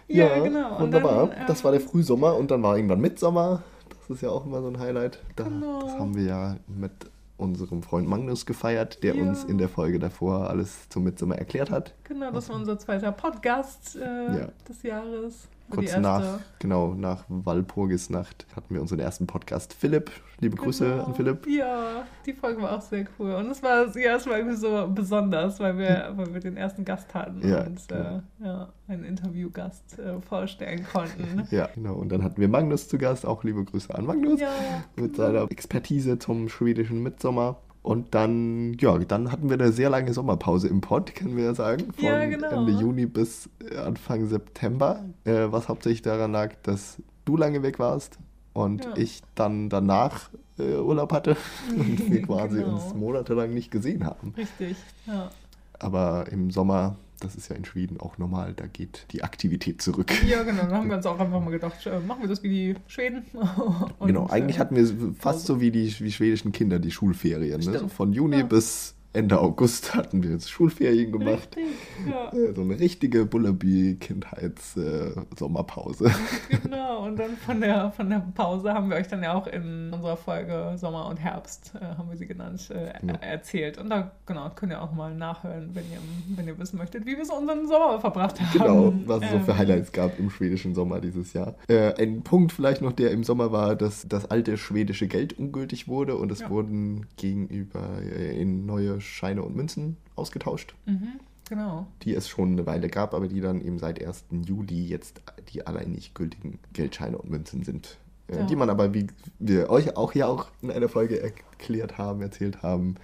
Ja, 0.08 0.38
genau. 0.38 0.76
Und 0.76 0.82
Wunderbar. 0.82 1.26
dann, 1.28 1.46
das 1.46 1.58
ähm, 1.60 1.64
war 1.64 1.72
der 1.72 1.80
Frühsommer 1.80 2.36
und 2.36 2.50
dann 2.50 2.62
war 2.62 2.76
irgendwann 2.76 3.00
Mitsommer. 3.00 3.62
Das 3.88 4.10
ist 4.16 4.22
ja 4.22 4.30
auch 4.30 4.46
immer 4.46 4.60
so 4.62 4.68
ein 4.68 4.78
Highlight. 4.78 5.18
Da, 5.34 5.44
Genau. 5.44 5.82
Das 5.82 5.98
haben 5.98 6.14
wir 6.16 6.22
ja 6.24 6.56
mit 6.68 6.92
unserem 7.38 7.82
Freund 7.82 8.08
Magnus 8.08 8.46
gefeiert, 8.46 9.02
der 9.02 9.14
Ja. 9.16 9.22
uns 9.22 9.44
in 9.44 9.58
der 9.58 9.68
Folge 9.68 9.98
davor 9.98 10.48
alles 10.48 10.88
zum 10.88 11.04
Mitsommer 11.04 11.36
erklärt 11.36 11.70
hat. 11.70 11.92
Genau, 12.04 12.30
das 12.30 12.48
war 12.48 12.56
unser 12.56 12.78
zweiter 12.78 13.12
Podcast 13.12 13.96
äh, 13.96 14.00
Ja. 14.38 14.48
des 14.68 14.82
Jahres. 14.82 15.48
Kurz 15.70 15.96
nach, 15.96 16.38
genau, 16.58 16.94
nach 16.94 17.24
Walpurgisnacht 17.28 18.46
hatten 18.54 18.74
wir 18.74 18.80
unseren 18.80 19.00
ersten 19.00 19.26
Podcast. 19.26 19.74
Philipp, 19.74 20.10
liebe 20.40 20.56
Grüße 20.56 20.84
Genau. 20.88 21.04
an 21.04 21.14
Philipp. 21.14 21.46
Ja, 21.48 22.04
die 22.24 22.32
Folge 22.32 22.62
war 22.62 22.76
auch 22.76 22.80
sehr 22.82 23.04
cool. 23.18 23.32
Und 23.34 23.50
es 23.50 23.62
war, 23.62 23.86
ja, 23.96 24.16
es 24.16 24.26
war 24.26 24.38
irgendwie 24.38 24.56
so 24.56 24.88
besonders, 24.94 25.58
weil 25.60 25.76
wir, 25.78 26.12
weil 26.16 26.32
wir 26.34 26.40
den 26.40 26.56
ersten 26.56 26.84
Gast 26.84 27.12
hatten 27.14 27.46
Ja, 27.46 27.64
und 27.64 27.88
genau. 27.88 28.22
äh, 28.42 28.44
ja, 28.46 28.68
einen 28.88 29.04
Interviewgast 29.04 29.98
äh, 29.98 30.20
vorstellen 30.20 30.84
konnten. 30.92 31.46
Ja, 31.50 31.68
genau. 31.74 31.94
Und 31.94 32.10
dann 32.10 32.22
hatten 32.22 32.40
wir 32.40 32.48
Magnus 32.48 32.88
zu 32.88 32.98
Gast. 32.98 33.24
Auch 33.26 33.44
liebe 33.44 33.64
Grüße 33.64 33.94
an 33.94 34.06
Magnus. 34.06 34.40
ja, 34.40 34.50
mit 34.96 35.16
seiner 35.16 35.50
Expertise 35.50 36.18
zum 36.18 36.48
schwedischen 36.48 37.02
Mitsommer. 37.02 37.56
Und 37.86 38.16
dann, 38.16 38.74
ja, 38.80 38.98
dann 38.98 39.30
hatten 39.30 39.48
wir 39.48 39.54
eine 39.54 39.70
sehr 39.70 39.90
lange 39.90 40.12
Sommerpause 40.12 40.66
im 40.66 40.80
Pod, 40.80 41.14
können 41.14 41.36
wir 41.36 41.44
ja 41.44 41.54
sagen. 41.54 41.92
Von 41.94 42.04
Ja, 42.04 42.24
genau. 42.24 42.48
Ende 42.50 42.72
Juni 42.72 43.06
bis 43.06 43.48
äh, 43.70 43.76
Anfang 43.76 44.26
September. 44.26 45.04
Äh, 45.24 45.52
was 45.52 45.68
hauptsächlich 45.68 46.02
daran 46.02 46.32
lag, 46.32 46.54
dass 46.64 47.00
du 47.26 47.36
lange 47.36 47.62
weg 47.62 47.78
warst 47.78 48.18
und 48.54 48.84
Ja. 48.84 48.96
ich 48.96 49.22
dann 49.36 49.68
danach 49.68 50.30
äh, 50.58 50.74
Urlaub 50.78 51.12
hatte 51.12 51.36
und 51.78 52.10
wir 52.10 52.22
quasi 52.26 52.56
Genau. 52.58 52.74
uns 52.74 52.92
monatelang 52.92 53.54
nicht 53.54 53.70
gesehen 53.70 54.04
haben. 54.04 54.34
richtig. 54.36 54.76
Ja. 55.06 55.30
Aber 55.78 56.24
im 56.32 56.50
Sommer, 56.50 56.96
das 57.20 57.34
ist 57.36 57.48
ja 57.48 57.56
in 57.56 57.64
Schweden 57.64 57.98
auch 58.00 58.18
normal, 58.18 58.52
da 58.54 58.66
geht 58.66 59.06
die 59.12 59.22
Aktivität 59.22 59.80
zurück. 59.80 60.12
ja, 60.26 60.42
genau. 60.42 60.62
Dann 60.62 60.72
haben 60.72 60.88
wir 60.88 60.96
uns 60.96 61.06
auch 61.06 61.18
einfach 61.18 61.40
mal 61.40 61.50
gedacht, 61.50 61.86
äh, 61.86 62.00
machen 62.00 62.22
wir 62.22 62.28
das 62.28 62.42
wie 62.42 62.48
die 62.48 62.74
Schweden. 62.86 63.24
Und, 63.98 64.08
genau, 64.08 64.26
eigentlich 64.28 64.56
äh, 64.56 64.60
hatten 64.60 64.76
wir 64.76 65.14
fast 65.18 65.46
so 65.46 65.60
wie 65.60 65.70
die 65.70 65.94
wie 66.00 66.12
schwedischen 66.12 66.52
Kinder 66.52 66.78
die 66.78 66.90
Schulferien. 66.90 67.60
Ne? 67.60 67.78
So 67.78 67.88
von 67.88 68.12
Juni 68.12 68.38
Ja. 68.38 68.42
bis 68.44 68.95
Ende 69.16 69.38
August 69.40 69.94
hatten 69.94 70.22
wir 70.22 70.30
jetzt 70.30 70.50
Schulferien 70.50 71.12
gemacht. 71.12 71.56
Richtig, 71.56 71.74
ja. 72.10 72.32
Äh, 72.32 72.54
So 72.54 72.62
eine 72.62 72.78
richtige 72.78 73.24
Bullaby-Kindheits-Sommerpause. 73.26 76.10
Genau, 76.62 77.04
und 77.06 77.16
dann 77.18 77.36
von 77.36 77.60
der, 77.60 77.92
von 77.92 78.08
der 78.10 78.20
Pause 78.34 78.72
haben 78.74 78.90
wir 78.90 78.96
euch 78.96 79.06
dann 79.08 79.22
ja 79.22 79.34
auch 79.34 79.46
in 79.46 79.92
unserer 79.92 80.16
Folge 80.16 80.72
Sommer 80.76 81.06
und 81.08 81.16
Herbst, 81.18 81.72
äh, 81.80 81.84
haben 81.96 82.08
wir 82.10 82.16
sie 82.16 82.26
genannt, 82.26 82.68
äh, 82.70 82.86
Ja. 83.06 83.14
er- 83.20 83.22
erzählt. 83.22 83.78
Und 83.78 83.90
da 83.90 84.10
genau, 84.26 84.50
könnt 84.54 84.72
ihr 84.72 84.82
auch 84.82 84.92
mal 84.92 85.14
nachhören, 85.14 85.70
wenn 85.74 85.84
ihr, 85.84 85.98
wenn 86.36 86.46
ihr 86.48 86.58
wissen 86.58 86.76
möchtet, 86.78 87.06
wie 87.06 87.16
wir 87.16 87.24
so 87.24 87.34
unseren 87.34 87.66
Sommer 87.68 88.00
verbracht 88.00 88.40
haben. 88.40 88.58
genau, 88.58 88.92
was 89.06 89.22
es 89.24 89.30
so 89.30 89.38
für 89.40 89.50
Ähm, 89.52 89.58
Highlights 89.58 89.92
gab 89.92 90.18
im 90.18 90.30
schwedischen 90.30 90.74
Sommer 90.74 91.00
dieses 91.00 91.32
Jahr. 91.32 91.54
Äh, 91.68 91.94
ein 92.02 92.22
Punkt 92.22 92.52
vielleicht 92.52 92.82
noch, 92.82 92.92
der 92.92 93.10
im 93.12 93.22
Sommer 93.24 93.52
war, 93.52 93.76
dass 93.76 94.06
das 94.08 94.30
alte 94.30 94.56
schwedische 94.56 95.06
Geld 95.06 95.38
ungültig 95.38 95.86
wurde 95.88 96.16
und 96.16 96.32
es 96.32 96.40
Ja. 96.40 96.50
wurden 96.50 97.06
gegenüber 97.16 97.98
äh, 98.02 98.40
in 98.40 98.66
neue 98.66 99.00
Scheine 99.06 99.42
und 99.42 99.56
Münzen 99.56 99.96
ausgetauscht. 100.14 100.74
Mhm, 100.86 101.20
genau. 101.48 101.86
die 102.02 102.14
es 102.14 102.28
schon 102.28 102.52
eine 102.52 102.66
Weile 102.66 102.88
gab, 102.88 103.14
aber 103.14 103.28
die 103.28 103.40
dann 103.40 103.60
eben 103.60 103.78
seit 103.78 104.04
1. 104.04 104.26
Juli 104.46 104.86
jetzt 104.86 105.22
die 105.52 105.66
alleinig 105.66 106.14
gültigen 106.14 106.58
Geldscheine 106.72 107.18
und 107.18 107.30
Münzen 107.30 107.62
sind. 107.64 107.98
Äh, 108.28 108.38
Ja. 108.38 108.42
Die 108.44 108.56
man 108.56 108.70
aber, 108.70 108.92
wie 108.94 109.06
wir 109.38 109.70
euch 109.70 109.96
auch 109.96 110.14
ja 110.14 110.26
auch 110.26 110.48
in 110.62 110.70
einer 110.70 110.88
Folge 110.88 111.20
erklärt 111.20 111.98
haben, 111.98 112.22
erzählt 112.22 112.62
haben, 112.62 112.96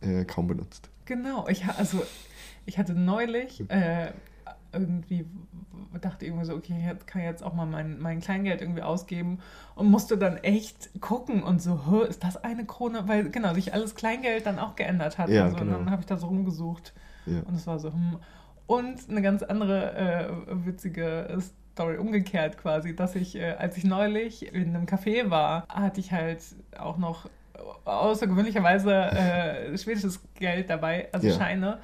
äh, 0.00 0.24
kaum 0.24 0.46
benutzt. 0.46 0.90
Genau, 1.06 1.46
ich, 1.48 1.64
also, 1.66 2.02
ich 2.66 2.78
hatte 2.78 2.92
neulich 2.94 3.62
äh, 3.70 4.10
irgendwie, 4.76 5.26
dachte 6.00 6.26
irgendwie 6.26 6.44
so, 6.44 6.54
okay, 6.54 6.74
ich 6.98 7.06
kann 7.06 7.22
jetzt 7.22 7.42
auch 7.42 7.54
mal 7.54 7.66
mein, 7.66 7.98
mein 8.00 8.20
Kleingeld 8.20 8.60
irgendwie 8.60 8.82
ausgeben 8.82 9.38
und 9.74 9.90
musste 9.90 10.18
dann 10.18 10.36
echt 10.38 10.90
gucken 11.00 11.42
und 11.42 11.60
so, 11.62 11.80
"Hä, 11.90 12.06
ist 12.08 12.22
das 12.22 12.36
eine 12.44 12.64
Krone? 12.66 13.08
Weil 13.08 13.30
genau, 13.30 13.54
sich 13.54 13.72
alles 13.74 13.94
Kleingeld 13.94 14.46
dann 14.46 14.58
auch 14.58 14.76
geändert 14.76 15.18
hat. 15.18 15.28
Ja, 15.30 15.44
und, 15.46 15.50
so, 15.52 15.56
genau. 15.56 15.78
und 15.78 15.84
dann 15.84 15.90
habe 15.90 16.00
ich 16.02 16.06
da 16.06 16.16
so 16.16 16.26
rumgesucht 16.26 16.92
Ja. 17.24 17.40
und 17.40 17.54
es 17.54 17.66
war 17.66 17.78
so, 17.78 17.92
hm. 17.92 18.18
Und 18.66 19.08
eine 19.08 19.22
ganz 19.22 19.42
andere 19.44 19.94
äh, 20.48 20.66
witzige 20.66 21.38
Story 21.72 21.98
umgekehrt 21.98 22.58
quasi, 22.58 22.96
dass 22.96 23.14
ich, 23.14 23.36
äh, 23.36 23.52
als 23.52 23.76
ich 23.76 23.84
neulich 23.84 24.52
in 24.52 24.74
einem 24.74 24.86
Café 24.86 25.30
war, 25.30 25.66
hatte 25.68 26.00
ich 26.00 26.10
halt 26.10 26.42
auch 26.78 26.98
noch 26.98 27.28
außergewöhnlicherweise 27.84 28.92
äh, 28.92 29.78
schwedisches 29.78 30.20
Geld 30.34 30.68
dabei, 30.70 31.08
also 31.12 31.28
Ja. 31.28 31.34
Scheine. 31.34 31.78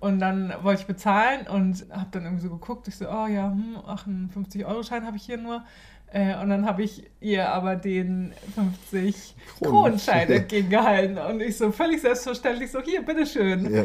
Und 0.00 0.20
dann 0.20 0.54
wollte 0.62 0.82
ich 0.82 0.86
bezahlen 0.86 1.46
und 1.48 1.86
habe 1.90 2.08
dann 2.12 2.24
irgendwie 2.24 2.44
so 2.44 2.50
geguckt. 2.50 2.86
Ich 2.88 2.96
so, 2.96 3.08
oh 3.08 3.26
ja, 3.26 3.50
hm, 3.50 3.76
58-Euro-Schein 3.84 5.04
habe 5.04 5.16
ich 5.16 5.24
hier 5.24 5.38
nur. 5.38 5.64
Äh, 6.12 6.36
und 6.40 6.48
dann 6.48 6.66
habe 6.66 6.82
ich 6.82 7.04
ihr 7.20 7.48
aber 7.50 7.76
den 7.76 8.32
50 8.54 9.34
Kronen. 9.58 9.72
Kronenschein 9.72 10.30
entgegengehalten. 10.30 11.18
Und 11.18 11.40
ich 11.40 11.56
so 11.58 11.72
völlig 11.72 12.00
selbstverständlich 12.00 12.70
so, 12.70 12.80
hier, 12.80 13.02
bitteschön. 13.02 13.74
Ja. 13.74 13.84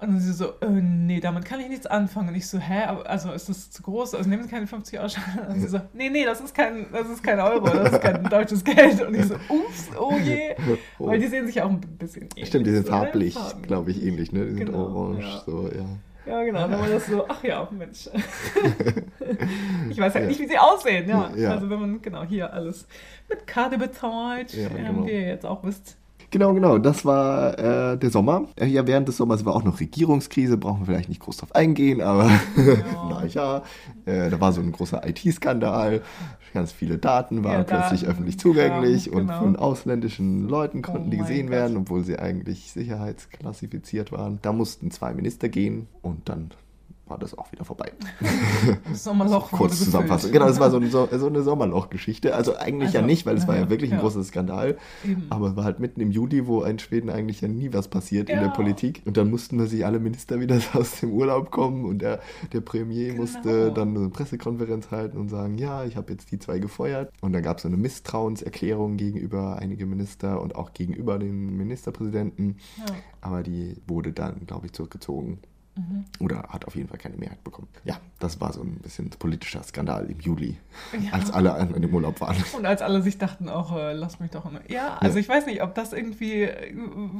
Und 0.00 0.08
dann 0.12 0.20
sie 0.20 0.32
so, 0.32 0.46
äh, 0.60 0.68
nee, 0.70 1.20
damit 1.20 1.44
kann 1.44 1.60
ich 1.60 1.68
nichts 1.68 1.86
anfangen. 1.86 2.28
Und 2.30 2.34
ich 2.34 2.48
so, 2.48 2.58
hä, 2.58 2.84
also 3.04 3.32
ist 3.32 3.48
das 3.50 3.70
zu 3.70 3.82
groß? 3.82 4.14
Also 4.14 4.28
nehmen 4.30 4.42
Sie 4.44 4.48
keine 4.48 4.66
50 4.66 4.98
Euro 4.98 5.08
Scheine. 5.10 5.48
Und 5.48 5.60
sie 5.60 5.68
so, 5.68 5.80
nee, 5.92 6.08
nee, 6.08 6.24
das 6.24 6.40
ist 6.40 6.54
kein, 6.54 6.86
das 6.92 7.08
ist 7.08 7.22
kein 7.22 7.38
Euro, 7.38 7.66
das 7.68 7.92
ist 7.92 8.00
kein 8.00 8.24
deutsches 8.24 8.64
Geld. 8.64 9.02
Und 9.06 9.14
ich 9.14 9.26
so, 9.26 9.34
ups, 9.48 9.88
oh 9.98 10.14
je. 10.22 10.54
Oh. 10.98 11.06
Weil 11.08 11.18
die 11.18 11.26
sehen 11.26 11.46
sich 11.46 11.60
auch 11.60 11.68
ein 11.68 11.80
bisschen 11.80 12.22
ähnlich. 12.34 12.48
Stimmt, 12.48 12.66
die 12.66 12.70
sind 12.72 12.86
so, 12.86 12.92
farblich, 12.92 13.36
glaube 13.62 13.90
ich, 13.90 14.02
ähnlich, 14.02 14.32
ne? 14.32 14.46
Die 14.46 14.54
sind 14.54 14.66
Genau, 14.66 14.78
orange, 14.86 15.20
ja. 15.26 15.42
so, 15.44 15.68
ja. 15.68 15.84
Ja, 16.26 16.42
genau. 16.44 16.60
Dann 16.68 16.78
war 16.80 16.88
das 16.88 17.06
so, 17.06 17.26
ach 17.28 17.42
ja, 17.42 17.66
Mensch. 17.70 18.08
ich 19.90 19.98
weiß 19.98 20.14
halt 20.14 20.24
Ja. 20.24 20.28
nicht, 20.28 20.40
wie 20.40 20.46
sie 20.48 20.58
aussehen, 20.58 21.08
ja. 21.08 21.30
Ja. 21.36 21.50
Also 21.52 21.68
wenn 21.70 21.80
man 21.80 22.02
genau 22.02 22.22
hier 22.24 22.52
alles 22.52 22.86
mit 23.28 23.46
Karte 23.46 23.78
bezahlt, 23.78 24.52
Ja, 24.54 24.68
ähm, 24.68 24.76
genau. 24.76 25.06
wie 25.06 25.10
ihr 25.12 25.26
jetzt 25.28 25.46
auch 25.46 25.64
wisst. 25.64 25.96
Genau, 26.32 26.54
genau. 26.54 26.78
Das 26.78 27.04
war 27.04 27.58
äh, 27.58 27.98
der 27.98 28.10
Sommer. 28.10 28.46
Äh, 28.56 28.66
ja, 28.66 28.86
während 28.86 29.08
des 29.08 29.16
Sommers 29.16 29.44
war 29.44 29.54
auch 29.56 29.64
noch 29.64 29.80
Regierungskrise, 29.80 30.56
brauchen 30.56 30.80
wir 30.80 30.86
vielleicht 30.86 31.08
nicht 31.08 31.20
groß 31.20 31.38
drauf 31.38 31.54
eingehen, 31.56 32.00
aber 32.00 32.30
na 33.08 33.24
ja, 33.26 33.62
äh, 34.06 34.30
da 34.30 34.40
war 34.40 34.52
so 34.52 34.60
ein 34.60 34.70
großer 34.70 35.02
IT-Skandal. 35.08 36.02
Ganz 36.54 36.72
viele 36.72 36.98
Daten 36.98 37.42
waren 37.44 37.52
Ja, 37.58 37.64
plötzlich 37.64 38.00
Daten, 38.02 38.12
öffentlich 38.12 38.38
zugänglich 38.38 39.10
und 39.12 39.26
genau. 39.28 39.38
von 39.40 39.56
ausländischen 39.56 40.48
Leuten 40.48 40.82
konnten 40.82 41.08
Oh 41.08 41.10
die 41.10 41.16
gesehen 41.18 41.46
Gott. 41.46 41.56
werden, 41.56 41.76
obwohl 41.76 42.04
sie 42.04 42.18
eigentlich 42.18 42.72
sicherheitsklassifiziert 42.72 44.12
waren. 44.12 44.38
Da 44.42 44.52
mussten 44.52 44.90
zwei 44.90 45.12
Minister 45.14 45.48
gehen 45.48 45.86
und 46.02 46.28
dann 46.28 46.50
war 47.10 47.18
das 47.18 47.36
auch 47.36 47.50
wieder 47.52 47.64
vorbei. 47.64 47.92
Das 48.90 49.04
Sommerloch 49.04 49.50
Kurz 49.50 49.78
zusammenfassen. 49.78 50.32
Genau, 50.32 50.46
das 50.46 50.60
war 50.60 50.70
so, 50.70 50.76
ein, 50.78 50.90
so, 50.90 51.08
so 51.10 51.26
eine 51.26 51.42
Sommerloch-Geschichte. 51.42 52.34
Also 52.34 52.56
eigentlich 52.56 52.92
ja 52.92 53.00
Also, 53.00 53.06
nicht, 53.06 53.26
weil 53.26 53.36
es 53.36 53.46
war 53.48 53.56
ja 53.56 53.62
ja, 53.62 53.70
wirklich 53.70 53.90
ein 53.92 53.96
ja. 53.96 54.00
großer 54.02 54.22
Skandal. 54.24 54.76
Eben. 55.04 55.26
Aber 55.30 55.48
es 55.48 55.56
war 55.56 55.64
halt 55.64 55.80
mitten 55.80 56.00
im 56.00 56.10
Juli, 56.10 56.46
wo 56.46 56.62
in 56.62 56.78
Schweden 56.78 57.10
eigentlich 57.10 57.40
ja 57.40 57.48
nie 57.48 57.72
was 57.72 57.88
passiert 57.88 58.28
in 58.30 58.36
Ja. 58.36 58.42
der 58.44 58.50
Politik. 58.50 59.02
Und 59.06 59.16
dann 59.16 59.30
mussten 59.30 59.64
sich 59.66 59.84
alle 59.86 59.98
Minister 59.98 60.40
wieder 60.40 60.58
aus 60.74 61.00
dem 61.00 61.12
Urlaub 61.12 61.50
kommen 61.50 61.84
und 61.84 62.00
der, 62.02 62.20
der 62.52 62.60
Premier 62.60 63.08
Genau. 63.10 63.22
musste 63.22 63.72
dann 63.72 63.96
eine 63.96 64.08
Pressekonferenz 64.10 64.90
halten 64.90 65.16
und 65.18 65.28
sagen, 65.28 65.58
ja, 65.58 65.84
ich 65.84 65.96
habe 65.96 66.12
jetzt 66.12 66.30
die 66.30 66.38
zwei 66.38 66.58
gefeuert. 66.58 67.12
Und 67.20 67.32
dann 67.32 67.42
gab 67.42 67.56
es 67.58 67.62
so 67.62 67.68
eine 67.68 67.76
Misstrauenserklärung 67.76 68.96
gegenüber 68.96 69.56
einige 69.58 69.86
Minister 69.86 70.40
und 70.40 70.54
auch 70.54 70.72
gegenüber 70.72 71.18
den 71.18 71.56
Ministerpräsidenten. 71.56 72.56
Ja. 72.78 72.84
Aber 73.20 73.42
die 73.42 73.76
wurde 73.86 74.12
dann, 74.12 74.46
glaube 74.46 74.66
ich, 74.66 74.72
zurückgezogen. 74.72 75.38
Mhm. 75.80 76.04
Oder 76.20 76.42
hat 76.48 76.66
auf 76.66 76.74
jeden 76.76 76.88
Fall 76.88 76.98
keine 76.98 77.16
Mehrheit 77.16 77.42
bekommen. 77.44 77.68
Ja, 77.84 77.98
das 78.18 78.40
war 78.40 78.52
so 78.52 78.60
ein 78.62 78.76
bisschen 78.76 79.10
politischer 79.10 79.62
Skandal 79.62 80.06
im 80.10 80.20
Juli, 80.20 80.56
Ja. 81.00 81.12
als 81.12 81.30
alle 81.30 81.54
anderen 81.54 81.82
im 81.82 81.94
Urlaub 81.94 82.20
waren. 82.20 82.36
Und 82.56 82.66
als 82.66 82.82
alle 82.82 83.00
sich 83.02 83.18
dachten, 83.18 83.48
auch 83.48 83.74
äh, 83.76 83.92
lass 83.94 84.20
mich 84.20 84.30
doch. 84.30 84.44
in- 84.50 84.58
Ja, 84.68 84.98
also 84.98 85.18
ich 85.18 85.28
weiß 85.28 85.46
nicht, 85.46 85.62
ob 85.62 85.74
das 85.74 85.92
irgendwie, 85.92 86.42
äh, 86.42 86.74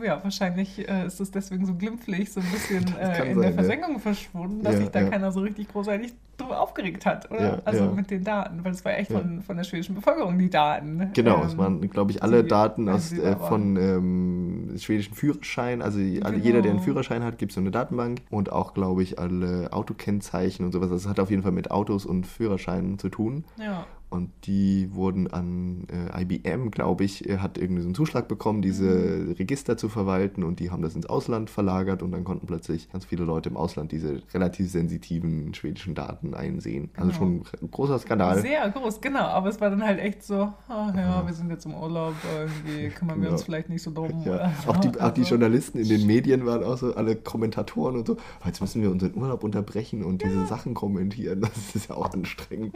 ja, 0.04 0.22
wahrscheinlich 0.22 0.88
äh, 0.88 1.06
ist 1.06 1.20
es 1.20 1.30
deswegen 1.30 1.64
so 1.66 1.74
glimpflich, 1.74 2.32
so 2.32 2.40
ein 2.40 2.50
bisschen 2.50 2.84
äh, 2.98 3.30
in 3.30 3.34
sein, 3.34 3.40
der 3.40 3.50
ja. 3.50 3.52
Versenkung 3.52 3.98
verschwunden, 4.00 4.62
dass 4.62 4.74
Ja, 4.74 4.80
sich 4.80 4.90
da 4.90 5.00
ja. 5.00 5.08
keiner 5.08 5.32
so 5.32 5.40
richtig 5.40 5.68
großartig 5.68 6.12
drüber 6.40 6.60
aufgeregt 6.60 7.06
hat, 7.06 7.30
oder? 7.30 7.42
Ja, 7.42 7.58
also 7.64 7.84
ja. 7.84 7.90
mit 7.90 8.10
den 8.10 8.24
Daten, 8.24 8.64
weil 8.64 8.72
es 8.72 8.84
war 8.84 8.92
echt 8.96 9.10
Ja. 9.10 9.18
von, 9.18 9.42
von 9.42 9.56
der 9.56 9.64
schwedischen 9.64 9.94
Bevölkerung 9.94 10.38
die 10.38 10.50
Daten. 10.50 11.10
Genau, 11.14 11.40
Ähm, 11.40 11.46
es 11.46 11.58
waren, 11.58 11.90
glaube 11.90 12.10
ich, 12.10 12.22
alle 12.22 12.42
die 12.42 12.48
Daten 12.48 12.88
aus, 12.88 13.12
äh, 13.12 13.36
von 13.36 13.76
ähm, 13.76 14.74
schwedischen 14.78 15.14
Führerschein. 15.14 15.82
Also 15.82 15.98
Genau. 15.98 16.30
jeder, 16.30 16.62
der 16.62 16.72
einen 16.72 16.80
Führerschein 16.80 17.22
hat, 17.24 17.38
gibt 17.38 17.52
so 17.52 17.60
eine 17.60 17.70
Datenbank. 17.70 18.22
Und 18.30 18.52
auch, 18.52 18.74
glaube 18.74 19.02
ich, 19.02 19.18
alle 19.18 19.72
Autokennzeichen 19.72 20.64
und 20.64 20.72
sowas. 20.72 20.90
Das 20.90 21.06
hat 21.08 21.20
auf 21.20 21.30
jeden 21.30 21.42
Fall 21.42 21.52
mit 21.52 21.70
Autos 21.70 22.06
und 22.06 22.26
Führerscheinen 22.26 22.98
zu 22.98 23.08
tun. 23.08 23.44
Ja, 23.58 23.86
und 24.10 24.30
die 24.44 24.92
wurden 24.92 25.28
an 25.32 25.86
äh, 25.90 26.22
IBM, 26.22 26.70
glaube 26.70 27.04
ich, 27.04 27.28
äh, 27.28 27.38
hat 27.38 27.56
irgendwie 27.58 27.80
so 27.82 27.86
einen 27.88 27.94
Zuschlag 27.94 28.28
bekommen, 28.28 28.60
diese 28.60 28.84
Mhm. 28.84 29.32
Register 29.32 29.76
zu 29.76 29.88
verwalten 29.88 30.42
und 30.44 30.60
die 30.60 30.70
haben 30.70 30.82
das 30.82 30.94
ins 30.96 31.06
Ausland 31.06 31.48
verlagert 31.48 32.02
und 32.02 32.10
dann 32.12 32.24
konnten 32.24 32.46
plötzlich 32.46 32.90
ganz 32.90 33.04
viele 33.04 33.24
Leute 33.24 33.48
im 33.48 33.56
Ausland 33.56 33.92
diese 33.92 34.20
relativ 34.34 34.70
sensitiven 34.70 35.54
schwedischen 35.54 35.94
Daten 35.94 36.34
einsehen. 36.34 36.90
Also 36.96 37.06
Genau. 37.12 37.18
schon 37.18 37.42
ein 37.62 37.70
großer 37.70 37.98
Skandal. 38.00 38.40
Sehr 38.42 38.68
groß, 38.70 39.00
genau. 39.00 39.20
Aber 39.20 39.48
es 39.48 39.60
war 39.60 39.70
dann 39.70 39.82
halt 39.84 40.00
echt 40.00 40.22
so, 40.24 40.52
ah 40.68 40.92
ja, 40.96 41.24
wir 41.26 41.32
sind 41.32 41.48
jetzt 41.50 41.64
im 41.66 41.74
Urlaub, 41.74 42.14
irgendwie 42.36 42.88
kümmern 42.88 43.22
wir 43.22 43.30
uns 43.30 43.40
Ja. 43.42 43.44
vielleicht 43.46 43.68
nicht 43.68 43.82
so 43.82 43.92
drum. 43.92 44.24
Ja, 44.26 44.52
auch, 44.66 44.76
die, 44.78 44.88
auch 45.00 45.10
die 45.12 45.20
Also, 45.20 45.30
Journalisten 45.36 45.78
in 45.78 45.88
den 45.88 46.06
Medien 46.06 46.44
waren 46.46 46.64
auch 46.64 46.76
so, 46.76 46.94
alle 46.94 47.14
Kommentatoren 47.16 47.96
und 47.96 48.06
so, 48.08 48.14
"Oh, 48.14 48.46
jetzt 48.46 48.60
müssen 48.60 48.82
wir 48.82 48.90
unseren 48.90 49.14
Urlaub 49.14 49.44
unterbrechen 49.44 50.02
und 50.04 50.22
diese 50.22 50.46
Sachen 50.46 50.74
kommentieren, 50.74 51.40
das 51.42 51.74
ist 51.76 51.88
ja 51.88 51.94
auch 51.96 52.12
anstrengend. 52.12 52.74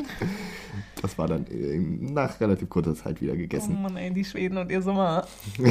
Das 1.02 1.18
war 1.18 1.23
dann 1.26 1.46
äh, 1.46 1.78
nach 1.78 2.40
relativ 2.40 2.68
kurzer 2.68 2.94
Zeit 2.94 3.20
wieder 3.20 3.34
Oh 3.34 3.36
gegessen. 3.36 3.82
Mann, 3.82 3.96
ey, 3.96 4.12
die 4.12 4.24
Schweden 4.24 4.58
und 4.58 4.70
ihr 4.70 4.82
Sommer. 4.82 5.26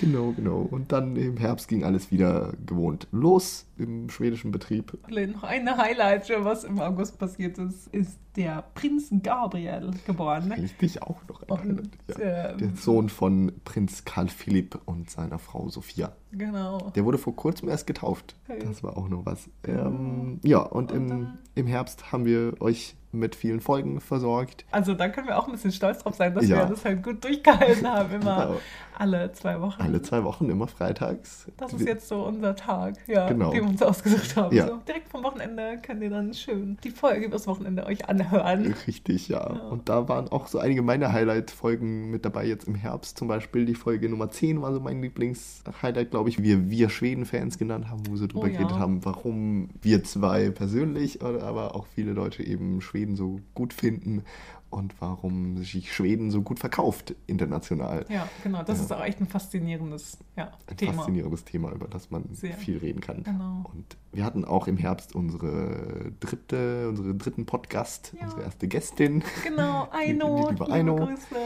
Genau, 0.00 0.32
genau. 0.32 0.68
Und 0.70 0.92
dann 0.92 1.16
im 1.16 1.38
Herbst 1.38 1.66
ging 1.66 1.82
alles 1.82 2.12
wieder 2.12 2.52
gewohnt 2.66 3.08
los 3.10 3.64
im 3.78 4.10
schwedischen 4.10 4.50
Betrieb. 4.50 4.96
Noch 5.08 5.42
eine 5.44 5.76
Highlight, 5.76 6.30
was 6.44 6.64
im 6.64 6.80
August 6.80 7.18
passiert 7.18 7.58
ist, 7.58 7.88
ist 7.88 8.18
der 8.36 8.62
Prinz 8.74 9.10
Gabriel 9.22 9.90
geboren. 10.06 10.54
Ich 10.62 10.76
dich 10.76 11.02
auch 11.02 11.16
noch 11.28 11.42
erinnern. 11.48 11.90
Und, 12.08 12.18
Ja. 12.18 12.50
ähm, 12.50 12.58
Der 12.58 12.68
Sohn 12.76 13.08
von 13.08 13.52
Prinz 13.64 14.04
Karl 14.04 14.28
Philipp 14.28 14.78
und 14.84 15.10
seiner 15.10 15.38
Frau 15.38 15.68
Sophia. 15.68 16.12
Genau. 16.32 16.90
Der 16.94 17.04
wurde 17.04 17.18
vor 17.18 17.34
kurzem 17.34 17.68
erst 17.68 17.86
getauft. 17.86 18.36
Hey. 18.46 18.60
Das 18.60 18.82
war 18.82 18.96
auch 18.96 19.08
noch 19.08 19.24
was. 19.26 19.48
Ähm, 19.66 20.38
ja, 20.44 20.58
und, 20.58 20.92
Und 20.92 21.10
im, 21.10 21.38
im 21.54 21.66
Herbst 21.66 22.12
haben 22.12 22.24
wir 22.26 22.60
euch 22.60 22.94
mit 23.10 23.34
vielen 23.34 23.60
Folgen 23.60 24.00
versorgt. 24.02 24.66
Also 24.70 24.92
da 24.92 25.08
können 25.08 25.26
wir 25.28 25.38
auch 25.38 25.46
ein 25.46 25.52
bisschen 25.52 25.72
stolz 25.72 26.00
drauf 26.02 26.14
sein, 26.14 26.34
dass 26.34 26.46
Ja. 26.46 26.58
wir 26.58 26.66
das 26.66 26.84
halt 26.84 27.02
gut 27.02 27.24
durchgehalten 27.24 27.88
haben, 27.88 28.12
immer 28.12 28.46
Genau. 28.48 28.60
alle 28.98 29.32
zwei 29.32 29.58
Wochen. 29.62 29.80
Alle 29.80 30.02
zwei 30.02 30.22
Wochen, 30.24 30.50
immer 30.50 30.66
freitags. 30.68 31.46
Das 31.56 31.72
ist 31.72 31.86
jetzt 31.86 32.06
so 32.06 32.22
unser 32.26 32.54
Tag, 32.54 32.96
ja, 33.08 33.26
Genau. 33.26 33.50
den 33.50 33.67
wir 33.68 33.72
uns 33.72 33.82
ausgesucht 33.82 34.36
haben. 34.36 34.54
Ja. 34.54 34.66
So, 34.66 34.76
direkt 34.86 35.08
vom 35.08 35.22
Wochenende 35.22 35.78
könnt 35.82 36.02
ihr 36.02 36.10
dann 36.10 36.34
schön 36.34 36.78
die 36.84 36.90
Folge 36.90 37.26
übers 37.26 37.46
Wochenende 37.46 37.86
euch 37.86 38.08
anhören. 38.08 38.74
Richtig, 38.86 39.28
ja. 39.28 39.38
Ja. 39.38 39.68
Und 39.68 39.88
da 39.88 40.08
waren 40.08 40.28
auch 40.28 40.48
so 40.48 40.58
einige 40.58 40.82
meiner 40.82 41.12
Highlight-Folgen 41.12 42.10
mit 42.10 42.24
dabei 42.24 42.46
jetzt 42.46 42.66
im 42.66 42.74
Herbst. 42.74 43.18
Zum 43.18 43.28
Beispiel 43.28 43.66
die 43.66 43.74
Folge 43.74 44.08
Nummer 44.08 44.30
10 44.30 44.60
war 44.62 44.72
so 44.72 44.80
mein 44.80 45.00
Lieblings-Highlight, 45.02 46.10
glaube 46.10 46.28
ich, 46.28 46.38
wie 46.38 46.44
wir, 46.44 46.70
wir 46.70 46.88
Schweden-Fans 46.88 47.58
genannt 47.58 47.88
haben, 47.90 48.06
wo 48.06 48.12
wir 48.12 48.18
so 48.18 48.26
drüber 48.26 48.44
Oh 48.44 48.46
ja. 48.46 48.58
geredet 48.58 48.78
haben, 48.78 49.04
warum 49.04 49.68
wir 49.82 50.04
zwei 50.04 50.50
persönlich, 50.50 51.22
oder 51.22 51.42
aber 51.42 51.74
auch 51.74 51.86
viele 51.86 52.12
Leute 52.12 52.42
eben 52.42 52.80
Schweden 52.80 53.16
so 53.16 53.40
gut 53.54 53.72
finden 53.72 54.22
und 54.70 54.94
warum 55.00 55.56
sich 55.62 55.92
Schweden 55.94 56.30
so 56.30 56.42
gut 56.42 56.58
verkauft 56.58 57.14
international. 57.26 58.04
Ja, 58.08 58.28
genau. 58.42 58.62
Das 58.62 58.78
Ja. 58.78 58.84
ist 58.84 58.92
auch 58.92 59.02
echt 59.02 59.20
ein 59.20 59.26
faszinierendes 59.26 60.18
ja, 60.36 60.52
Ein 60.66 60.76
Thema. 60.76 60.92
faszinierendes 60.94 61.44
Thema, 61.44 61.72
über 61.72 61.88
das 61.88 62.10
man 62.10 62.24
Sehr. 62.32 62.54
viel 62.54 62.78
reden 62.78 63.00
kann. 63.00 63.22
Genau. 63.22 63.64
Und 63.72 63.96
wir 64.12 64.24
hatten 64.24 64.44
auch 64.44 64.66
im 64.68 64.76
Herbst 64.76 65.14
unsere 65.14 66.12
dritte, 66.20 66.88
unseren 66.88 67.18
dritten 67.18 67.46
Podcast, 67.46 68.12
Ja. 68.18 68.24
unsere 68.24 68.42
erste 68.42 68.68
Gästin. 68.68 69.22
Genau, 69.44 69.86
Die- 69.86 69.90
die 70.06 70.10
Aino, 70.12 70.48
liebe 70.50 70.70
Aino, 70.70 70.96
Grüße. 70.96 71.36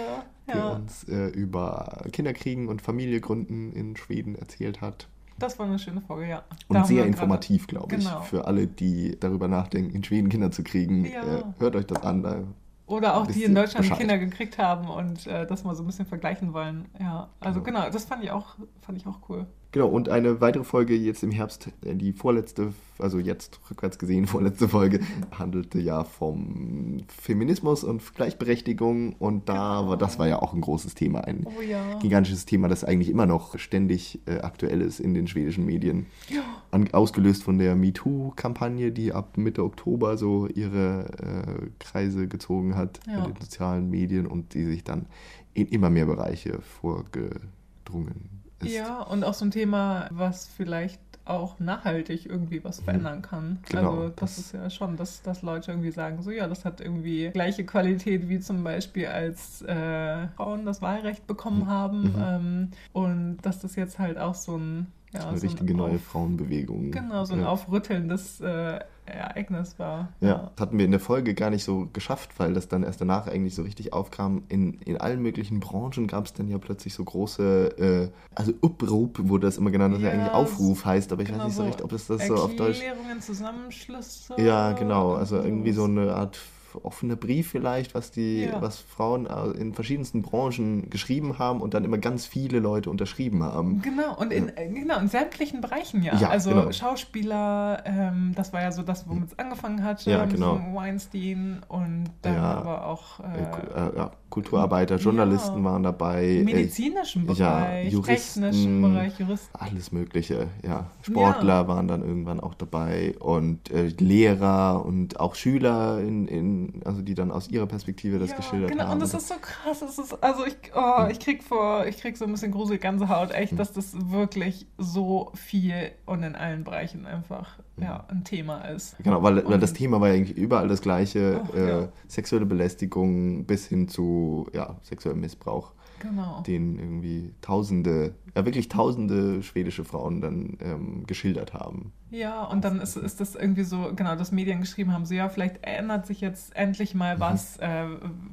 Ja, 0.49 0.73
uns 0.73 1.05
äh, 1.05 1.29
über 1.29 2.03
Kinderkriegen 2.13 2.67
und 2.69 2.83
Familiegründen 2.83 3.73
in 3.73 3.97
Schweden 3.97 4.35
erzählt 4.35 4.81
hat. 4.81 5.07
das 5.39 5.59
war 5.59 5.67
eine 5.67 5.79
schöne 5.79 6.01
Folge, 6.01 6.29
ja. 6.29 6.39
Da 6.51 6.57
Und 6.69 6.79
haben 6.79 6.87
sehr 6.87 7.05
informativ, 7.07 7.67
glaube 7.69 7.95
ich, 7.97 8.05
Genau. 8.05 8.21
für 8.23 8.47
alle, 8.47 8.67
die 8.67 9.17
darüber 9.19 9.49
nachdenken, 9.49 9.95
in 9.95 10.05
Schweden 10.05 10.29
Kinder 10.29 10.51
zu 10.51 10.63
kriegen. 10.65 11.05
Ja. 11.05 11.23
Äh, 11.39 11.43
hört 11.59 11.75
euch 11.77 11.87
das 11.87 12.03
an. 12.03 12.23
Da 12.23 12.43
oder 12.87 13.17
auch 13.17 13.27
die 13.27 13.45
in 13.45 13.55
Deutschland 13.55 13.83
Bescheid. 13.85 13.99
Kinder 13.99 14.19
gekriegt 14.19 14.59
haben 14.59 14.89
und 14.89 15.27
äh, 15.27 15.47
das 15.47 15.65
mal 15.65 15.75
so 15.75 15.83
ein 15.83 15.87
bisschen 15.87 16.07
vergleichen 16.07 16.53
wollen. 16.53 16.89
Ja, 17.01 17.29
also 17.41 17.63
Genau. 17.63 17.81
genau, 17.81 17.91
das 17.93 18.05
fand 18.05 18.23
ich 18.25 18.31
auch, 18.31 18.57
fand 18.81 18.99
ich 18.99 19.07
auch 19.07 19.19
cool. 19.29 19.47
Genau, 19.73 19.89
und 19.89 20.11
eine 20.11 20.43
weitere 20.43 20.65
Folge 20.65 20.95
jetzt 20.95 21.23
im 21.23 21.31
Herbst, 21.31 21.69
äh, 21.83 21.95
die 21.95 22.13
vorletzte, 22.13 22.75
also 22.99 23.19
jetzt 23.19 23.59
rückwärts 23.71 23.99
gesehen, 23.99 24.27
vorletzte 24.27 24.69
Folge, 24.69 25.01
handelte 25.31 25.81
ja 25.81 26.05
vom 26.05 26.99
Feminismus 27.09 27.83
und 27.83 28.15
Gleichberechtigung 28.15 29.15
und 29.19 29.49
da 29.49 29.79
Genau. 29.81 29.89
war, 29.91 29.97
das 29.97 30.19
war 30.19 30.29
ja 30.29 30.43
auch 30.43 30.53
ein 30.53 30.61
großes 30.61 30.95
Thema, 30.95 31.23
ein 31.25 31.47
Oh 31.47 31.63
ja. 31.63 31.99
gigantisches 32.01 32.45
Thema, 32.45 32.69
das 32.69 32.85
eigentlich 32.85 33.09
immer 33.09 33.25
noch 33.25 33.59
ständig 33.59 34.21
äh, 34.27 34.41
aktuell 34.41 34.83
ist 34.83 35.01
in 35.01 35.15
den 35.15 35.27
schwedischen 35.27 35.65
Medien. 35.65 36.05
Ja. 36.29 36.43
An, 36.71 36.93
ausgelöst 36.93 37.43
von 37.43 37.57
der 37.59 37.75
MeToo-Kampagne, 37.75 38.93
die 38.93 39.15
ab 39.15 39.39
Mitte 39.39 39.65
Oktober 39.65 40.19
so 40.19 40.49
ihre 40.49 41.07
äh, 41.19 41.71
Kreise 41.79 42.29
gezogen 42.29 42.77
hat 42.77 43.01
Ja. 43.07 43.25
in 43.25 43.33
den 43.33 43.41
sozialen 43.41 43.89
Medien 43.89 44.27
und 44.27 44.53
die 44.53 44.65
sich 44.67 44.85
dann 44.85 45.07
in 45.55 45.67
immer 45.69 45.89
mehr 45.89 46.05
Bereiche 46.07 46.61
vorgedrungen 46.61 48.42
ist. 48.65 48.75
Ja, 48.75 49.03
und 49.03 49.25
auch 49.25 49.35
so 49.35 49.45
ein 49.45 49.51
Thema, 49.51 50.07
was 50.11 50.49
vielleicht 50.49 51.01
auch 51.25 51.61
nachhaltig 51.61 52.27
irgendwie 52.27 52.65
was 52.65 52.81
verändern 52.81 53.23
kann. 53.23 53.61
Genau, 53.69 53.91
also 53.91 54.09
das, 54.09 54.17
das- 54.17 54.39
ist 54.39 54.53
ja 54.55 54.71
schon, 54.71 54.97
dass, 54.97 55.23
dass 55.23 55.43
Leute 55.43 55.71
irgendwie 55.71 55.93
sagen, 55.93 56.21
so 56.21 56.33
ja, 56.33 56.49
das 56.49 56.65
hat 56.65 56.81
irgendwie 56.81 57.31
gleiche 57.33 57.65
Qualität 57.65 58.29
wie 58.29 58.41
zum 58.41 58.65
Beispiel 58.65 59.07
als 59.07 59.63
äh, 59.63 60.27
Frauen 60.37 60.67
das 60.67 60.83
Wahlrecht 60.83 61.27
bekommen 61.29 61.69
haben. 61.69 62.03
Mhm. 62.03 62.15
Ähm, 62.21 62.71
und 62.93 63.37
dass 63.43 63.61
das 63.61 63.77
jetzt 63.77 64.01
halt 64.01 64.19
auch 64.19 64.35
so 64.35 64.57
ein 64.57 64.89
ja, 65.15 65.21
eine 65.29 65.39
so 65.39 65.45
ein 65.47 65.51
richtige 65.51 65.75
neue 65.77 65.95
Auf- 65.97 66.03
Frauenbewegung. 66.05 66.91
Genau, 66.91 67.25
so 67.25 67.35
ein 67.35 67.41
ja. 67.43 67.47
aufrüttelndes 67.49 68.41
äh, 68.41 68.81
Ereignis 69.05 69.79
war. 69.79 70.09
Ja, 70.21 70.51
das 70.55 70.61
hatten 70.61 70.79
wir 70.79 70.85
in 70.85 70.91
der 70.93 71.01
Folge 71.01 71.35
gar 71.35 71.51
nicht 71.51 71.65
so 71.65 71.89
geschafft, 71.93 72.39
weil 72.39 72.55
das 72.55 72.69
dann 72.69 72.83
erst 72.85 73.01
danach 73.01 73.27
eigentlich 73.27 73.55
so 73.55 73.63
richtig 73.63 73.93
aufkam. 73.93 74.45
In, 74.49 74.75
in 74.85 74.97
allen 74.97 75.21
möglichen 75.21 75.61
Branchen 75.61 76.07
gab 76.07 76.27
es 76.27 76.33
dann 76.33 76.49
ja 76.49 76.59
plötzlich 76.59 76.95
so 76.95 77.03
große, 77.05 78.11
äh, 78.13 78.37
also 78.37 78.53
Uprup 78.63 79.19
wurde 79.29 79.47
das 79.47 79.59
immer 79.59 79.71
genannt, 79.71 79.95
was 79.95 80.03
ja, 80.03 80.09
Ja, 80.09 80.15
eigentlich 80.15 80.33
Aufruf 80.33 80.85
heißt, 80.85 81.13
aber 81.13 81.23
ich 81.23 81.29
genau 81.29 81.41
weiß 81.41 81.47
nicht 81.47 81.57
so 81.57 81.63
so 81.63 81.69
recht, 81.69 81.83
ob 81.83 81.93
es 81.93 82.07
das 82.07 82.27
so 82.27 82.37
auf 82.37 82.55
Deutsch. 82.55 82.81
Erklärungen, 82.81 83.21
Zusammenschlüsse. 83.21 84.35
Ja, 84.39 84.73
genau, 84.73 85.15
also 85.15 85.37
irgendwie 85.37 85.73
so 85.73 85.85
eine 85.85 86.15
Art 86.15 86.39
offener 86.83 87.17
Brief 87.17 87.51
vielleicht, 87.51 87.95
was 87.95 88.11
die, 88.11 88.45
Ja. 88.45 88.61
was 88.63 88.79
Frauen 88.79 89.27
äh, 89.27 89.51
in 89.61 89.75
verschiedensten 89.75 90.23
Branchen 90.23 90.89
geschrieben 90.91 91.39
haben 91.39 91.61
und 91.61 91.75
dann 91.75 91.85
immer 91.85 91.99
ganz 91.99 92.27
viele 92.27 92.59
Leute 92.61 92.91
unterschrieben 92.91 93.43
haben. 93.43 93.83
Genau, 93.83 94.17
und 94.19 94.33
in, 94.33 94.49
äh, 94.57 94.69
genau, 94.69 94.99
in 94.99 95.09
sämtlichen 95.09 95.61
Bereichen 95.61 96.03
ja. 96.03 96.15
Ja, 96.17 96.29
also 96.31 96.51
genau. 96.51 96.71
Schauspieler, 96.73 97.83
ähm, 97.85 98.33
das 98.35 98.53
war 98.53 98.63
ja 98.63 98.73
so 98.73 98.83
das, 98.83 99.09
womit 99.09 99.33
es 99.33 99.39
angefangen 99.39 99.83
hatte, 99.85 100.11
Ja, 100.11 100.25
mit 100.25 100.35
genau. 100.35 100.59
Weinstein 100.73 101.61
und 101.69 102.05
dann 102.23 102.35
Ja. 102.35 102.55
aber 102.55 102.87
auch 102.87 103.21
Äh, 103.21 103.43
äh, 103.43 103.47
Ku- 103.51 103.97
ja, 103.99 104.11
Kulturarbeiter, 104.31 104.97
Journalisten 104.97 105.59
ja. 105.59 105.65
waren 105.65 105.83
dabei. 105.83 106.43
medizinischen 106.45 107.27
ja, 107.35 107.59
Bereich, 107.61 107.93
Juristen. 107.93 108.43
technischen 108.43 108.83
Bereich, 108.83 109.19
Juristen. 109.19 109.49
alles 109.59 109.93
Mögliche, 109.93 110.49
ja. 110.67 110.87
Sportler 111.03 111.69
waren 111.69 111.89
dann 111.89 112.03
irgendwann 112.03 112.41
auch 112.41 112.55
dabei 112.55 113.15
und 113.19 113.71
äh, 113.71 113.89
Lehrer 113.99 114.85
und 114.85 115.21
auch 115.21 115.35
Schüler, 115.35 116.01
in, 116.01 116.27
in, 116.29 116.62
also 116.85 117.03
die 117.03 117.15
dann 117.15 117.31
aus 117.31 117.49
ihrer 117.49 117.67
Perspektive 117.67 118.19
das 118.19 118.31
ja, 118.31 118.37
geschildert 118.37 118.71
genau, 118.71 118.85
haben. 118.85 118.93
und 118.93 119.03
das 119.03 119.15
ist 119.15 119.29
so 119.29 119.35
krass. 119.41 119.81
Das 119.81 119.99
ist, 119.99 120.23
also 120.23 120.47
ich, 120.47 120.57
oh, 120.75 121.07
ich 121.11 121.21
krieg 121.21 121.43
vor, 121.43 121.87
ich 121.87 121.99
krieg 121.99 122.17
so 122.17 122.25
ein 122.25 122.33
bisschen 122.33 122.53
gruselig 122.53 122.81
Gänsehaut, 122.81 123.33
echt, 123.33 123.59
dass 123.59 123.73
das 123.73 123.95
wirklich 124.11 124.67
so 124.79 125.33
viel 125.35 125.93
und 126.07 126.23
in 126.23 126.35
allen 126.35 126.65
Bereichen 126.65 127.07
einfach 127.07 127.59
ja, 127.77 128.05
ein 128.09 128.25
Thema 128.25 128.63
ist. 128.69 128.97
Genau, 129.03 129.23
weil, 129.23 129.47
weil 129.49 129.59
das 129.59 129.73
Thema 129.73 130.01
war 130.01 130.09
ja 130.09 130.15
eigentlich 130.15 130.37
überall 130.37 130.69
das 130.69 130.83
gleiche. 130.83 131.43
Ach, 131.45 131.55
äh, 131.55 131.69
ja. 131.69 131.89
Sexuelle 132.09 132.47
Belästigung 132.47 133.45
bis 133.45 133.67
hin 133.67 133.89
zu 133.89 134.47
ja, 134.53 134.77
sexuellem 134.83 135.21
Missbrauch, 135.21 135.73
Genau. 136.03 136.43
den 136.43 136.79
irgendwie 136.79 137.33
tausende, 137.41 138.15
ja 138.37 138.45
wirklich 138.45 138.69
tausende 138.69 139.43
schwedische 139.43 139.85
Frauen 139.85 140.21
dann 140.21 140.59
ähm, 140.61 141.07
geschildert 141.07 141.55
haben. 141.55 141.93
Ja, 142.11 142.45
und 142.45 142.63
dann 142.65 142.81
ist, 142.81 142.97
ist 142.97 143.21
das 143.21 143.35
irgendwie 143.37 143.63
so, 143.63 143.93
genau, 143.97 144.17
dass 144.17 144.33
Medien 144.33 144.61
geschrieben 144.61 144.93
haben, 144.93 145.07
so 145.07 145.15
ja, 145.15 145.29
vielleicht 145.31 145.65
ändert 145.65 146.07
sich 146.07 146.21
jetzt 146.21 146.55
endlich 146.55 146.95
mal 146.95 147.17
Mhm. 147.17 147.21
was, 147.21 147.57
äh, 147.59 147.85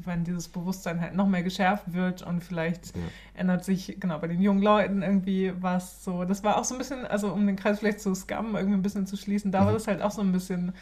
wenn 0.03 0.24
dieses 0.26 0.49
Bewusstsein 0.49 0.99
halt 0.99 1.15
noch 1.15 1.28
mehr 1.28 1.43
geschärft 1.43 1.93
wird 1.93 2.22
und 2.24 2.43
vielleicht 2.43 2.88
Ja. 2.95 3.03
ändert 3.36 3.63
sich, 3.63 3.97
genau, 3.99 4.17
bei 4.20 4.28
den 4.28 4.41
jungen 4.41 4.61
Leuten 4.61 5.01
irgendwie 5.01 5.53
was 5.61 6.03
so. 6.03 6.26
Das 6.26 6.43
war 6.43 6.57
auch 6.57 6.65
so 6.65 6.76
ein 6.76 6.78
bisschen, 6.80 7.05
also 7.05 7.32
um 7.32 7.45
den 7.47 7.55
Kreis 7.55 7.80
vielleicht 7.80 8.01
zu 8.01 8.13
scammen, 8.15 8.55
irgendwie 8.55 8.78
ein 8.80 8.82
bisschen 8.82 9.05
zu 9.05 9.15
schließen, 9.15 9.51
da 9.51 9.59
war 9.59 9.70
Mhm. 9.70 9.74
das 9.76 9.88
halt 9.88 10.01
auch 10.01 10.11
so 10.11 10.22
ein 10.22 10.32
bisschen, 10.34 10.74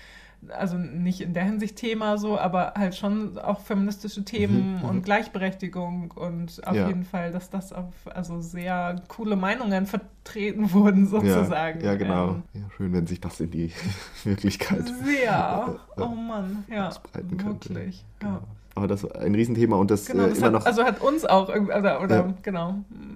also 0.50 0.78
nicht 0.78 1.22
in 1.22 1.34
der 1.34 1.44
Hinsicht 1.44 1.76
Thema 1.76 2.18
so, 2.18 2.38
aber 2.40 2.74
halt 2.78 2.96
schon 2.96 3.38
auch 3.38 3.60
feministische 3.62 4.24
Themen 4.24 4.76
Mhm, 4.76 4.80
mhm. 4.80 4.86
und 4.86 5.02
Gleichberechtigung 5.04 6.12
und 6.12 6.66
auf 6.66 6.76
Ja. 6.76 6.88
jeden 6.88 7.04
Fall, 7.04 7.32
dass 7.32 7.50
das 7.50 7.74
auf 7.74 7.94
also 8.06 8.40
sehr 8.40 9.02
coole 9.08 9.36
Meinungen 9.36 9.86
vertreten 9.88 10.72
wurden 10.74 11.06
sozusagen. 11.08 11.82
Ja, 11.82 11.92
ja 11.92 11.96
genau. 11.96 12.28
Ähm, 12.30 12.44
Ja, 12.54 12.62
schön, 12.76 12.94
wenn 12.94 13.08
sich 13.08 13.20
das 13.20 13.40
in 13.40 13.52
die 13.52 13.72
Wirklichkeit 14.24 14.88
sehr. 15.04 15.78
äh, 15.98 16.02
Oh 16.02 16.08
Mann, 16.10 16.64
ja. 16.70 16.92
Wirklich. 17.14 18.06
Genau. 18.20 18.40
Aber 18.78 18.88
das 18.88 19.04
war 19.04 19.16
ein 19.18 19.34
Riesenthema 19.36 19.76
und 19.76 19.90
das, 19.92 20.06
Genau, 20.06 20.26
äh, 20.26 20.30
das 20.30 20.38
immer 20.38 20.48
hat, 20.48 20.54
noch. 20.54 20.66
also 20.66 20.84
hat 20.84 21.02
uns 21.02 21.26
auch 21.26 21.50
irgendwie, 21.50 21.74
oder, 21.74 22.02
oder 22.02 22.16
Ja. 22.16 22.34
genau, 22.44 22.76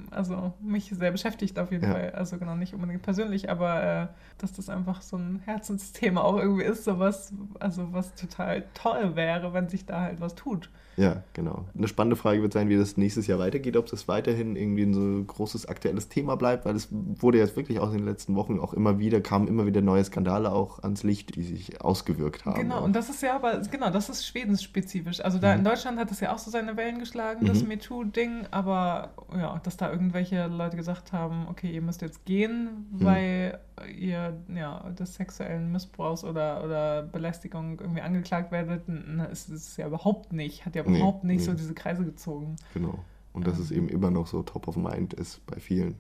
also 0.10 0.54
mich 0.60 0.92
sehr 0.98 1.12
beschäftigt 1.12 1.58
auf 1.60 1.72
jeden 1.72 1.86
Ja. 1.86 1.92
Fall. 1.94 2.12
Also 2.16 2.38
genau, 2.38 2.56
nicht 2.56 2.74
unbedingt 2.74 3.02
persönlich, 3.04 3.50
aber 3.50 3.84
äh, 3.84 4.08
dass 4.40 4.54
das 4.54 4.70
einfach 4.70 5.02
so 5.02 5.18
ein 5.18 5.42
Herzensthema 5.46 6.22
auch 6.22 6.38
irgendwie 6.38 6.64
ist, 6.64 6.84
sowas, 6.84 7.32
also 7.60 7.94
was 7.94 8.14
total 8.16 8.64
toll 8.74 9.16
wäre, 9.16 9.54
wenn 9.54 9.70
sich 9.70 9.86
da 9.86 10.02
halt 10.02 10.20
was 10.20 10.36
tut. 10.36 10.70
Ja, 10.98 11.24
genau. 11.34 11.66
Eine 11.76 11.88
spannende 11.88 12.16
Frage 12.16 12.42
wird 12.42 12.52
sein, 12.54 12.68
wie 12.70 12.76
das 12.78 12.98
nächstes 12.98 13.26
Jahr 13.28 13.40
weitergeht, 13.40 13.78
ob 13.78 13.86
das 13.88 14.08
weiterhin 14.08 14.56
irgendwie 14.56 14.84
ein 14.84 14.94
so 14.94 15.24
großes 15.26 15.66
aktuelles 15.68 16.10
Thema 16.10 16.36
bleibt, 16.36 16.66
weil 16.66 16.76
es 16.76 16.90
wurde 16.92 17.38
jetzt 17.38 17.56
wirklich 17.56 17.80
auch 17.80 17.92
in 17.92 18.00
den 18.00 18.06
letzten 18.06 18.36
Wochen 18.36 18.60
auch 18.60 18.74
immer 18.74 19.00
wieder, 19.00 19.22
kamen 19.22 19.48
immer 19.48 19.66
wieder 19.66 19.82
neue 19.82 20.04
Skandale 20.04 20.52
auch 20.52 20.84
ans 20.84 21.04
Licht, 21.04 21.36
die 21.36 21.44
sich 21.44 21.82
ausgewirkt 21.82 22.46
haben. 22.46 22.60
Genau, 22.62 22.84
und 22.84 22.94
das 22.96 23.10
ist 23.10 23.22
ja 23.24 23.36
aber, 23.36 23.60
genau, 23.72 23.90
das 23.90 24.10
ist 24.10 24.26
schwedensspezifisch. 24.28 25.22
Also 25.24 25.40
da 25.40 25.54
Mhm. 25.54 25.60
in 25.60 25.64
Deutschland 25.66 25.98
hat 26.00 26.12
es 26.12 26.20
ja 26.20 26.34
auch 26.34 26.38
so 26.40 26.52
seine 26.52 26.76
Wellen 26.78 27.00
geschlagen, 27.00 27.46
das 27.46 27.62
Mhm. 27.64 27.70
MeToo-Ding, 27.70 28.48
aber 28.52 29.12
ja, 29.34 29.60
dass 29.64 29.78
da 29.78 29.92
irgendwelche 29.92 30.48
Leute 30.48 30.76
gesagt 30.78 31.14
haben, 31.14 31.48
okay, 31.50 31.72
ihr 31.72 31.82
müsst 31.82 32.02
jetzt 32.02 32.26
gehen, 32.26 32.88
Mhm. 32.92 33.06
weil 33.06 33.60
ihr 33.98 34.34
ja 34.54 34.90
des 34.92 35.16
sexuellen 35.16 35.72
Missbrauchs 35.72 36.24
oder, 36.24 36.64
oder 36.64 37.02
Belästigung 37.04 37.80
irgendwie 37.80 38.02
angeklagt 38.02 38.52
werdet, 38.52 38.88
n- 38.88 39.26
ist 39.32 39.50
es 39.50 39.78
ja 39.78 39.88
überhaupt 39.88 40.34
nicht, 40.34 40.66
hat 40.66 40.76
ja 40.76 40.81
Nee, 40.88 40.98
überhaupt 40.98 41.24
nicht 41.24 41.44
so 41.44 41.52
nee. 41.52 41.58
diese 41.58 41.74
Kreise 41.74 42.04
gezogen. 42.06 42.56
Genau. 42.74 43.00
Und 43.34 43.48
dass 43.48 43.58
Ja. 43.60 43.64
es 43.64 43.72
eben 43.72 43.88
immer 43.88 44.12
noch 44.12 44.28
so 44.28 44.44
top 44.44 44.68
of 44.68 44.76
mind 44.76 45.14
ist 45.14 45.46
bei 45.46 45.58
vielen. 45.58 45.96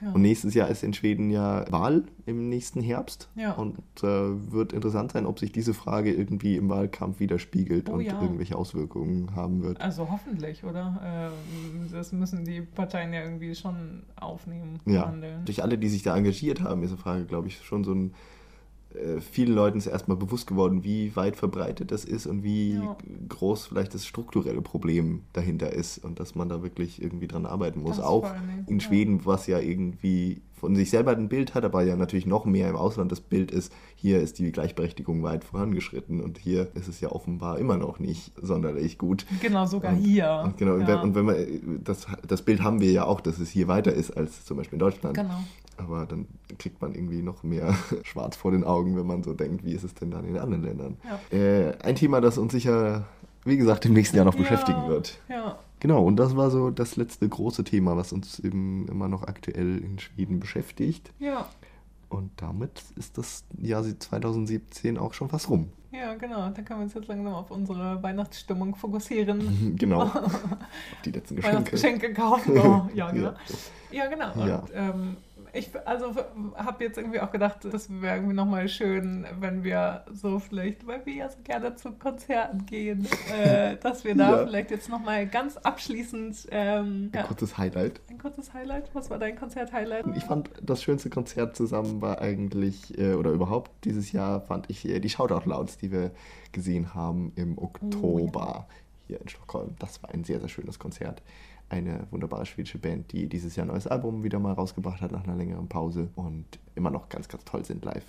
Ja. 0.00 0.12
Und 0.12 0.22
nächstes 0.22 0.54
Jahr 0.54 0.68
ist 0.68 0.84
in 0.84 0.92
Schweden 0.94 1.30
ja 1.30 1.64
Wahl 1.72 2.04
im 2.26 2.48
nächsten 2.48 2.80
Herbst. 2.80 3.28
Ja. 3.34 3.52
Und 3.54 3.76
äh, 4.02 4.52
wird 4.52 4.72
interessant 4.72 5.10
sein, 5.10 5.26
ob 5.26 5.40
sich 5.40 5.50
diese 5.50 5.74
Frage 5.74 6.12
irgendwie 6.14 6.54
im 6.56 6.68
Wahlkampf 6.68 7.18
widerspiegelt 7.18 7.88
Oh 7.88 7.94
und 7.94 8.02
ja. 8.02 8.22
irgendwelche 8.22 8.56
Auswirkungen 8.56 9.34
haben 9.34 9.62
wird. 9.64 9.80
Also 9.80 10.08
hoffentlich, 10.12 10.62
oder? 10.62 11.00
Ähm, 11.04 11.88
Das 11.90 12.12
müssen 12.12 12.44
die 12.44 12.60
Parteien 12.60 13.12
ja 13.12 13.22
irgendwie 13.22 13.54
schon 13.56 14.04
aufnehmen, 14.14 14.78
Ja, 14.86 15.06
behandeln. 15.06 15.44
durch 15.44 15.64
alle, 15.64 15.78
die 15.78 15.88
sich 15.88 16.04
da 16.04 16.16
engagiert 16.16 16.60
haben, 16.60 16.84
ist 16.84 16.92
die 16.92 16.98
Frage, 16.98 17.24
glaube 17.24 17.48
ich, 17.48 17.64
schon 17.64 17.82
so 17.82 17.92
ein. 17.92 18.14
Äh, 18.96 19.20
vielen 19.20 19.54
Leuten 19.54 19.78
ist 19.78 19.86
erstmal 19.86 20.16
bewusst 20.16 20.46
geworden, 20.46 20.82
wie 20.84 21.14
weit 21.16 21.36
verbreitet 21.36 21.90
das 21.90 22.04
ist 22.04 22.26
und 22.26 22.42
wie 22.42 22.74
Ja. 22.74 22.96
groß 23.28 23.66
vielleicht 23.66 23.94
das 23.94 24.06
strukturelle 24.06 24.62
Problem 24.62 25.22
dahinter 25.32 25.72
ist 25.72 25.98
und 26.04 26.18
dass 26.20 26.34
man 26.34 26.48
da 26.48 26.62
wirklich 26.62 27.02
irgendwie 27.02 27.28
dran 27.28 27.46
arbeiten 27.46 27.80
muss. 27.82 28.00
Auch 28.00 28.32
Dingen, 28.32 28.64
in. 28.68 28.80
Schweden, 28.80 29.24
was 29.26 29.46
ja 29.46 29.58
irgendwie 29.58 30.40
von 30.54 30.74
sich 30.74 30.88
selber 30.88 31.10
ein 31.10 31.28
Bild 31.28 31.54
hat, 31.54 31.64
aber 31.66 31.82
ja 31.82 31.96
natürlich 31.96 32.24
noch 32.24 32.46
mehr 32.46 32.70
im 32.70 32.76
Ausland 32.76 33.12
das 33.12 33.20
Bild 33.20 33.50
ist, 33.50 33.70
hier 33.94 34.20
ist 34.22 34.38
die 34.38 34.50
Gleichberechtigung 34.52 35.22
weit 35.22 35.44
vorangeschritten 35.44 36.20
und 36.22 36.38
hier 36.38 36.68
ist 36.74 36.88
es 36.88 37.00
ja 37.02 37.12
offenbar 37.12 37.58
immer 37.58 37.76
noch 37.76 37.98
nicht 37.98 38.32
sonderlich 38.40 38.96
gut. 38.96 39.26
Genau, 39.42 39.66
sogar 39.66 39.92
Und- 39.92 39.98
hier. 39.98 40.40
Und 40.44 40.56
genau, 40.56 40.74
und 40.74 40.80
ja. 40.82 40.88
wenn, 40.88 40.98
und 41.00 41.14
wenn 41.14 41.24
man, 41.26 41.36
das, 41.84 42.06
das 42.26 42.40
Bild 42.40 42.62
haben 42.62 42.80
wir 42.80 42.90
ja 42.90 43.04
auch, 43.04 43.20
dass 43.20 43.38
es 43.38 43.50
hier 43.50 43.68
weiter 43.68 43.92
ist 43.92 44.16
als 44.16 44.46
zum 44.46 44.56
Beispiel 44.56 44.76
in 44.76 44.80
Deutschland. 44.80 45.14
Genau. 45.14 45.40
Aber 45.78 46.06
dann 46.06 46.26
kriegt 46.58 46.80
man 46.80 46.94
irgendwie 46.94 47.22
noch 47.22 47.42
mehr 47.42 47.74
schwarz 48.04 48.36
vor 48.36 48.50
den 48.50 48.64
Augen, 48.64 48.96
wenn 48.96 49.06
man 49.06 49.22
so 49.22 49.34
denkt, 49.34 49.64
wie 49.64 49.72
ist 49.72 49.84
es 49.84 49.94
denn 49.94 50.10
dann 50.10 50.24
in 50.26 50.38
anderen 50.38 50.62
Ländern? 50.64 50.96
Ja. 51.30 51.38
Äh, 51.38 51.76
ein 51.82 51.96
Thema, 51.96 52.20
das 52.20 52.38
uns 52.38 52.52
sicher, 52.52 53.04
wie 53.44 53.56
gesagt, 53.56 53.84
im 53.84 53.92
nächsten 53.92 54.16
Jahr 54.16 54.24
noch 54.24 54.34
Ja. 54.34 54.40
beschäftigen 54.40 54.88
wird. 54.88 55.18
Ja, 55.28 55.58
Genau, 55.78 56.02
und 56.02 56.16
das 56.16 56.34
war 56.34 56.50
so 56.50 56.70
das 56.70 56.96
letzte 56.96 57.28
große 57.28 57.62
Thema, 57.62 57.98
was 57.98 58.10
uns 58.10 58.38
eben 58.38 58.88
immer 58.88 59.08
noch 59.08 59.24
aktuell 59.24 59.76
in 59.76 59.98
Schweden 59.98 60.40
beschäftigt. 60.40 61.12
ja, 61.18 61.46
Und 62.08 62.30
damit 62.36 62.82
ist 62.96 63.18
das 63.18 63.44
Jahr 63.60 63.84
2017 63.84 64.96
auch 64.96 65.12
schon 65.12 65.28
fast 65.28 65.50
rum. 65.50 65.68
ja, 65.92 66.14
genau. 66.14 66.48
Da 66.48 66.62
können 66.62 66.80
wir 66.80 66.84
uns 66.84 66.94
jetzt 66.94 67.08
langsam 67.08 67.34
auf 67.34 67.50
unsere 67.50 68.02
Weihnachtsstimmung 68.02 68.74
fokussieren. 68.74 69.76
genau. 69.78 70.02
Auf 70.14 70.40
die 71.04 71.10
letzten 71.10 71.36
Geschenke. 71.36 71.56
Weihnachtsgeschenke 71.56 72.14
kaufen. 72.14 72.58
Oh, 72.58 72.88
ja, 72.94 73.10
genau. 73.10 73.32
Ja, 73.92 74.06
genau. 74.06 74.32
Und, 74.34 74.48
Ja. 74.48 74.64
Ähm, 74.74 75.16
ich 75.56 75.70
also 75.86 76.14
habe 76.54 76.84
jetzt 76.84 76.98
irgendwie 76.98 77.20
auch 77.20 77.30
gedacht, 77.30 77.58
das 77.70 77.88
wäre 78.00 78.16
irgendwie 78.16 78.34
nochmal 78.34 78.68
schön, 78.68 79.26
wenn 79.40 79.64
wir 79.64 80.04
so 80.12 80.38
vielleicht, 80.38 80.86
weil 80.86 81.04
wir 81.06 81.14
ja 81.14 81.28
so 81.28 81.38
gerne 81.42 81.74
zu 81.74 81.92
Konzerten 81.92 82.66
gehen, 82.66 83.06
äh, 83.32 83.76
dass 83.82 84.04
wir 84.04 84.14
da 84.14 84.40
Ja. 84.40 84.46
vielleicht 84.46 84.70
jetzt 84.70 84.88
nochmal 84.88 85.26
ganz 85.26 85.56
abschließend 85.56 86.48
ähm, 86.50 87.10
Ein 87.12 87.12
ja, 87.14 87.22
kurzes 87.24 87.56
Highlight. 87.58 88.00
ein 88.10 88.18
kurzes 88.18 88.52
Highlight. 88.54 88.90
Was 88.94 89.10
war 89.10 89.18
dein 89.18 89.36
Konzert-Highlight? 89.36 90.06
Ich 90.16 90.24
fand 90.24 90.50
das 90.62 90.82
schönste 90.82 91.10
Konzert 91.10 91.56
zusammen 91.56 92.00
war 92.02 92.20
eigentlich, 92.20 92.96
äh, 92.98 93.14
oder 93.14 93.30
überhaupt 93.30 93.70
dieses 93.84 94.12
Jahr, 94.12 94.40
fand 94.42 94.68
ich 94.70 94.86
äh, 94.88 95.00
die 95.00 95.08
Shoutout 95.08 95.48
Louds, 95.48 95.78
die 95.78 95.90
wir 95.92 96.10
gesehen 96.52 96.94
haben 96.94 97.32
im 97.36 97.58
Oktober 97.58 98.66
hier 99.06 99.20
in 99.20 99.28
Stockholm. 99.28 99.76
Das 99.78 100.02
war 100.02 100.10
ein 100.12 100.24
sehr, 100.24 100.40
sehr 100.40 100.48
schönes 100.48 100.78
Konzert. 100.78 101.22
Eine 101.68 102.06
wunderbare 102.10 102.46
schwedische 102.46 102.78
Band, 102.78 103.12
die 103.12 103.28
dieses 103.28 103.56
Jahr 103.56 103.66
ein 103.66 103.72
neues 103.72 103.86
Album 103.86 104.22
wieder 104.22 104.38
mal 104.38 104.52
rausgebracht 104.52 105.00
hat 105.00 105.10
nach 105.10 105.24
einer 105.24 105.36
längeren 105.36 105.68
Pause 105.68 106.08
und 106.14 106.44
immer 106.74 106.90
noch 106.90 107.08
ganz, 107.08 107.28
ganz 107.28 107.44
toll 107.44 107.64
sind 107.64 107.84
live. 107.84 108.04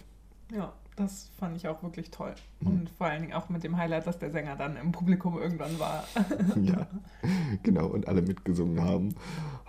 Ja, 0.53 0.73
das 0.97 1.29
fand 1.37 1.55
ich 1.55 1.67
auch 1.67 1.83
wirklich 1.83 2.09
toll. 2.09 2.33
Mhm. 2.59 2.67
Und 2.67 2.89
vor 2.89 3.07
allen 3.07 3.21
Dingen 3.21 3.33
auch 3.33 3.49
mit 3.49 3.63
dem 3.63 3.77
Highlight, 3.77 4.07
dass 4.07 4.17
der 4.17 4.31
Sänger 4.31 4.55
dann 4.55 4.77
im 4.77 4.91
Publikum 4.91 5.37
irgendwann 5.37 5.79
war. 5.79 6.03
ja, 6.61 6.87
genau, 7.63 7.85
und 7.87 8.07
alle 8.07 8.23
mitgesungen 8.23 8.83
haben. 8.83 9.15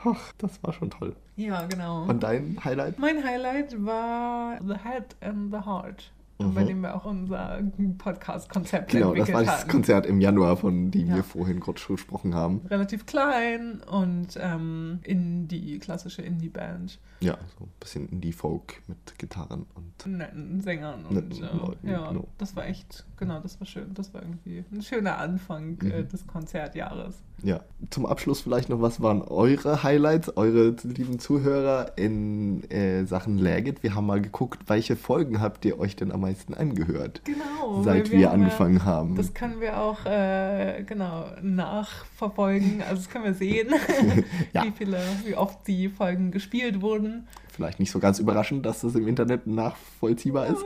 Ach, 0.04 0.32
das 0.38 0.62
war 0.62 0.72
schon 0.72 0.90
toll. 0.90 1.14
ja, 1.36 1.66
genau. 1.66 2.04
Und 2.04 2.22
dein 2.22 2.62
Highlight? 2.64 2.98
mein 2.98 3.22
Highlight 3.22 3.84
war 3.84 4.58
The 4.66 4.74
Head 4.74 5.16
and 5.20 5.52
the 5.52 5.60
Heart, 5.60 6.12
Mhm. 6.38 6.54
bei 6.54 6.64
dem 6.64 6.80
wir 6.82 6.94
auch 6.94 7.04
unser 7.04 7.60
Podcast-Konzept 7.98 8.90
Genau, 8.92 9.10
das 9.14 9.28
entwickelt 9.28 9.34
war 9.34 9.44
das 9.44 9.62
haben. 9.62 9.70
Konzert 9.70 10.06
im 10.06 10.20
Januar, 10.20 10.56
von 10.56 10.90
dem 10.90 11.08
Ja. 11.08 11.16
wir 11.16 11.24
vorhin 11.24 11.60
kurz 11.60 11.80
schon 11.80 11.96
gesprochen 11.96 12.34
haben. 12.34 12.60
Relativ 12.70 13.06
klein 13.06 13.80
und 13.90 14.38
ähm, 14.40 15.00
Indie, 15.02 15.78
klassische 15.78 16.22
Indie-Band. 16.22 16.98
Ja, 17.20 17.36
so 17.58 17.64
ein 17.64 17.70
bisschen 17.80 18.08
Indie-Folk 18.08 18.82
mit 18.86 19.18
Gitarren 19.18 19.66
und 19.74 20.06
netten 20.06 20.60
Sängern 20.60 21.04
und 21.06 21.14
Netten 21.14 21.42
äh, 21.44 21.56
Leuten, 21.56 21.88
ja, 21.88 22.08
genau. 22.08 22.28
das 22.38 22.54
war 22.54 22.66
echt, 22.66 23.04
genau, 23.16 23.40
das 23.40 23.58
war 23.60 23.66
schön. 23.66 23.92
Das 23.94 24.14
war 24.14 24.22
irgendwie 24.22 24.64
ein 24.72 24.82
schöner 24.82 25.18
Anfang 25.18 25.78
äh, 25.82 26.02
Mhm. 26.02 26.08
des 26.08 26.26
Konzertjahres. 26.26 27.22
Ja, 27.44 27.60
zum 27.90 28.04
Abschluss 28.04 28.40
vielleicht 28.40 28.68
noch, 28.68 28.80
was 28.80 29.00
waren 29.00 29.22
eure 29.22 29.84
Highlights, 29.84 30.36
eure 30.36 30.74
lieben 30.82 31.20
Zuhörer 31.20 31.92
in 31.96 32.68
äh, 32.68 33.04
Sachen 33.04 33.38
Lagit? 33.38 33.84
Wir 33.84 33.94
haben 33.94 34.06
mal 34.06 34.20
geguckt, 34.20 34.58
welche 34.66 34.96
Folgen 34.96 35.40
habt 35.40 35.64
ihr 35.64 35.78
euch 35.78 35.94
denn 35.94 36.10
am 36.10 36.22
meisten 36.22 36.52
angehört, 36.54 37.22
Genau. 37.24 37.82
seit 37.84 38.10
weil 38.10 38.18
wir, 38.18 38.30
haben 38.30 38.40
ja- 38.40 38.44
angefangen 38.44 38.84
haben? 38.84 39.14
Das 39.14 39.34
können 39.34 39.60
wir 39.60 39.78
auch 39.80 40.04
äh, 40.04 40.82
genau 40.84 41.26
nachverfolgen. 41.40 42.82
Also 42.82 42.96
das 42.96 43.08
können 43.08 43.24
wir 43.24 43.34
sehen, 43.34 43.68
Ja. 44.52 44.64
wie 44.64 44.72
viele, 44.72 44.98
wie 45.24 45.36
oft 45.36 45.58
die 45.68 45.88
Folgen 45.88 46.32
gespielt 46.32 46.80
wurden. 46.82 47.28
Vielleicht 47.58 47.80
nicht 47.80 47.90
so 47.90 47.98
ganz 47.98 48.20
überraschend, 48.20 48.64
dass 48.64 48.82
das 48.82 48.94
im 48.94 49.08
Internet 49.08 49.48
nachvollziehbar 49.48 50.46
ist. 50.46 50.64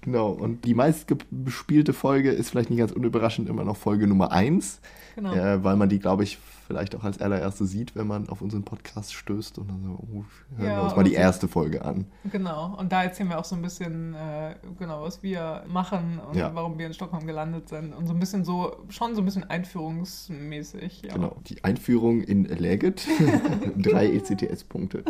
Genau, 0.00 0.30
und 0.30 0.64
die 0.64 0.74
meistgespielte 0.74 1.92
Folge 1.92 2.32
ist 2.32 2.50
vielleicht 2.50 2.68
nicht 2.68 2.80
ganz 2.80 2.90
unüberraschend 2.90 3.48
immer 3.48 3.62
noch 3.62 3.76
Folge 3.76 4.08
Nummer 4.08 4.32
1, 4.32 4.80
Genau. 5.14 5.32
äh, 5.32 5.62
weil 5.62 5.76
man 5.76 5.88
die, 5.88 6.00
glaube 6.00 6.24
ich, 6.24 6.38
vielleicht 6.66 6.94
auch 6.96 7.04
als 7.04 7.20
allererste 7.20 7.64
sieht, 7.64 7.94
wenn 7.96 8.06
man 8.06 8.28
auf 8.28 8.42
unseren 8.42 8.64
Podcast 8.64 9.14
stößt 9.14 9.58
und 9.58 9.68
dann 9.68 9.82
so, 9.82 9.90
oh, 9.90 10.24
hören 10.56 10.66
Ja, 10.70 10.76
wir 10.78 10.82
uns 10.84 10.96
mal 10.96 11.04
die 11.04 11.10
so. 11.12 11.16
erste 11.16 11.48
Folge 11.48 11.84
an. 11.84 12.06
Genau. 12.30 12.74
Und 12.76 12.92
da 12.92 13.04
erzählen 13.04 13.28
wir 13.28 13.38
auch 13.38 13.44
so 13.44 13.54
ein 13.56 13.62
bisschen, 13.62 14.14
äh, 14.14 14.56
genau, 14.78 15.02
was 15.02 15.22
wir 15.22 15.62
machen 15.68 16.18
und 16.18 16.36
Ja. 16.36 16.54
warum 16.54 16.78
wir 16.78 16.86
in 16.86 16.94
Stockholm 16.94 17.26
gelandet 17.26 17.68
sind. 17.68 17.92
Und 17.94 18.06
so 18.06 18.12
ein 18.12 18.18
bisschen 18.20 18.44
so, 18.44 18.76
schon 18.88 19.14
so 19.14 19.22
ein 19.22 19.24
bisschen 19.24 19.44
einführungsmäßig. 19.44 21.02
Ja. 21.02 21.14
Genau, 21.14 21.36
die 21.46 21.62
Einführung 21.64 22.20
in 22.22 22.44
Legit. 22.44 23.06
Drei 23.76 24.06
ECTS-Punkte. 24.12 25.04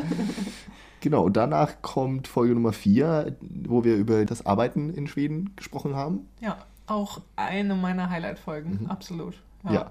Genau, 1.00 1.24
und 1.24 1.36
danach 1.36 1.82
kommt 1.82 2.26
Folge 2.28 2.54
Nummer 2.54 2.72
4, 2.72 3.36
wo 3.40 3.84
wir 3.84 3.96
über 3.96 4.24
das 4.24 4.44
Arbeiten 4.46 4.90
in 4.90 5.06
Schweden 5.06 5.52
gesprochen 5.56 5.94
haben. 5.94 6.28
Ja, 6.40 6.58
auch 6.86 7.20
eine 7.36 7.74
meiner 7.74 8.10
Highlight-Folgen, 8.10 8.80
Mhm. 8.82 8.86
absolut. 8.90 9.34
Ja. 9.68 9.82
äh, 9.82 9.86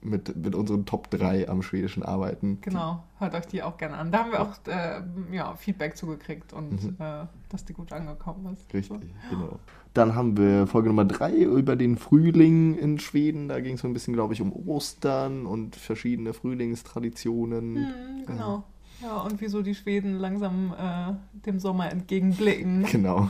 Mit, 0.00 0.34
mit 0.34 0.54
unseren 0.54 0.86
Top 0.86 1.10
3 1.10 1.48
am 1.48 1.60
schwedischen 1.62 2.02
Arbeiten. 2.02 2.58
Genau, 2.62 3.02
hört 3.18 3.34
euch 3.34 3.46
die 3.46 3.62
auch 3.62 3.76
gerne 3.76 3.98
an. 3.98 4.10
Da 4.10 4.20
haben 4.20 4.32
wir 4.32 4.40
auch 4.40 4.54
äh, 4.66 5.02
ja, 5.30 5.54
Feedback 5.56 5.96
zugekriegt 5.96 6.52
und 6.54 6.82
Mhm. 6.82 6.96
äh, 6.98 7.26
dass 7.50 7.64
die 7.66 7.74
gut 7.74 7.92
angekommen 7.92 8.50
ist. 8.54 8.72
Richtig, 8.72 9.10
genau. 9.28 9.58
Dann 9.92 10.14
haben 10.14 10.38
wir 10.38 10.66
Folge 10.66 10.88
Nummer 10.88 11.04
3 11.04 11.34
über 11.34 11.76
den 11.76 11.98
Frühling 11.98 12.78
in 12.78 12.98
Schweden. 12.98 13.48
Da 13.48 13.60
ging 13.60 13.74
es 13.74 13.82
so 13.82 13.88
ein 13.88 13.92
bisschen, 13.92 14.14
glaube 14.14 14.32
ich, 14.32 14.40
um 14.40 14.52
Ostern 14.52 15.44
und 15.44 15.76
verschiedene 15.76 16.32
Frühlingstraditionen. 16.32 17.76
Hm, 17.76 18.26
genau. 18.26 18.64
Ja, 19.02 19.20
und 19.20 19.40
wieso 19.40 19.62
die 19.62 19.74
Schweden 19.74 20.18
langsam 20.18 20.72
äh, 20.78 21.12
dem 21.44 21.58
Sommer 21.58 21.90
entgegenblicken. 21.90 22.84
Genau. 22.84 23.28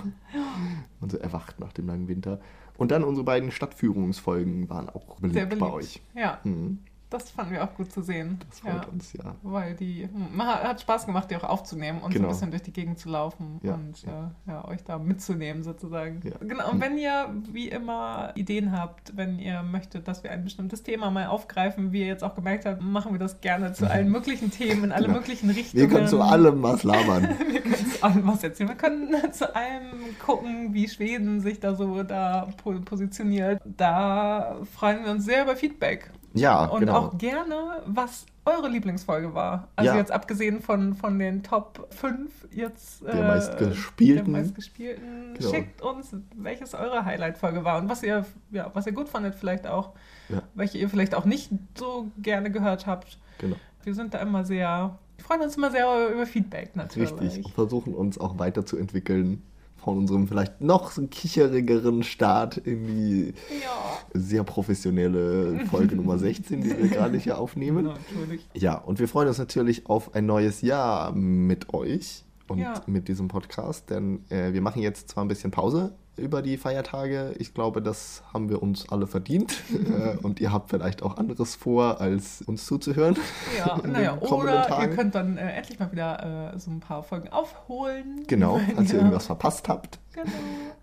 Und 1.00 1.10
so 1.12 1.18
erwacht 1.18 1.58
nach 1.58 1.72
dem 1.72 1.86
langen 1.88 2.06
Winter. 2.08 2.40
Und 2.82 2.90
dann 2.90 3.04
unsere 3.04 3.24
beiden 3.24 3.52
Stadtführungsfolgen 3.52 4.68
waren 4.68 4.88
auch 4.88 5.14
beliebt, 5.20 5.48
beliebt. 5.50 5.60
bei 5.60 5.72
euch. 5.72 6.00
Ja, 6.16 6.40
Mhm. 6.42 6.80
Das 7.12 7.30
fanden 7.30 7.52
wir 7.52 7.64
auch 7.64 7.74
gut 7.74 7.92
zu 7.92 8.02
sehen. 8.02 8.38
Das 8.48 8.60
freut 8.60 8.88
uns, 8.88 9.12
ja. 9.12 9.34
Weil 9.42 9.74
die, 9.74 10.08
man 10.34 10.46
hat, 10.46 10.80
Spaß 10.80 11.06
gemacht, 11.06 11.30
die 11.30 11.36
auch 11.36 11.44
aufzunehmen 11.44 11.98
und 12.00 12.12
so 12.12 12.18
Genau. 12.18 12.28
ein 12.28 12.32
bisschen 12.34 12.50
durch 12.50 12.62
die 12.62 12.72
Gegend 12.72 12.98
zu 12.98 13.08
laufen 13.08 13.60
Ja, 13.62 13.74
und 13.74 14.02
ja. 14.02 14.32
Äh, 14.46 14.50
ja, 14.50 14.68
euch 14.68 14.82
da 14.84 14.98
mitzunehmen 14.98 15.62
sozusagen. 15.62 16.20
Ja. 16.24 16.36
Genau, 16.40 16.70
und 16.70 16.80
wenn 16.80 16.96
ihr 16.98 17.28
wie 17.52 17.68
immer 17.68 18.32
Ideen 18.34 18.72
habt, 18.76 19.16
wenn 19.16 19.38
ihr 19.38 19.62
möchtet, 19.62 20.08
dass 20.08 20.22
wir 20.24 20.30
ein 20.30 20.44
bestimmtes 20.44 20.82
Thema 20.82 21.10
mal 21.10 21.26
aufgreifen, 21.26 21.92
wie 21.92 22.00
ihr 22.00 22.06
jetzt 22.06 22.24
auch 22.24 22.34
gemerkt 22.34 22.66
habt, 22.66 22.82
machen 22.82 23.12
wir 23.12 23.18
das 23.18 23.40
gerne 23.40 23.72
zu 23.72 23.88
allen 23.90 24.08
möglichen 24.10 24.50
Themen, 24.50 24.84
in 24.84 24.92
alle 24.92 25.06
Genau. 25.06 25.18
möglichen 25.18 25.50
Richtungen. 25.50 25.82
Wir 25.82 25.88
können 25.88 26.08
zu 26.08 26.20
allem 26.20 26.62
was 26.62 26.82
labern. 26.82 27.28
Wir 27.52 27.60
können 27.60 27.90
zu 27.90 28.02
allem 28.02 28.26
was 28.26 28.42
erzählen. 28.42 28.68
Wir 28.70 28.76
können 28.76 29.14
zu 29.32 29.54
allem 29.54 29.82
gucken, 30.24 30.74
wie 30.74 30.88
Schweden 30.88 31.40
sich 31.40 31.60
da 31.60 31.74
so 31.74 32.02
da 32.02 32.48
po- 32.62 32.80
positioniert. 32.80 33.60
Da 33.64 34.56
freuen 34.76 35.04
wir 35.04 35.10
uns 35.12 35.24
sehr 35.24 35.42
über 35.44 35.54
Feedback. 35.56 36.10
Ja, 36.34 36.64
Und 36.66 36.80
genau. 36.80 36.96
auch 36.98 37.18
gerne, 37.18 37.82
was 37.86 38.26
eure 38.44 38.68
Lieblingsfolge 38.68 39.34
war. 39.34 39.68
Also 39.76 39.92
Ja. 39.92 39.98
jetzt 39.98 40.10
abgesehen 40.10 40.60
von, 40.60 40.94
von 40.94 41.18
den 41.18 41.42
Top 41.42 41.86
5 41.90 42.48
jetzt 42.50 43.02
Der 43.06 43.22
meistgespielten. 43.22 44.32
der 44.32 44.42
meistgespielten. 44.42 45.34
Genau. 45.34 45.50
Schickt 45.50 45.82
uns, 45.82 46.16
welches 46.36 46.74
eure 46.74 47.04
Highlight-Folge 47.04 47.64
war 47.64 47.78
und 47.80 47.88
was 47.88 48.02
ihr, 48.02 48.24
ja, 48.50 48.70
was 48.74 48.86
ihr 48.86 48.92
gut 48.92 49.08
fandet 49.08 49.34
vielleicht 49.34 49.66
auch, 49.66 49.90
Ja. 50.28 50.42
welche 50.54 50.78
ihr 50.78 50.88
vielleicht 50.88 51.14
auch 51.14 51.24
nicht 51.24 51.50
so 51.76 52.08
gerne 52.18 52.50
gehört 52.50 52.86
habt. 52.86 53.18
genau. 53.38 53.56
Wir 53.84 53.94
sind 53.94 54.14
da 54.14 54.18
immer 54.18 54.44
sehr, 54.44 54.96
wir 55.16 55.24
freuen 55.24 55.40
uns 55.42 55.56
immer 55.56 55.70
sehr 55.70 56.08
über 56.12 56.24
Feedback 56.26 56.74
natürlich. 56.76 57.12
Richtig. 57.20 57.44
Und 57.46 57.52
versuchen 57.54 57.94
uns 57.94 58.16
auch 58.18 58.38
weiterzuentwickeln 58.38 59.42
von 59.82 59.98
unserem 59.98 60.28
vielleicht 60.28 60.60
noch 60.60 60.90
so 60.92 61.06
kicherigeren 61.06 62.02
Start 62.02 62.56
in 62.58 62.86
die 62.86 63.34
Ja. 63.62 63.98
sehr 64.14 64.44
professionelle 64.44 65.66
Folge 65.66 65.96
Nummer 65.96 66.18
16, 66.18 66.60
die 66.62 66.70
wir 66.76 66.88
gerade 66.88 67.18
hier 67.18 67.38
aufnehmen. 67.38 67.84
Genau, 67.84 67.94
natürlich. 68.14 68.46
Ja, 68.54 68.76
und 68.76 68.98
wir 68.98 69.08
freuen 69.08 69.28
uns 69.28 69.38
natürlich 69.38 69.86
auf 69.86 70.14
ein 70.14 70.26
neues 70.26 70.60
Jahr 70.62 71.12
mit 71.12 71.72
euch 71.74 72.24
und 72.48 72.58
Ja. 72.58 72.74
mit 72.86 73.08
diesem 73.08 73.28
Podcast, 73.28 73.90
denn 73.90 74.24
äh, 74.28 74.52
wir 74.52 74.60
machen 74.60 74.82
jetzt 74.82 75.08
zwar 75.08 75.24
ein 75.24 75.28
bisschen 75.28 75.50
Pause 75.50 75.94
über 76.16 76.42
die 76.42 76.56
Feiertage. 76.56 77.34
Ich 77.38 77.54
glaube, 77.54 77.80
das 77.80 78.22
haben 78.32 78.48
wir 78.48 78.62
uns 78.62 78.88
alle 78.90 79.06
verdient. 79.06 79.62
äh, 79.72 80.16
und 80.22 80.40
ihr 80.40 80.52
habt 80.52 80.70
vielleicht 80.70 81.02
auch 81.02 81.16
anderes 81.16 81.54
vor, 81.54 82.00
als 82.00 82.42
uns 82.42 82.66
zuzuhören. 82.66 83.16
Ja, 83.58 83.80
naja, 83.86 84.18
oder 84.20 84.66
Tagen. 84.66 84.90
ihr 84.90 84.96
könnt 84.96 85.14
dann 85.14 85.38
äh, 85.38 85.52
endlich 85.52 85.78
mal 85.78 85.90
wieder 85.90 86.52
äh, 86.54 86.58
so 86.58 86.70
ein 86.70 86.80
paar 86.80 87.02
Folgen 87.02 87.28
aufholen. 87.28 88.24
Genau, 88.26 88.56
Wenn 88.58 88.66
falls 88.76 88.92
ihr 88.92 88.98
irgendwas 88.98 89.26
verpasst 89.26 89.68
habt, 89.68 89.98
Genau. 90.14 90.30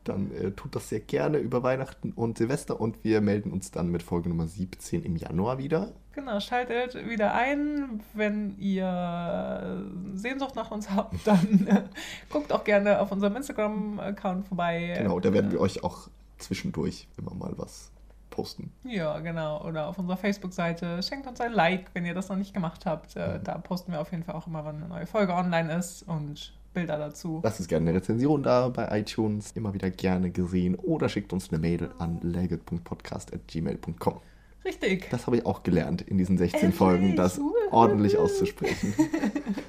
dann 0.05 0.31
äh, 0.31 0.51
tut 0.51 0.75
das 0.75 0.89
sehr 0.89 1.01
gerne 1.01 1.37
über 1.37 1.61
Weihnachten 1.61 2.11
und 2.13 2.39
Silvester 2.39 2.81
und 2.81 3.03
wir 3.03 3.21
melden 3.21 3.51
uns 3.51 3.69
dann 3.69 3.89
mit 3.89 4.01
Folge 4.01 4.27
Nummer 4.29 4.47
17 4.47 5.03
im 5.03 5.15
Januar 5.15 5.59
wieder. 5.59 5.91
Genau, 6.19 6.39
schaltet 6.41 6.95
wieder 7.07 7.33
ein, 7.33 8.01
wenn 8.13 8.57
ihr 8.59 9.85
Sehnsucht 10.13 10.55
nach 10.55 10.69
uns 10.69 10.89
habt, 10.89 11.15
dann 11.25 11.67
äh, 11.67 11.83
guckt 12.29 12.51
auch 12.51 12.65
gerne 12.65 12.99
auf 12.99 13.11
unserem 13.11 13.37
Instagram-Account 13.37 14.47
vorbei. 14.47 14.95
Genau, 14.97 15.19
da 15.19 15.31
werden 15.31 15.51
wir 15.51 15.61
euch 15.61 15.83
auch 15.83 16.09
zwischendurch 16.37 17.07
immer 17.17 17.33
mal 17.33 17.53
was 17.55 17.91
posten. 18.29 18.71
Ja, 18.83 19.19
genau. 19.19 19.65
Oder 19.65 19.87
auf 19.87 19.97
unserer 19.97 20.17
Facebook-Seite. 20.17 21.01
Schenkt 21.03 21.25
uns 21.25 21.39
ein 21.39 21.53
Like, 21.53 21.85
wenn 21.93 22.05
ihr 22.05 22.13
das 22.13 22.27
noch 22.27 22.35
nicht 22.35 22.53
gemacht 22.53 22.85
habt. 22.85 23.15
Äh, 23.15 23.39
da 23.41 23.57
posten 23.57 23.93
wir 23.93 24.01
auf 24.01 24.11
jeden 24.11 24.23
Fall 24.23 24.35
auch 24.35 24.47
immer, 24.47 24.65
wann 24.65 24.77
eine 24.77 24.87
neue 24.87 25.07
Folge 25.07 25.33
online 25.33 25.73
ist 25.73 26.03
und 26.03 26.53
Bilder 26.73 26.97
dazu. 26.97 27.39
Lasst 27.43 27.59
uns 27.59 27.69
gerne 27.69 27.89
eine 27.89 27.97
Rezension 27.97 28.43
da 28.43 28.67
bei 28.69 28.99
iTunes, 28.99 29.51
immer 29.53 29.73
wieder 29.73 29.89
gerne 29.89 30.31
gesehen 30.31 30.75
oder 30.75 31.07
schickt 31.09 31.31
uns 31.33 31.49
eine 31.49 31.59
Mail 31.59 31.89
an 31.97 32.19
legit.podcast.gmail.com. 32.21 34.19
Richtig. 34.65 35.09
Das 35.09 35.25
habe 35.25 35.37
ich 35.37 35.45
auch 35.45 35.63
gelernt 35.63 36.01
in 36.01 36.17
diesen 36.17 36.37
16 36.37 36.59
Endlich! 36.59 36.77
Folgen, 36.77 37.15
das 37.15 37.39
ordentlich 37.71 38.17
auszusprechen. 38.17 38.93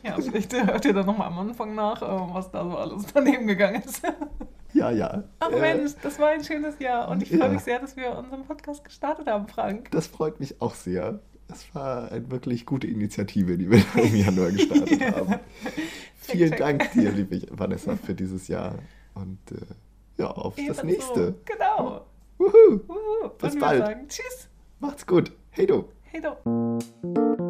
Ja, 0.03 0.17
vielleicht 0.21 0.53
hört 0.53 0.85
ihr 0.85 0.93
dann 0.93 1.07
nochmal 1.07 1.29
am 1.29 1.39
Anfang 1.39 1.75
nach, 1.75 2.03
äh, 2.03 2.35
was 2.35 2.51
da 2.51 2.65
so 2.65 2.77
alles 2.77 3.05
daneben 3.15 3.47
gegangen 3.47 3.83
ist. 3.83 4.03
Ja, 4.73 4.91
ja. 4.91 5.25
Ach 5.39 5.51
Äh, 5.53 5.61
Mensch, 5.61 5.93
das 6.03 6.19
war 6.19 6.29
ein 6.31 6.43
schönes 6.43 6.79
Jahr 6.81 7.09
und 7.09 7.23
ich 7.23 7.29
freue 7.29 7.41
Ja. 7.41 7.49
mich 7.49 7.61
sehr, 7.63 7.79
dass 7.79 7.97
wir 7.97 8.17
unseren 8.19 8.45
Podcast 8.45 8.83
gestartet 8.85 9.27
haben, 9.29 9.47
Frank. 9.47 9.91
Das 9.93 10.07
freut 10.07 10.41
mich 10.41 10.61
auch 10.61 10.75
sehr. 10.75 11.21
Es 11.53 11.73
war 11.75 12.11
eine 12.11 12.31
wirklich 12.31 12.67
gute 12.67 12.87
Initiative, 12.87 13.57
die 13.59 13.71
wir 13.71 13.83
im 14.03 14.17
Januar 14.17 14.51
gestartet 14.51 15.01
haben. 15.15 15.35
Vielen 16.21 16.51
check. 16.51 16.59
Dank 16.59 16.93
dir, 16.93 17.11
liebe 17.13 17.41
Vanessa, 17.51 17.97
für 17.97 18.15
dieses 18.15 18.49
Jahr. 18.49 18.75
Und 19.15 19.39
äh, 19.53 19.57
ja, 20.23 20.27
auf 20.31 20.55
das 20.57 20.65
Ebenso. 20.65 20.87
nächste. 20.87 21.35
Genau. 21.45 22.07
Wuhu. 22.39 22.81
Wuhu. 22.87 23.29
Bis 23.39 23.59
bald. 23.59 23.79
sagen 23.87 24.09
Tschüss. 24.09 24.49
Macht's 24.81 25.07
gut. 25.07 25.31
Hey 25.51 25.67
du. 25.67 25.91
Hey 26.05 26.23
du. 26.23 27.50